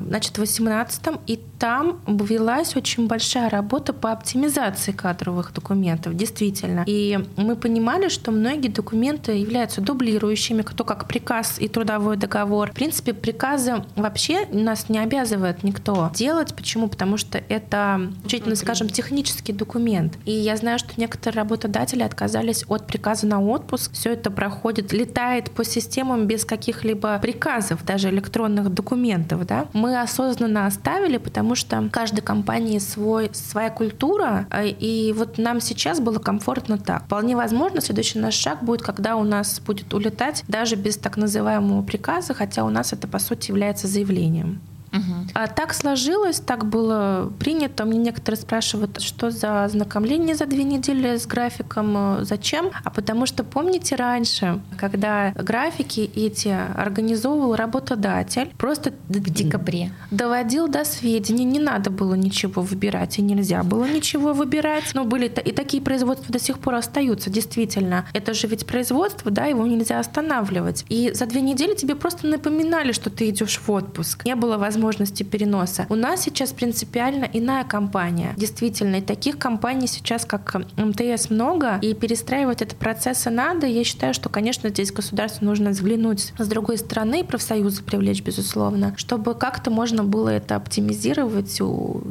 значит, 0.08 0.38
в 0.38 0.41
18-м, 0.41 1.20
и 1.28 1.39
там 1.60 2.01
велась 2.08 2.76
очень 2.76 3.08
большая 3.08 3.49
работа 3.49 3.93
по 3.93 4.12
оптимизации 4.12 4.91
кадровых 4.91 5.54
документов, 5.54 6.16
действительно. 6.16 6.84
И 6.88 7.20
мы 7.38 7.56
понимали, 7.56 8.10
что 8.10 8.32
многие 8.32 8.68
документы 8.68 9.34
являются 9.34 9.80
дублирующими, 9.80 10.62
кто 10.62 10.84
как 10.84 11.08
приказ 11.08 11.58
и 11.60 11.68
трудовой 11.68 12.18
договор. 12.18 12.72
В 12.72 12.74
принципе, 12.74 13.14
приказы 13.14 13.84
вообще 13.95 14.45
нас 14.51 14.89
не 14.89 14.99
обязывает 14.99 15.64
никто 15.64 16.12
делать. 16.14 16.54
Почему? 16.54 16.88
Потому 16.88 17.18
что 17.18 17.38
это, 17.38 18.12
чуть 18.28 18.43
скажем, 18.58 18.89
технический 18.89 19.54
документ. 19.54 20.18
И 20.26 20.32
я 20.32 20.58
знаю, 20.58 20.80
что 20.80 20.89
некоторые 20.97 21.43
работодатели 21.43 22.04
отказались 22.04 22.66
от 22.68 22.88
приказа 22.88 23.28
на 23.28 23.41
отпуск. 23.41 23.93
Все 23.93 24.14
это 24.14 24.32
проходит, 24.32 24.91
летает 24.91 25.51
по 25.51 25.64
системам 25.64 26.28
без 26.28 26.43
каких-либо 26.43 27.20
приказов, 27.20 27.86
даже 27.86 28.10
электронных 28.10 28.74
документов. 28.74 29.43
Да? 29.46 29.68
Мы 29.74 30.00
осознанно 30.00 30.66
оставили, 30.66 31.18
потому 31.18 31.56
что 31.56 31.89
каждой 31.91 32.22
компании 32.22 32.80
свой, 32.80 33.30
своя 33.34 33.70
культура, 33.70 34.48
а, 34.50 34.64
и 34.64 35.14
вот 35.14 35.38
нам 35.38 35.62
сейчас 35.62 36.00
было 36.00 36.20
комфортно 36.20 36.78
так. 36.78 37.06
Вполне 37.06 37.36
возможно, 37.36 37.82
следующий 37.82 38.20
наш 38.20 38.36
шаг 38.36 38.64
будет, 38.64 38.82
когда 38.82 39.16
у 39.16 39.24
нас 39.24 39.60
будет 39.60 39.94
улетать 39.94 40.44
даже 40.48 40.76
без 40.76 40.98
так 40.98 41.18
называемого 41.18 41.82
приказа, 41.82 42.34
хотя 42.34 42.64
у 42.64 42.70
нас 42.70 42.94
это, 42.94 43.08
по 43.08 43.20
сути, 43.20 43.52
является 43.52 43.88
заявлением. 43.88 44.62
Угу. 44.94 45.30
А 45.34 45.48
так 45.48 45.74
сложилось, 45.74 46.39
так 46.39 46.66
было 46.66 47.32
принято. 47.39 47.84
Мне 47.86 47.98
некоторые 47.98 48.39
спрашивают, 48.39 49.02
что 49.02 49.32
за 49.32 49.64
ознакомление 49.64 50.36
за 50.36 50.46
две 50.46 50.64
недели 50.64 51.18
с 51.18 51.26
графиком, 51.26 52.20
э, 52.20 52.26
зачем? 52.26 52.70
А 52.84 52.91
потому 52.91 53.26
что 53.26 53.44
помните 53.44 53.96
раньше, 53.96 54.62
когда 54.78 55.32
графики 55.32 56.12
эти 56.16 56.56
организовывал 56.76 57.56
работодатель, 57.56 58.54
просто 58.58 58.94
в 59.10 59.30
декабре 59.30 59.91
доводил 60.12 60.68
до 60.68 60.86
сведения, 60.86 61.44
не 61.44 61.60
надо 61.60 61.89
было 61.89 62.14
ничего 62.14 62.62
выбирать, 62.62 63.18
и 63.18 63.22
нельзя 63.24 63.64
было 63.64 63.86
ничего 63.86 64.34
выбирать. 64.34 64.84
Но 64.94 65.06
были 65.06 65.26
и 65.26 65.52
такие 65.52 65.82
производства 65.82 66.32
до 66.32 66.39
сих 66.39 66.60
пор 66.60 66.76
остаются, 66.76 67.32
действительно. 67.32 68.06
Это 68.14 68.34
же 68.36 68.48
ведь 68.48 68.68
производство, 68.68 69.32
да, 69.32 69.46
его 69.46 69.66
нельзя 69.66 70.00
останавливать. 70.00 70.86
И 70.89 71.12
за 71.14 71.26
две 71.26 71.41
недели 71.41 71.74
тебе 71.74 71.96
просто 71.96 72.28
напоминали, 72.28 72.91
что 72.91 73.10
ты 73.10 73.30
идешь 73.30 73.60
в 73.60 73.72
отпуск. 73.72 74.26
Не 74.26 74.36
было 74.36 74.58
возможности 74.58 74.83
возможности 74.84 75.24
переноса. 75.24 75.86
У 75.90 75.96
нас 75.96 76.22
сейчас 76.22 76.52
принципиально 76.52 77.28
иная 77.34 77.64
компания. 77.64 78.34
Действительно, 78.38 78.98
и 78.98 79.02
таких 79.02 79.38
компаний 79.38 79.88
сейчас, 79.88 80.26
как 80.26 80.56
МТС, 80.78 81.30
много, 81.30 81.80
и 81.82 81.94
перестраивать 81.94 82.62
этот 82.62 82.78
процесс 82.78 83.26
надо. 83.26 83.66
Я 83.66 83.84
считаю, 83.84 84.14
что, 84.14 84.30
конечно, 84.30 84.70
здесь 84.70 84.92
государству 84.92 85.46
нужно 85.46 85.72
взглянуть 85.72 86.34
с 86.38 86.48
другой 86.48 86.78
стороны, 86.78 87.24
профсоюзы 87.24 87.84
привлечь, 87.84 88.22
безусловно, 88.22 88.94
чтобы 88.98 89.34
как-то 89.34 89.72
можно 89.72 90.04
было 90.04 90.30
это 90.30 90.56
оптимизировать, 90.56 91.60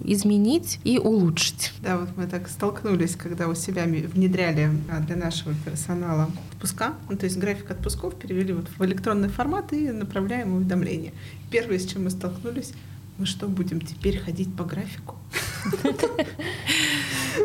изменить 0.05 0.81
и 0.85 0.99
улучшить. 0.99 1.73
Да, 1.81 1.99
вот 1.99 2.09
мы 2.17 2.27
так 2.27 2.49
столкнулись, 2.49 3.17
когда 3.17 3.49
у 3.49 3.55
себя 3.55 3.85
внедряли 3.85 4.71
а, 4.91 5.01
для 5.01 5.17
нашего 5.17 5.55
персонала 5.65 6.29
отпуска, 6.63 6.95
ну, 7.09 7.17
то 7.17 7.27
есть 7.27 7.39
график 7.39 7.71
отпусков 7.71 8.15
перевели 8.15 8.53
вот 8.53 8.67
в 8.79 8.85
электронный 8.85 9.29
формат 9.29 9.73
и 9.73 9.91
направляем 9.91 10.55
уведомления 10.55 11.13
первое, 11.51 11.79
с 11.79 11.87
чем 11.87 12.05
мы 12.05 12.11
столкнулись, 12.11 12.73
мы 13.19 13.27
что, 13.27 13.47
будем 13.47 13.81
теперь 13.81 14.19
ходить 14.19 14.55
по 14.57 14.65
графику? 14.65 15.17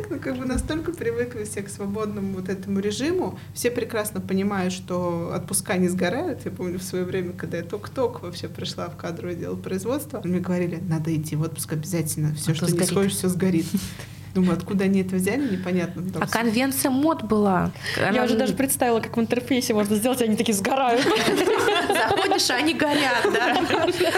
Ну, 0.09 0.19
как 0.19 0.37
бы 0.37 0.45
настолько 0.45 0.91
привыкли 0.91 1.45
все 1.45 1.61
к 1.61 1.69
свободному 1.69 2.33
вот 2.33 2.49
этому 2.49 2.79
режиму. 2.79 3.39
Все 3.53 3.71
прекрасно 3.71 4.19
понимают, 4.19 4.73
что 4.73 5.31
отпуска 5.33 5.77
не 5.77 5.87
сгорают. 5.87 6.43
Я 6.43 6.51
помню 6.51 6.77
в 6.77 6.83
свое 6.83 7.05
время, 7.05 7.31
когда 7.31 7.57
я 7.57 7.63
ток-ток 7.63 8.21
вообще 8.21 8.49
пришла 8.49 8.89
в 8.89 8.97
кадровое 8.97 9.35
дело 9.35 9.55
производства, 9.55 10.21
мне 10.23 10.39
говорили, 10.39 10.79
надо 10.81 11.15
идти 11.15 11.37
в 11.37 11.41
отпуск 11.41 11.73
обязательно. 11.73 12.35
Все, 12.35 12.51
а 12.51 12.55
что 12.55 12.71
не 12.71 12.85
сходишь, 12.85 13.13
все 13.13 13.29
сгорит. 13.29 13.65
Думаю, 14.33 14.57
откуда 14.57 14.85
они 14.85 15.01
это 15.01 15.15
взяли, 15.15 15.57
непонятно. 15.57 16.03
Там 16.11 16.21
а 16.21 16.27
конвенция 16.27 16.91
мод 16.91 17.23
была. 17.23 17.71
Она... 17.97 18.11
Я 18.11 18.23
уже 18.23 18.37
даже 18.37 18.53
представила, 18.53 18.99
как 18.99 19.17
в 19.17 19.19
интерфейсе 19.19 19.73
можно 19.73 19.95
сделать, 19.95 20.21
они 20.21 20.35
такие 20.35 20.53
сгорают. 20.53 21.03
Заходишь, 21.03 22.49
а 22.49 22.55
они 22.55 22.73
горят, 22.73 23.23
да? 23.23 23.57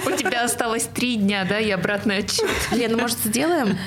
У 0.05 0.11
тебя 0.17 0.43
осталось 0.43 0.89
три 0.93 1.15
дня, 1.15 1.45
да, 1.47 1.59
и 1.59 1.69
обратный 1.69 2.17
отчет. 2.17 2.49
Лена, 2.71 2.97
может, 2.97 3.17
сделаем? 3.19 3.77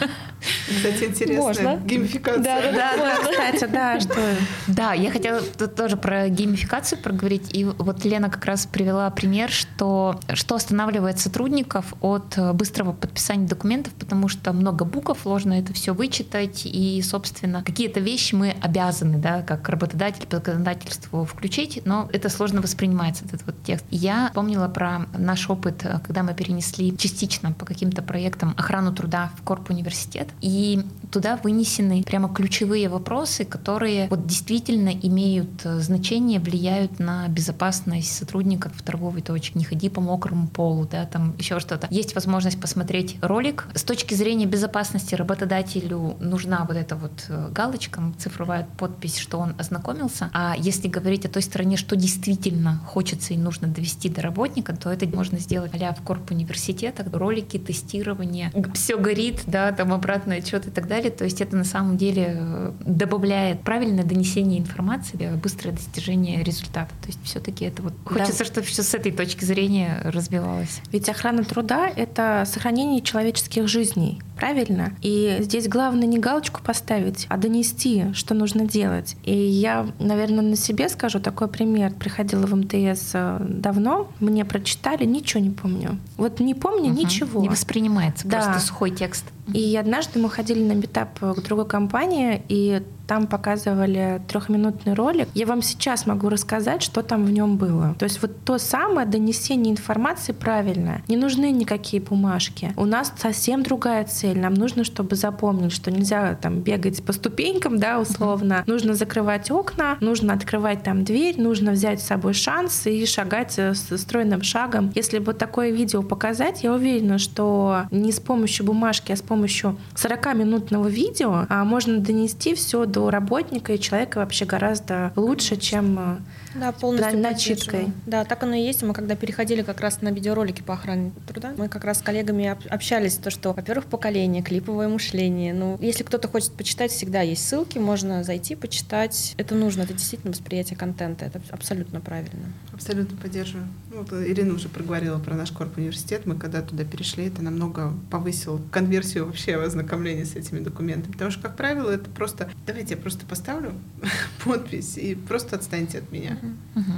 Кстати, 0.69 1.05
интересно. 1.05 1.43
Можно. 1.43 1.77
Геймификация. 1.85 2.43
Да, 2.43 2.73
да, 2.73 2.97
да, 2.97 3.31
кстати, 3.31 3.71
да, 3.73 4.01
что... 4.01 4.37
Да, 4.67 4.93
я 4.93 5.11
хотела 5.11 5.41
тут 5.41 5.75
тоже 5.75 5.97
про 5.97 6.29
геймификацию 6.29 7.01
проговорить. 7.01 7.55
И 7.55 7.65
вот 7.65 8.05
Лена 8.05 8.31
как 8.31 8.45
раз 8.45 8.67
привела 8.67 9.09
пример, 9.11 9.51
что, 9.51 10.19
что 10.33 10.55
останавливает 10.55 11.19
сотрудников 11.19 11.95
от 12.01 12.39
быстрого 12.55 12.93
подписания 12.93 13.47
документов, 13.47 13.93
потому 13.95 14.29
что 14.29 14.53
много 14.53 14.85
букв, 14.85 15.19
сложно 15.23 15.55
это 15.55 15.73
все 15.73 15.93
вычитать, 15.93 16.63
и, 16.65 17.03
собственно, 17.03 17.63
какие-то 17.63 18.01
вещи 18.01 18.35
мы 18.35 18.57
обязаны, 18.61 19.19
да, 19.19 19.43
как 19.43 19.69
работодатель 19.69 20.27
по 20.27 20.37
законодательству 20.37 21.25
включить, 21.25 21.83
но 21.85 22.09
это 22.13 22.29
сложно 22.29 22.61
воспринимается, 22.61 23.25
этот 23.25 23.45
вот 23.47 23.63
текст. 23.63 23.85
Я 23.91 24.31
помнила 24.35 24.69
про 24.69 25.07
наш 25.17 25.49
опыт, 25.51 25.85
когда 26.05 26.23
мы 26.23 26.35
перенесли 26.35 26.97
частично 26.97 27.53
по 27.53 27.67
каким-то 27.67 28.03
проектам 28.03 28.55
охрану 28.57 28.93
труда 28.93 29.31
в 29.37 29.43
Корп 29.43 29.71
университет, 29.71 30.29
и 30.41 30.85
туда 31.13 31.37
вынесены 31.37 32.03
прямо 32.03 32.33
ключевые 32.33 32.89
вопросы, 32.89 33.45
которые 33.45 34.09
вот 34.09 34.27
действительно 34.27 34.89
имеют 34.89 35.65
э, 35.65 35.79
значение, 35.81 36.41
влияют 36.41 36.99
на 36.99 37.29
безопасность 37.29 38.17
сотрудников 38.17 38.73
в 38.75 38.83
торговой 38.83 39.21
точке. 39.21 39.59
Не 39.59 39.65
ходи 39.65 39.91
по 39.91 40.01
мокрому 40.01 40.49
полу, 40.49 40.89
да, 40.91 41.05
там 41.05 41.35
еще 41.39 41.61
что-то. 41.61 41.87
Есть 41.91 42.15
возможность 42.15 42.61
посмотреть 42.61 43.19
ролик. 43.21 43.69
С 43.75 43.85
точки 43.85 44.15
зрения 44.15 44.47
безопасности 44.47 45.15
работодателю 45.15 46.17
нужна 46.19 46.65
вот 46.67 46.77
эта 46.77 46.97
вот 46.97 47.27
э, 47.29 47.51
галочка, 47.53 48.03
цифровая 48.19 48.67
подпись, 48.79 49.19
что 49.19 49.39
он 49.39 49.55
ознакомился. 49.59 50.31
А 50.33 50.55
если 50.59 50.89
говорить 50.89 51.27
о 51.27 51.29
той 51.29 51.43
стороне, 51.43 51.77
что 51.77 51.95
действительно 51.95 52.81
хочется 52.87 53.35
и 53.35 53.37
нужно 53.37 53.69
довести 53.69 54.09
до 54.09 54.23
работника, 54.23 54.75
то 54.75 54.91
это 54.91 55.07
можно 55.07 55.39
сделать 55.39 55.73
а 55.75 55.95
в 55.95 56.03
корп 56.03 56.31
университетах, 56.31 57.09
ролики, 57.13 57.59
тестирование, 57.59 58.51
все 58.75 58.97
горит, 58.97 59.43
да, 59.47 59.73
там 59.73 59.93
обратный 60.23 60.39
отчет 60.39 60.67
и 60.67 60.71
так 60.71 60.87
далее. 60.87 61.11
То 61.11 61.25
есть 61.25 61.41
это 61.41 61.57
на 61.57 61.65
самом 61.65 61.97
деле 61.97 62.37
э, 62.39 62.73
добавляет 62.81 63.63
правильное 63.63 64.05
донесение 64.05 64.61
информации, 64.61 65.35
быстрое 65.43 65.75
достижение 65.75 66.43
результата. 66.43 66.91
То 67.03 67.09
есть 67.09 67.19
все-таки 67.25 67.65
это 67.65 67.83
вот 67.83 67.95
хочется, 68.05 68.41
да. 68.41 68.45
чтобы 68.45 68.67
все 68.67 68.83
с 68.83 68.95
этой 68.95 69.13
точки 69.13 69.45
зрения 69.45 70.01
развивалось. 70.05 70.81
Ведь 70.93 71.09
охрана 71.09 71.45
труда— 71.45 71.89
это 71.97 72.45
сохранение 72.47 73.03
человеческих 73.03 73.69
жизней 73.69 74.21
правильно? 74.43 74.93
И 75.03 75.37
здесь 75.39 75.69
главное 75.69 76.09
не 76.09 76.19
галочку 76.19 76.61
поставить, 76.65 77.27
а 77.29 77.37
донести, 77.37 78.13
что 78.13 78.35
нужно 78.35 78.67
делать. 78.67 79.15
И 79.23 79.33
я, 79.33 79.87
наверное, 80.01 80.43
на 80.43 80.57
себе 80.57 80.89
скажу 80.89 81.21
такой 81.21 81.47
пример. 81.47 81.93
Приходила 81.93 82.45
в 82.47 82.57
МТС 82.57 83.11
э, 83.15 83.39
давно, 83.41 84.11
мне 84.19 84.45
прочитали, 84.45 85.05
ничего 85.05 85.41
не 85.45 85.51
помню. 85.51 85.97
Вот 86.17 86.41
не 86.41 86.55
помню 86.55 86.91
угу. 86.91 86.99
ничего. 86.99 87.41
Не 87.41 87.51
воспринимается, 87.51 88.27
да. 88.27 88.43
просто 88.43 88.67
сухой 88.67 88.91
текст. 88.91 89.25
И 89.55 89.77
однажды 89.77 90.19
мы 90.19 90.31
ходили 90.31 90.63
на 90.63 90.75
битап 90.75 91.19
к 91.19 91.41
другой 91.43 91.67
компании, 91.67 92.43
и 92.49 92.83
там 93.13 93.27
показывали 93.27 94.23
трехминутный 94.27 94.95
ролик. 94.95 95.29
Я 95.35 95.45
вам 95.45 95.61
сейчас 95.61 96.07
могу 96.07 96.31
рассказать, 96.31 96.83
что 96.83 97.03
там 97.03 97.27
в 97.27 97.31
нем 97.31 97.59
было. 97.59 97.95
То 97.99 98.05
есть 98.05 98.23
вот 98.23 98.43
то 98.47 98.57
самое 98.57 99.07
донесение 99.07 99.71
информации 99.71 100.33
правильное. 100.33 101.03
Не 101.09 101.19
нужны 101.19 101.51
никакие 101.51 102.03
бумажки. 102.03 102.73
У 102.75 102.87
нас 102.87 103.13
совсем 103.19 103.65
другая 103.65 104.05
цель. 104.05 104.39
Нам 104.39 104.55
нужно, 104.55 104.85
чтобы 104.85 105.15
запомнить, 105.15 105.73
что 105.73 105.91
нельзя 105.91 106.39
там 106.41 106.61
бегать 106.61 107.05
по 107.05 107.13
ступенькам, 107.13 107.79
да, 107.79 108.01
условно. 108.01 108.55
Mm-hmm. 108.55 108.71
Нужно 108.73 108.95
закрывать 108.95 109.51
окна, 109.51 109.99
нужно 110.01 110.33
открывать 110.33 110.83
там 110.83 111.05
дверь, 111.05 111.39
нужно 111.39 111.73
взять 111.73 112.01
с 112.01 112.07
собой 112.07 112.33
шанс 112.33 112.87
и 112.87 113.05
шагать 113.05 113.59
с 113.59 113.95
стройным 113.99 114.43
шагом. 114.43 114.91
Если 114.95 115.19
бы 115.19 115.35
такое 115.35 115.71
видео 115.71 116.03
показать, 116.03 116.63
я 116.63 116.73
уверена, 116.73 117.19
что 117.19 117.83
не 117.91 118.11
с 118.11 118.21
помощью 118.21 118.65
бумажки, 118.65 119.13
а 119.13 119.17
с 119.17 119.23
помощью 119.23 119.77
40-минутного 119.97 120.89
видео 120.89 121.45
а 121.51 121.65
можно 121.65 121.99
донести 121.99 122.55
все 122.55 122.87
до 122.87 123.02
работника 123.11 123.73
и 123.73 123.79
человека 123.79 124.19
вообще 124.19 124.45
гораздо 124.45 125.13
лучше, 125.17 125.57
чем 125.57 125.99
э, 125.99 126.19
да, 126.55 126.73
полностью 126.73 127.19
начиткой. 127.19 127.93
Да, 128.07 128.25
так 128.25 128.43
оно 128.43 128.55
и 128.55 128.63
есть. 128.63 128.83
Мы 128.83 128.95
когда 128.95 129.17
переходили 129.17 129.63
как 129.63 129.81
раз 129.81 130.03
на 130.03 130.11
видеоролики 130.11 130.63
по 130.63 130.75
охране 130.75 131.13
труда, 131.27 131.55
мы 131.57 131.69
как 131.69 131.85
раз 131.85 131.99
с 131.99 132.03
коллегами 132.03 132.57
общались, 132.69 133.17
то, 133.17 133.31
что, 133.31 133.53
во-первых, 133.53 133.87
поколение, 133.87 134.43
клиповое 134.43 134.89
мышление. 134.89 135.55
Ну, 135.55 135.79
если 135.81 136.03
кто-то 136.03 136.29
хочет 136.29 136.53
почитать, 136.53 136.91
всегда 136.91 137.21
есть 137.21 137.47
ссылки, 137.47 137.79
можно 137.79 138.25
зайти, 138.25 138.55
почитать. 138.55 139.35
Это 139.37 139.55
нужно, 139.55 139.83
это 139.83 139.93
действительно 139.93 140.33
восприятие 140.33 140.77
контента, 140.77 141.25
это 141.25 141.41
абсолютно 141.51 142.01
правильно. 142.01 142.53
Абсолютно 142.73 143.17
поддерживаю. 143.17 143.67
Ну, 143.91 143.99
вот 143.99 144.13
Ирина 144.13 144.55
уже 144.55 144.69
проговорила 144.69 145.19
про 145.19 145.35
наш 145.35 145.53
корп 145.53 145.77
университет. 145.77 146.27
Мы 146.27 146.37
когда 146.37 146.63
туда 146.63 146.85
перешли, 146.85 147.27
это 147.27 147.43
намного 147.43 147.93
повысил 148.11 148.61
конверсию 148.71 149.27
вообще 149.27 149.57
в 149.59 149.63
ознакомлении 149.63 150.25
с 150.25 150.35
этими 150.35 150.61
документами. 150.61 151.13
Потому 151.13 151.31
что, 151.31 151.43
как 151.43 151.57
правило, 151.57 151.91
это 151.91 152.09
просто, 152.11 152.51
давайте 152.67 152.92
я 152.93 152.97
просто 152.97 153.27
поставлю 153.27 153.73
подпись 154.45 154.97
и 154.97 155.15
просто 155.15 155.57
отстаньте 155.57 155.99
от 155.99 156.13
меня. 156.13 156.37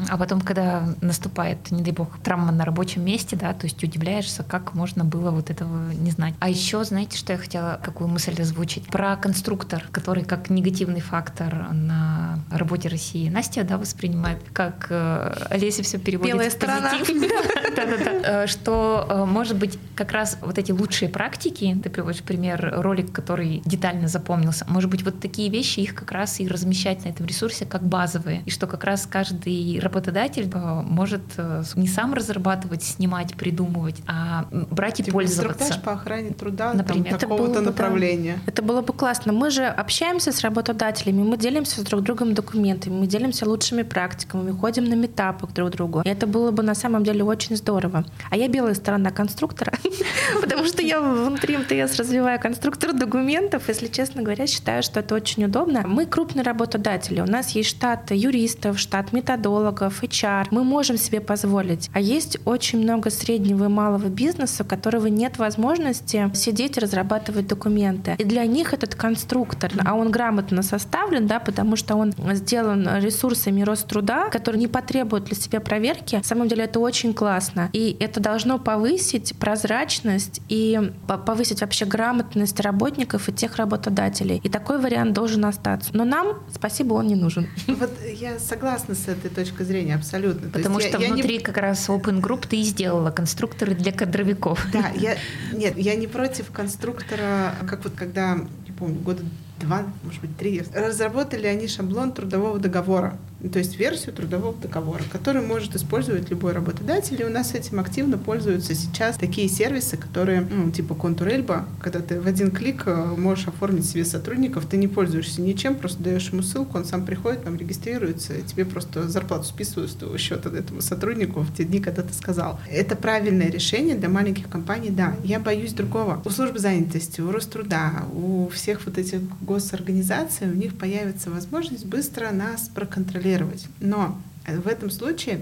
А 0.09 0.17
потом, 0.17 0.41
когда 0.41 0.95
наступает, 1.01 1.71
не 1.71 1.83
дай 1.83 1.93
бог, 1.93 2.19
травма 2.23 2.53
на 2.53 2.65
рабочем 2.65 3.05
месте, 3.05 3.37
да, 3.37 3.53
то 3.53 3.67
есть 3.67 3.83
удивляешься, 3.83 4.43
как 4.43 4.75
можно 4.75 5.05
было 5.05 5.31
вот 5.31 5.51
этого 5.51 5.93
не 5.93 6.11
знать. 6.11 6.35
А 6.41 6.49
еще, 6.49 6.85
знаете, 6.85 7.17
что 7.17 7.33
я 7.33 7.39
хотела, 7.39 7.81
какую 7.83 8.09
мысль 8.09 8.41
озвучить? 8.41 8.87
Про 8.87 9.17
конструктор, 9.17 9.85
который 9.91 10.25
как 10.25 10.51
негативный 10.51 11.01
фактор 11.01 11.73
на 11.73 12.39
работе 12.51 12.89
России. 12.89 13.29
Настя, 13.29 13.65
да, 13.65 13.79
воспринимает, 13.79 14.39
как 14.53 14.87
э, 14.91 15.47
Олеся 15.51 15.83
все 15.83 15.99
переводит 15.99 16.35
Белая 16.35 16.51
в 16.51 16.59
позитив. 16.59 17.33
Э, 18.25 18.47
что, 18.47 19.07
э, 19.09 19.25
может 19.25 19.57
быть, 19.57 19.79
как 19.95 20.13
раз 20.13 20.39
вот 20.41 20.59
эти 20.59 20.73
лучшие 20.73 21.09
практики, 21.09 21.79
ты 21.83 21.91
приводишь 21.91 22.23
пример, 22.23 22.75
ролик, 22.79 23.13
который 23.13 23.63
детально 23.65 24.09
запомнился, 24.09 24.65
может 24.69 24.91
быть, 24.91 25.03
вот 25.03 25.21
такие 25.21 25.51
вещи, 25.51 25.74
их 25.83 25.95
как 25.95 26.13
раз 26.13 26.41
и 26.41 26.49
размещать 26.49 27.05
на 27.05 27.11
этом 27.11 27.27
ресурсе 27.27 27.67
как 27.67 27.83
базовые, 27.83 28.43
и 28.47 28.51
что 28.51 28.67
как 28.67 28.85
раз 28.85 29.07
каждый 29.07 29.79
работодатель 29.81 30.51
э, 30.53 30.83
может 30.83 31.23
э, 31.37 31.63
не 31.75 31.89
сам 31.89 32.15
разрабатывать, 32.15 32.83
снимать, 32.83 33.35
придумывать, 33.35 33.97
а 34.07 34.47
брать 34.51 35.01
и 35.01 35.05
типа 35.05 35.19
пользоваться. 35.19 35.81
по 35.85 35.93
охране 35.93 36.31
труда 36.31 36.73
Например. 36.75 37.19
такого-то 37.19 37.61
направления. 37.61 38.39
Это 38.47 38.63
было 38.63 38.83
бы 38.83 38.93
классно. 38.93 39.33
Мы 39.33 39.51
же 39.51 39.65
общаемся 39.65 40.33
с 40.33 40.41
работодателями, 40.41 41.23
мы 41.23 41.37
делимся 41.37 41.81
с 41.81 41.85
друг 41.85 42.03
другом 42.03 42.35
документами, 42.35 42.95
мы 42.95 43.07
делимся 43.07 43.49
лучшими 43.49 43.83
практиками, 43.83 44.51
мы 44.51 44.59
ходим 44.59 44.85
на 44.85 44.95
метапы 44.95 45.47
к 45.47 45.53
друг 45.53 45.71
другу. 45.71 46.03
И 46.05 46.09
это 46.09 46.27
было 46.27 46.51
бы 46.51 46.63
на 46.63 46.75
самом 46.75 47.05
деле 47.05 47.25
очень 47.25 47.57
здорово. 47.57 48.05
А 48.31 48.37
я 48.37 48.49
белая 48.49 48.75
сторона 48.75 49.11
конструктора, 49.11 49.73
потому 50.41 50.65
что 50.65 50.83
я 50.83 51.01
внутри 51.01 51.57
МТС 51.57 51.97
развиваю 51.97 52.41
конструктор 52.41 52.93
документов. 52.93 53.69
Если 53.69 53.89
честно 53.89 54.23
говоря, 54.23 54.47
считаю, 54.47 54.83
что 54.83 55.01
это 55.01 55.15
очень 55.15 55.45
удобно. 55.45 55.64
Мы 55.67 56.07
крупные 56.07 56.43
работодатели. 56.43 57.21
У 57.21 57.27
нас 57.27 57.51
есть 57.51 57.71
штат 57.71 58.11
юристов, 58.11 58.79
штат 58.79 59.13
методологов, 59.13 60.03
HR, 60.03 60.49
мы 60.51 60.65
можем 60.65 60.97
себе 60.99 61.21
позволить. 61.21 61.91
А 61.93 62.01
есть 62.01 62.39
очень 62.45 62.81
много 62.81 63.11
среднего 63.11 63.65
и 63.65 63.69
малого 63.69 64.09
бизнеса, 64.09 64.63
у 64.63 64.67
которого 64.67 65.07
нет 65.07 65.39
возможности 65.39 66.31
сидеть 66.35 66.77
и 66.77 66.81
разрабатывать 66.81 67.47
документы. 67.47 68.17
И 68.19 68.25
для 68.25 68.45
них 68.45 68.75
этот 68.75 68.95
конструктор, 68.95 69.73
а 69.85 69.95
он 69.95 70.11
грамотно 70.11 70.63
составлен, 70.63 71.27
да, 71.27 71.41
потому 71.41 71.77
что 71.77 71.97
он 71.97 72.15
сделан 72.33 72.89
ресурсами 72.99 73.63
Роструда, 73.63 74.29
который 74.31 74.57
не 74.57 74.69
потребует 74.69 75.25
для 75.25 75.37
себя 75.37 75.61
проверки. 75.61 76.17
На 76.17 76.23
самом 76.23 76.49
деле 76.49 76.65
это 76.65 76.81
очень 76.81 77.15
классно. 77.15 77.71
И 77.73 77.97
это 78.01 78.21
должно 78.21 78.59
повысить 78.59 79.37
прозрачность 79.39 80.41
и 80.49 80.93
повысить 81.07 81.61
вообще 81.61 81.85
грамотность 81.85 82.61
работников 82.61 83.29
и 83.29 83.33
тех 83.33 83.57
работодателей. 83.57 84.41
И 84.43 84.49
такой 84.49 84.79
вариант 84.79 85.13
должен 85.13 85.45
остаться. 85.55 85.91
Но 85.95 86.05
нам, 86.05 86.43
спасибо, 86.53 86.95
он 86.95 87.07
не 87.07 87.17
нужен. 87.17 87.49
Вот 87.67 87.91
я 88.07 88.39
согласна 88.39 88.95
с 88.95 89.09
этой 89.09 89.31
точки 89.31 89.63
зрения, 89.63 89.95
абсолютно. 89.95 90.49
Потому 90.49 90.79
То 90.79 90.89
что 90.89 91.01
я, 91.01 91.09
внутри 91.09 91.35
я 91.35 91.39
не... 91.39 91.45
как 91.45 91.57
раз 91.57 91.89
Open 91.89 92.21
Group 92.21 92.47
ты 92.49 92.61
и 92.61 92.63
сделала 92.63 93.11
конструкторы 93.11 93.75
для 93.75 93.93
кадровиков. 93.93 94.67
Да, 94.73 94.91
я, 94.95 95.17
нет, 95.53 95.77
я 95.77 95.95
не 95.95 96.07
против 96.07 96.51
конструктора, 96.51 97.55
как 97.69 97.85
вот 97.85 97.95
когда, 97.95 98.37
не 98.67 98.73
помню, 98.73 99.01
года 99.01 99.23
два, 99.61 99.85
может 100.03 100.21
быть, 100.21 100.37
три, 100.37 100.63
разработали 100.75 101.47
они 101.47 101.69
шаблон 101.69 102.13
трудового 102.13 102.59
договора 102.59 103.19
то 103.49 103.59
есть 103.59 103.79
версию 103.79 104.15
трудового 104.15 104.55
договора, 104.55 105.03
который 105.13 105.43
может 105.43 105.77
использовать 105.77 106.31
любой 106.31 106.53
работодатель. 106.53 107.21
И 107.21 107.25
у 107.25 107.29
нас 107.29 107.55
этим 107.55 107.79
активно 107.79 108.17
пользуются 108.17 108.75
сейчас 108.75 109.17
такие 109.17 109.49
сервисы, 109.49 109.97
которые, 109.97 110.41
ну, 110.41 110.71
типа 110.71 110.95
Контур 110.95 111.29
Эльба, 111.29 111.67
когда 111.81 112.01
ты 112.01 112.21
в 112.21 112.27
один 112.27 112.51
клик 112.51 112.85
э, 112.87 113.15
можешь 113.17 113.49
оформить 113.49 113.87
себе 113.87 114.05
сотрудников, 114.05 114.67
ты 114.67 114.79
не 114.79 114.89
пользуешься 114.89 115.43
ничем, 115.43 115.75
просто 115.75 116.03
даешь 116.03 116.31
ему 116.31 116.43
ссылку, 116.43 116.79
он 116.79 116.87
сам 116.87 117.05
приходит, 117.05 117.45
там 117.45 117.57
регистрируется, 117.57 118.35
и 118.35 118.43
тебе 118.43 118.65
просто 118.65 119.09
зарплату 119.09 119.45
списывают 119.45 119.91
с 119.91 119.95
твоего 119.95 120.17
счета 120.17 120.49
этому 120.49 120.81
сотруднику 120.81 121.41
в 121.41 121.55
те 121.55 121.65
дни, 121.65 121.81
когда 121.81 122.03
ты 122.03 122.15
сказал. 122.15 122.59
Это 122.71 122.97
правильное 122.97 123.51
решение 123.51 123.95
для 123.95 124.09
маленьких 124.09 124.49
компаний, 124.49 124.91
да. 124.91 125.17
Я 125.23 125.39
боюсь 125.39 125.73
другого. 125.73 126.23
У 126.25 126.31
службы 126.31 126.59
занятости, 126.59 127.21
у 127.21 127.31
Роструда, 127.31 128.05
у 128.15 128.49
всех 128.49 128.87
вот 128.87 128.97
этих 128.97 129.21
госорганизаций, 129.43 130.49
у 130.49 130.55
них 130.55 130.79
появится 130.79 131.31
возможность 131.31 131.85
быстро 131.85 132.31
нас 132.31 132.71
проконтролировать 132.75 133.34
контролировать. 133.35 133.67
Но 133.81 134.19
В 134.47 134.69
этом 134.69 134.91
случае 134.91 135.39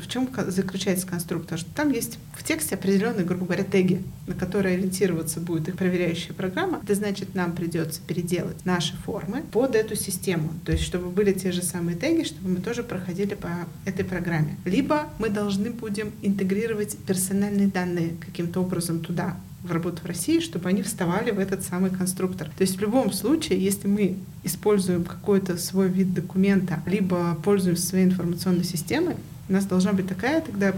в 0.00 0.06
чем 0.06 0.28
заключается 0.46 1.06
конструктор? 1.08 1.58
Что 1.58 1.68
там 1.74 1.90
есть 1.90 2.18
в 2.34 2.44
тексте 2.44 2.76
определенные, 2.76 3.24
грубо 3.24 3.46
говоря, 3.46 3.64
теги, 3.64 4.00
на 4.28 4.34
которые 4.34 4.76
ориентироваться 4.76 5.40
будет 5.40 5.68
их 5.68 5.76
проверяющая 5.76 6.34
программа. 6.34 6.80
Это 6.84 6.94
значит, 6.94 7.34
нам 7.34 7.52
придется 7.52 8.00
переделать 8.06 8.64
наши 8.64 8.96
формы 8.96 9.42
под 9.50 9.74
эту 9.74 9.96
систему. 9.96 10.50
То 10.64 10.70
есть, 10.70 10.84
чтобы 10.84 11.10
были 11.10 11.32
те 11.32 11.50
же 11.50 11.62
самые 11.62 11.96
теги, 11.96 12.22
чтобы 12.22 12.48
мы 12.50 12.56
тоже 12.60 12.84
проходили 12.84 13.34
по 13.34 13.50
этой 13.84 14.04
программе. 14.04 14.56
Либо 14.64 15.08
мы 15.18 15.30
должны 15.30 15.70
будем 15.70 16.12
интегрировать 16.22 16.96
персональные 16.98 17.68
данные 17.68 18.12
каким-то 18.20 18.60
образом 18.60 19.00
туда, 19.00 19.36
в 19.64 19.72
работу 19.72 20.02
в 20.02 20.06
России, 20.06 20.40
чтобы 20.40 20.68
они 20.68 20.82
вставали 20.82 21.30
в 21.30 21.38
этот 21.38 21.62
самый 21.62 21.90
конструктор. 21.90 22.48
То 22.48 22.62
есть 22.62 22.76
в 22.76 22.80
любом 22.80 23.12
случае, 23.12 23.58
если 23.58 23.88
мы 23.88 24.16
используем 24.44 25.04
какой-то 25.04 25.56
свой 25.56 25.88
вид 25.88 26.12
документа, 26.12 26.82
либо 26.86 27.34
пользуемся 27.42 27.86
своей 27.86 28.04
информационной 28.04 28.64
системой, 28.64 29.16
у 29.48 29.52
нас 29.52 29.64
должна 29.64 29.92
быть 29.92 30.06
такая 30.06 30.40
тогда 30.40 30.74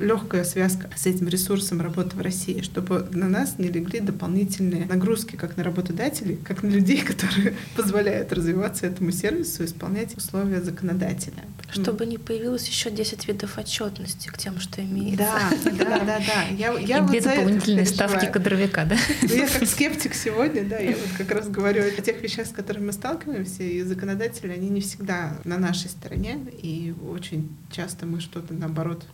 легкая 0.00 0.44
связка 0.44 0.90
с 0.96 1.06
этим 1.06 1.28
ресурсом 1.28 1.80
работы 1.80 2.16
в 2.16 2.20
России, 2.20 2.60
чтобы 2.62 3.08
на 3.12 3.28
нас 3.28 3.58
не 3.58 3.68
легли 3.68 4.00
дополнительные 4.00 4.86
нагрузки, 4.86 5.36
как 5.36 5.56
на 5.56 5.64
работодателей, 5.64 6.36
как 6.36 6.62
на 6.62 6.68
людей, 6.68 7.00
которые 7.04 7.54
позволяют 7.76 8.32
развиваться 8.32 8.86
этому 8.86 9.12
сервису, 9.12 9.64
исполнять 9.64 10.16
условия 10.16 10.60
законодателя. 10.60 11.44
Чтобы 11.72 12.06
не 12.06 12.18
появилось 12.18 12.66
еще 12.66 12.90
10 12.90 13.28
видов 13.28 13.56
отчетности 13.58 14.28
к 14.28 14.38
тем, 14.38 14.58
что 14.58 14.82
имеется. 14.82 15.18
Да, 15.18 15.70
да, 15.70 15.98
да, 16.00 16.18
да. 16.18 16.44
Я, 16.50 16.72
я 16.78 16.98
И 16.98 17.00
вот 17.00 17.10
две 17.10 17.20
дополнительные 17.20 17.86
ставки 17.86 18.26
кадровика, 18.26 18.84
да? 18.84 18.96
Ну, 19.22 19.34
я 19.34 19.46
как 19.46 19.68
скептик 19.68 20.14
сегодня, 20.14 20.64
да, 20.64 20.78
я 20.78 20.90
вот 20.90 21.08
как 21.16 21.30
раз 21.30 21.48
говорю 21.48 21.84
о 21.84 22.02
тех 22.02 22.20
вещах, 22.22 22.46
с 22.46 22.50
которыми 22.50 22.86
мы 22.86 22.92
сталкиваемся, 22.92 23.62
и 23.62 23.82
законодатели, 23.82 24.52
они 24.52 24.68
не 24.68 24.80
всегда 24.80 25.36
на 25.44 25.58
нашей 25.58 25.90
стороне, 25.90 26.38
и 26.62 26.94
очень 27.08 27.56
часто 27.70 28.06
мы 28.06 28.20
что-то, 28.20 28.54
наоборот, 28.54 29.04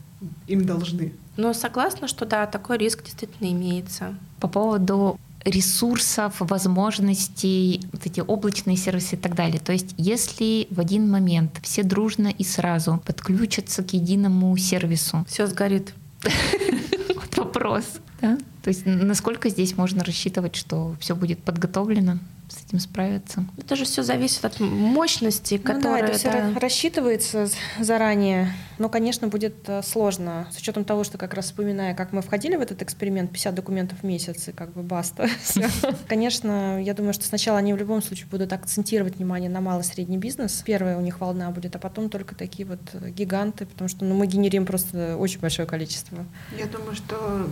им 0.47 0.65
должны. 0.65 1.13
Но 1.37 1.53
согласна, 1.53 2.09
что 2.09 2.25
да, 2.25 2.47
такой 2.47 2.79
риск 2.79 3.05
действительно 3.05 3.51
имеется. 3.51 4.15
По 4.41 4.49
поводу 4.49 5.19
ресурсов, 5.47 6.35
возможностей, 6.41 7.81
вот 7.93 8.05
эти 8.07 8.21
облачные 8.21 8.77
сервисы 8.77 9.15
и 9.15 9.19
так 9.19 9.35
далее. 9.35 9.61
То 9.61 9.73
есть 9.73 9.95
если 9.97 10.67
в 10.71 10.81
один 10.81 11.09
момент 11.09 11.61
все 11.63 11.85
дружно 11.85 12.29
и 12.29 12.43
сразу 12.43 13.01
подключатся 13.07 13.85
к 13.85 13.93
единому 13.93 14.57
сервису. 14.57 15.25
Все 15.29 15.47
сгорит. 15.47 15.95
Вот 17.15 17.37
вопрос. 17.37 17.85
Да? 18.21 18.39
То 18.63 18.69
есть 18.69 18.83
насколько 18.85 19.49
здесь 19.49 19.77
можно 19.77 20.03
рассчитывать, 20.05 20.57
что 20.57 20.97
все 21.01 21.15
будет 21.15 21.39
подготовлено? 21.39 22.19
С 22.49 22.65
этим 22.67 22.79
справиться. 22.79 23.45
Это 23.59 23.77
же 23.77 23.85
все 23.85 24.03
зависит 24.03 24.45
от 24.45 24.61
мощности, 24.61 25.61
ну 25.63 25.75
которая... 25.75 26.03
Да, 26.03 26.09
это 26.09 26.19
все 26.19 26.31
да... 26.31 26.61
рассчитывается 26.61 27.49
заранее. 27.81 28.53
Но, 28.79 28.89
конечно, 28.89 29.29
будет 29.29 29.69
э, 29.69 29.83
сложно. 29.83 30.47
С 30.53 30.59
учетом 30.59 30.85
того, 30.85 31.05
что 31.05 31.19
как 31.19 31.35
раз 31.35 31.47
вспоминая, 31.47 31.95
как 31.95 32.13
мы 32.13 32.23
входили 32.23 32.57
в 32.57 32.61
этот 32.61 32.83
эксперимент, 32.83 33.33
50 33.33 33.55
документов 33.55 34.01
в 34.01 34.03
месяц, 34.05 34.49
и 34.49 34.53
как 34.53 34.73
бы 34.73 34.83
баста. 34.83 35.29
Конечно, 36.09 36.83
я 36.83 36.95
думаю, 36.95 37.15
что 37.15 37.25
сначала 37.25 37.59
они 37.59 37.73
в 37.73 37.77
любом 37.77 38.03
случае 38.03 38.27
будут 38.29 38.53
акцентировать 38.53 39.17
внимание 39.17 39.51
на 39.51 39.61
малый 39.61 39.83
и 39.83 39.85
средний 39.85 40.19
бизнес. 40.19 40.63
Первая 40.65 40.99
у 40.99 41.01
них 41.01 41.21
волна 41.21 41.51
будет, 41.51 41.75
а 41.75 41.79
потом 41.79 42.11
только 42.11 42.35
такие 42.35 42.67
вот 42.67 42.81
гиганты, 43.11 43.67
потому 43.67 43.89
что 43.89 44.05
ну, 44.05 44.15
мы 44.15 44.27
генерим 44.27 44.67
просто 44.67 45.17
очень 45.17 45.41
большое 45.41 45.67
количество. 45.67 46.25
Я 46.59 46.67
думаю, 46.67 46.95
что, 46.95 47.49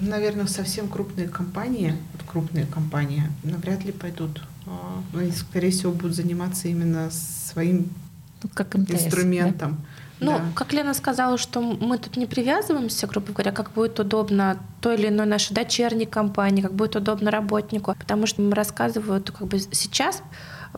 наверное, 0.00 0.46
совсем 0.46 0.88
крупные 0.88 1.28
компании, 1.28 1.96
вот 2.12 2.22
крупные 2.30 2.66
компании, 2.66 3.24
навряд 3.42 3.84
ли 3.84 3.92
пойдут. 3.92 4.21
А, 4.66 5.02
они, 5.14 5.30
скорее 5.32 5.70
всего, 5.70 5.92
будут 5.92 6.14
заниматься 6.14 6.68
именно 6.68 7.10
своим 7.10 7.90
ну, 8.42 8.50
как 8.54 8.74
МТС, 8.74 9.06
инструментом. 9.06 9.72
Да? 9.72 10.26
Ну, 10.26 10.38
да. 10.38 10.44
как 10.54 10.72
Лена 10.72 10.94
сказала, 10.94 11.36
что 11.36 11.60
мы 11.60 11.98
тут 11.98 12.16
не 12.16 12.26
привязываемся, 12.26 13.08
грубо 13.08 13.32
говоря, 13.32 13.50
как 13.50 13.72
будет 13.72 13.98
удобно 13.98 14.58
той 14.80 14.94
или 14.94 15.08
иной 15.08 15.26
нашей 15.26 15.52
дочерней 15.52 16.06
компании, 16.06 16.62
как 16.62 16.74
будет 16.74 16.94
удобно 16.94 17.30
работнику, 17.30 17.94
потому 17.98 18.26
что 18.26 18.40
мы 18.40 18.54
рассказывают 18.54 19.30
как 19.32 19.48
бы 19.48 19.58
сейчас 19.58 20.22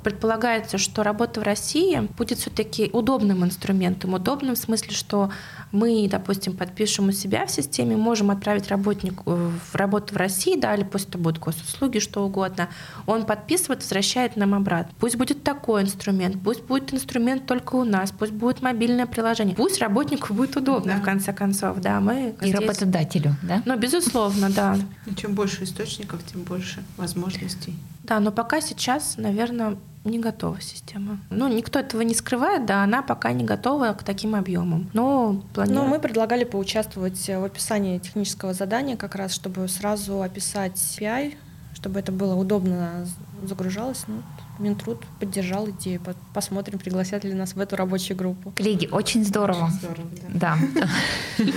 предполагается, 0.02 0.78
что 0.78 1.02
работа 1.02 1.40
в 1.40 1.44
России 1.44 2.08
будет 2.16 2.38
все-таки 2.38 2.90
удобным 2.92 3.44
инструментом. 3.44 4.14
Удобным 4.14 4.54
в 4.54 4.58
смысле, 4.58 4.92
что 4.94 5.30
мы, 5.74 6.08
допустим, 6.08 6.56
подпишем 6.56 7.08
у 7.08 7.12
себя 7.12 7.46
в 7.46 7.50
системе, 7.50 7.96
можем 7.96 8.30
отправить 8.30 8.68
работнику 8.68 9.32
в 9.70 9.74
работу 9.74 10.14
в 10.14 10.16
России, 10.16 10.56
да, 10.56 10.74
или 10.74 10.84
пусть 10.84 11.08
это 11.08 11.18
будут 11.18 11.40
госуслуги, 11.40 11.98
что 11.98 12.24
угодно. 12.24 12.68
Он 13.06 13.26
подписывает, 13.26 13.82
возвращает 13.82 14.36
нам 14.36 14.54
обратно. 14.54 14.94
Пусть 15.00 15.16
будет 15.16 15.42
такой 15.42 15.82
инструмент, 15.82 16.36
пусть 16.42 16.62
будет 16.62 16.94
инструмент 16.94 17.46
только 17.46 17.74
у 17.74 17.84
нас, 17.84 18.12
пусть 18.12 18.32
будет 18.32 18.62
мобильное 18.62 19.06
приложение. 19.06 19.56
Пусть 19.56 19.80
работнику 19.80 20.32
будет 20.32 20.56
удобно, 20.56 20.94
да. 20.94 21.00
в 21.00 21.02
конце 21.02 21.32
концов, 21.32 21.78
да. 21.80 21.98
Мы 22.00 22.36
И 22.40 22.46
здесь... 22.46 22.54
работодателю, 22.54 23.34
да? 23.42 23.60
Ну, 23.64 23.76
безусловно, 23.76 24.50
да. 24.50 24.78
И 25.06 25.14
чем 25.16 25.34
больше 25.34 25.64
источников, 25.64 26.20
тем 26.24 26.42
больше 26.42 26.84
возможностей. 26.96 27.74
Да, 28.04 28.20
но 28.20 28.30
пока 28.30 28.60
сейчас, 28.60 29.16
наверное, 29.16 29.76
не 30.04 30.18
готова 30.18 30.60
система. 30.60 31.18
Ну, 31.30 31.48
никто 31.48 31.78
этого 31.78 32.02
не 32.02 32.14
скрывает, 32.14 32.66
да, 32.66 32.82
она 32.82 33.02
пока 33.02 33.32
не 33.32 33.44
готова 33.44 33.92
к 33.94 34.02
таким 34.02 34.34
объемам. 34.34 34.90
Но 34.92 35.42
планируем. 35.54 35.84
Но 35.84 35.88
мы 35.88 35.98
предлагали 35.98 36.44
поучаствовать 36.44 37.26
в 37.26 37.44
описании 37.44 37.98
технического 37.98 38.52
задания 38.52 38.96
как 38.96 39.14
раз, 39.14 39.32
чтобы 39.32 39.66
сразу 39.68 40.22
описать 40.22 40.76
PI, 41.00 41.34
чтобы 41.74 42.00
это 42.00 42.12
было 42.12 42.34
удобно 42.34 43.06
загружалось. 43.42 44.04
Ну, 44.06 44.22
Минтруд 44.58 45.04
поддержал 45.18 45.68
идею. 45.70 46.00
Посмотрим, 46.32 46.78
пригласят 46.78 47.24
ли 47.24 47.34
нас 47.34 47.54
в 47.54 47.60
эту 47.60 47.76
рабочую 47.76 48.16
группу. 48.16 48.52
Коллеги, 48.52 48.88
очень 48.90 49.24
здорово. 49.24 49.66
Очень 49.66 49.76
здорово, 49.76 50.08
да. 50.34 50.58
да. 50.74 51.44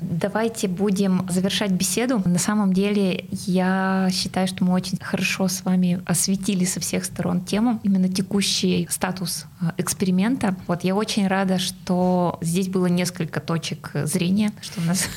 Давайте 0.00 0.68
будем 0.68 1.26
завершать 1.28 1.72
беседу. 1.72 2.22
На 2.24 2.38
самом 2.38 2.72
деле, 2.72 3.24
я 3.30 4.08
считаю, 4.12 4.46
что 4.46 4.62
мы 4.64 4.72
очень 4.72 4.96
хорошо 5.00 5.48
с 5.48 5.64
вами 5.64 6.00
осветили 6.06 6.64
со 6.64 6.78
всех 6.78 7.04
сторон 7.04 7.40
тему, 7.40 7.80
именно 7.82 8.08
текущий 8.08 8.86
статус 8.90 9.46
э, 9.60 9.66
эксперимента. 9.76 10.54
Вот 10.68 10.84
я 10.84 10.94
очень 10.94 11.26
рада, 11.26 11.58
что 11.58 12.38
здесь 12.40 12.68
было 12.68 12.86
несколько 12.86 13.40
точек 13.40 13.90
зрения, 14.04 14.52
что 14.60 14.80
у 14.80 14.84
нас 14.84 15.08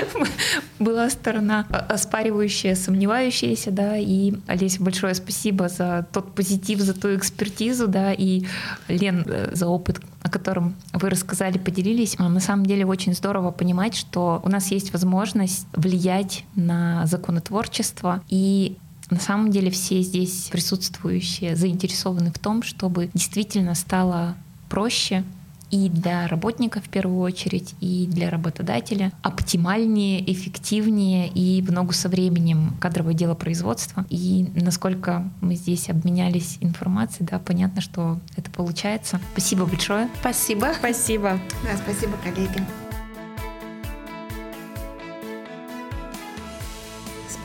была 0.80 1.08
сторона 1.08 1.64
оспаривающая, 1.88 2.74
сомневающаяся, 2.74 3.70
да, 3.70 3.96
и 3.96 4.34
Олеся, 4.48 4.82
большое 4.82 5.14
спасибо 5.14 5.68
за 5.68 6.06
тот 6.12 6.34
позитив, 6.34 6.80
за 6.80 6.92
ту 6.92 7.14
экспертизу, 7.14 7.86
да, 7.86 8.12
и 8.12 8.46
Лен 8.88 9.24
э, 9.26 9.54
за 9.54 9.68
опыт, 9.68 10.00
о 10.26 10.28
котором 10.28 10.74
вы 10.92 11.08
рассказали, 11.08 11.56
поделились. 11.56 12.16
А 12.18 12.28
на 12.28 12.40
самом 12.40 12.66
деле 12.66 12.84
очень 12.84 13.14
здорово 13.14 13.52
понимать, 13.52 13.94
что 13.94 14.40
у 14.44 14.48
нас 14.48 14.72
есть 14.72 14.92
возможность 14.92 15.68
влиять 15.72 16.44
на 16.56 17.06
законотворчество 17.06 18.22
и 18.28 18.76
на 19.08 19.20
самом 19.20 19.52
деле 19.52 19.70
все 19.70 20.02
здесь 20.02 20.48
присутствующие 20.50 21.54
заинтересованы 21.54 22.32
в 22.32 22.40
том, 22.40 22.64
чтобы 22.64 23.08
действительно 23.14 23.76
стало 23.76 24.34
проще 24.68 25.22
и 25.70 25.88
для 25.88 26.26
работника 26.28 26.80
в 26.80 26.88
первую 26.88 27.20
очередь, 27.20 27.74
и 27.80 28.06
для 28.06 28.30
работодателя 28.30 29.12
оптимальнее, 29.22 30.30
эффективнее 30.30 31.28
и 31.28 31.62
в 31.62 31.72
ногу 31.72 31.92
со 31.92 32.08
временем 32.08 32.76
кадровое 32.80 33.14
дело 33.14 33.34
производства. 33.34 34.06
И 34.08 34.48
насколько 34.54 35.30
мы 35.40 35.54
здесь 35.54 35.88
обменялись 35.88 36.58
информацией, 36.60 37.28
да, 37.30 37.38
понятно, 37.38 37.80
что 37.80 38.18
это 38.36 38.50
получается. 38.50 39.20
Спасибо 39.32 39.66
большое. 39.66 40.08
Спасибо. 40.20 40.72
Спасибо. 40.78 41.38
Да, 41.64 41.76
спасибо, 41.76 42.12
коллеги. 42.22 42.85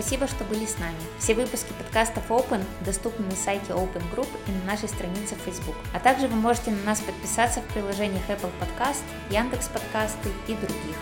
Спасибо, 0.01 0.25
что 0.25 0.43
были 0.45 0.65
с 0.65 0.79
нами. 0.79 0.97
Все 1.19 1.35
выпуски 1.35 1.73
подкастов 1.73 2.27
Open 2.31 2.63
доступны 2.83 3.23
на 3.23 3.35
сайте 3.35 3.71
Open 3.73 4.01
Group 4.11 4.27
и 4.47 4.51
на 4.51 4.71
нашей 4.71 4.89
странице 4.89 5.35
в 5.35 5.41
Facebook. 5.41 5.75
А 5.93 5.99
также 5.99 6.27
вы 6.27 6.37
можете 6.37 6.71
на 6.71 6.83
нас 6.85 7.01
подписаться 7.01 7.61
в 7.61 7.65
приложениях 7.65 8.27
Apple 8.27 8.49
Podcast, 8.59 9.03
Яндекс 9.29 9.67
Подкасты 9.67 10.29
и 10.47 10.55
других. 10.55 10.97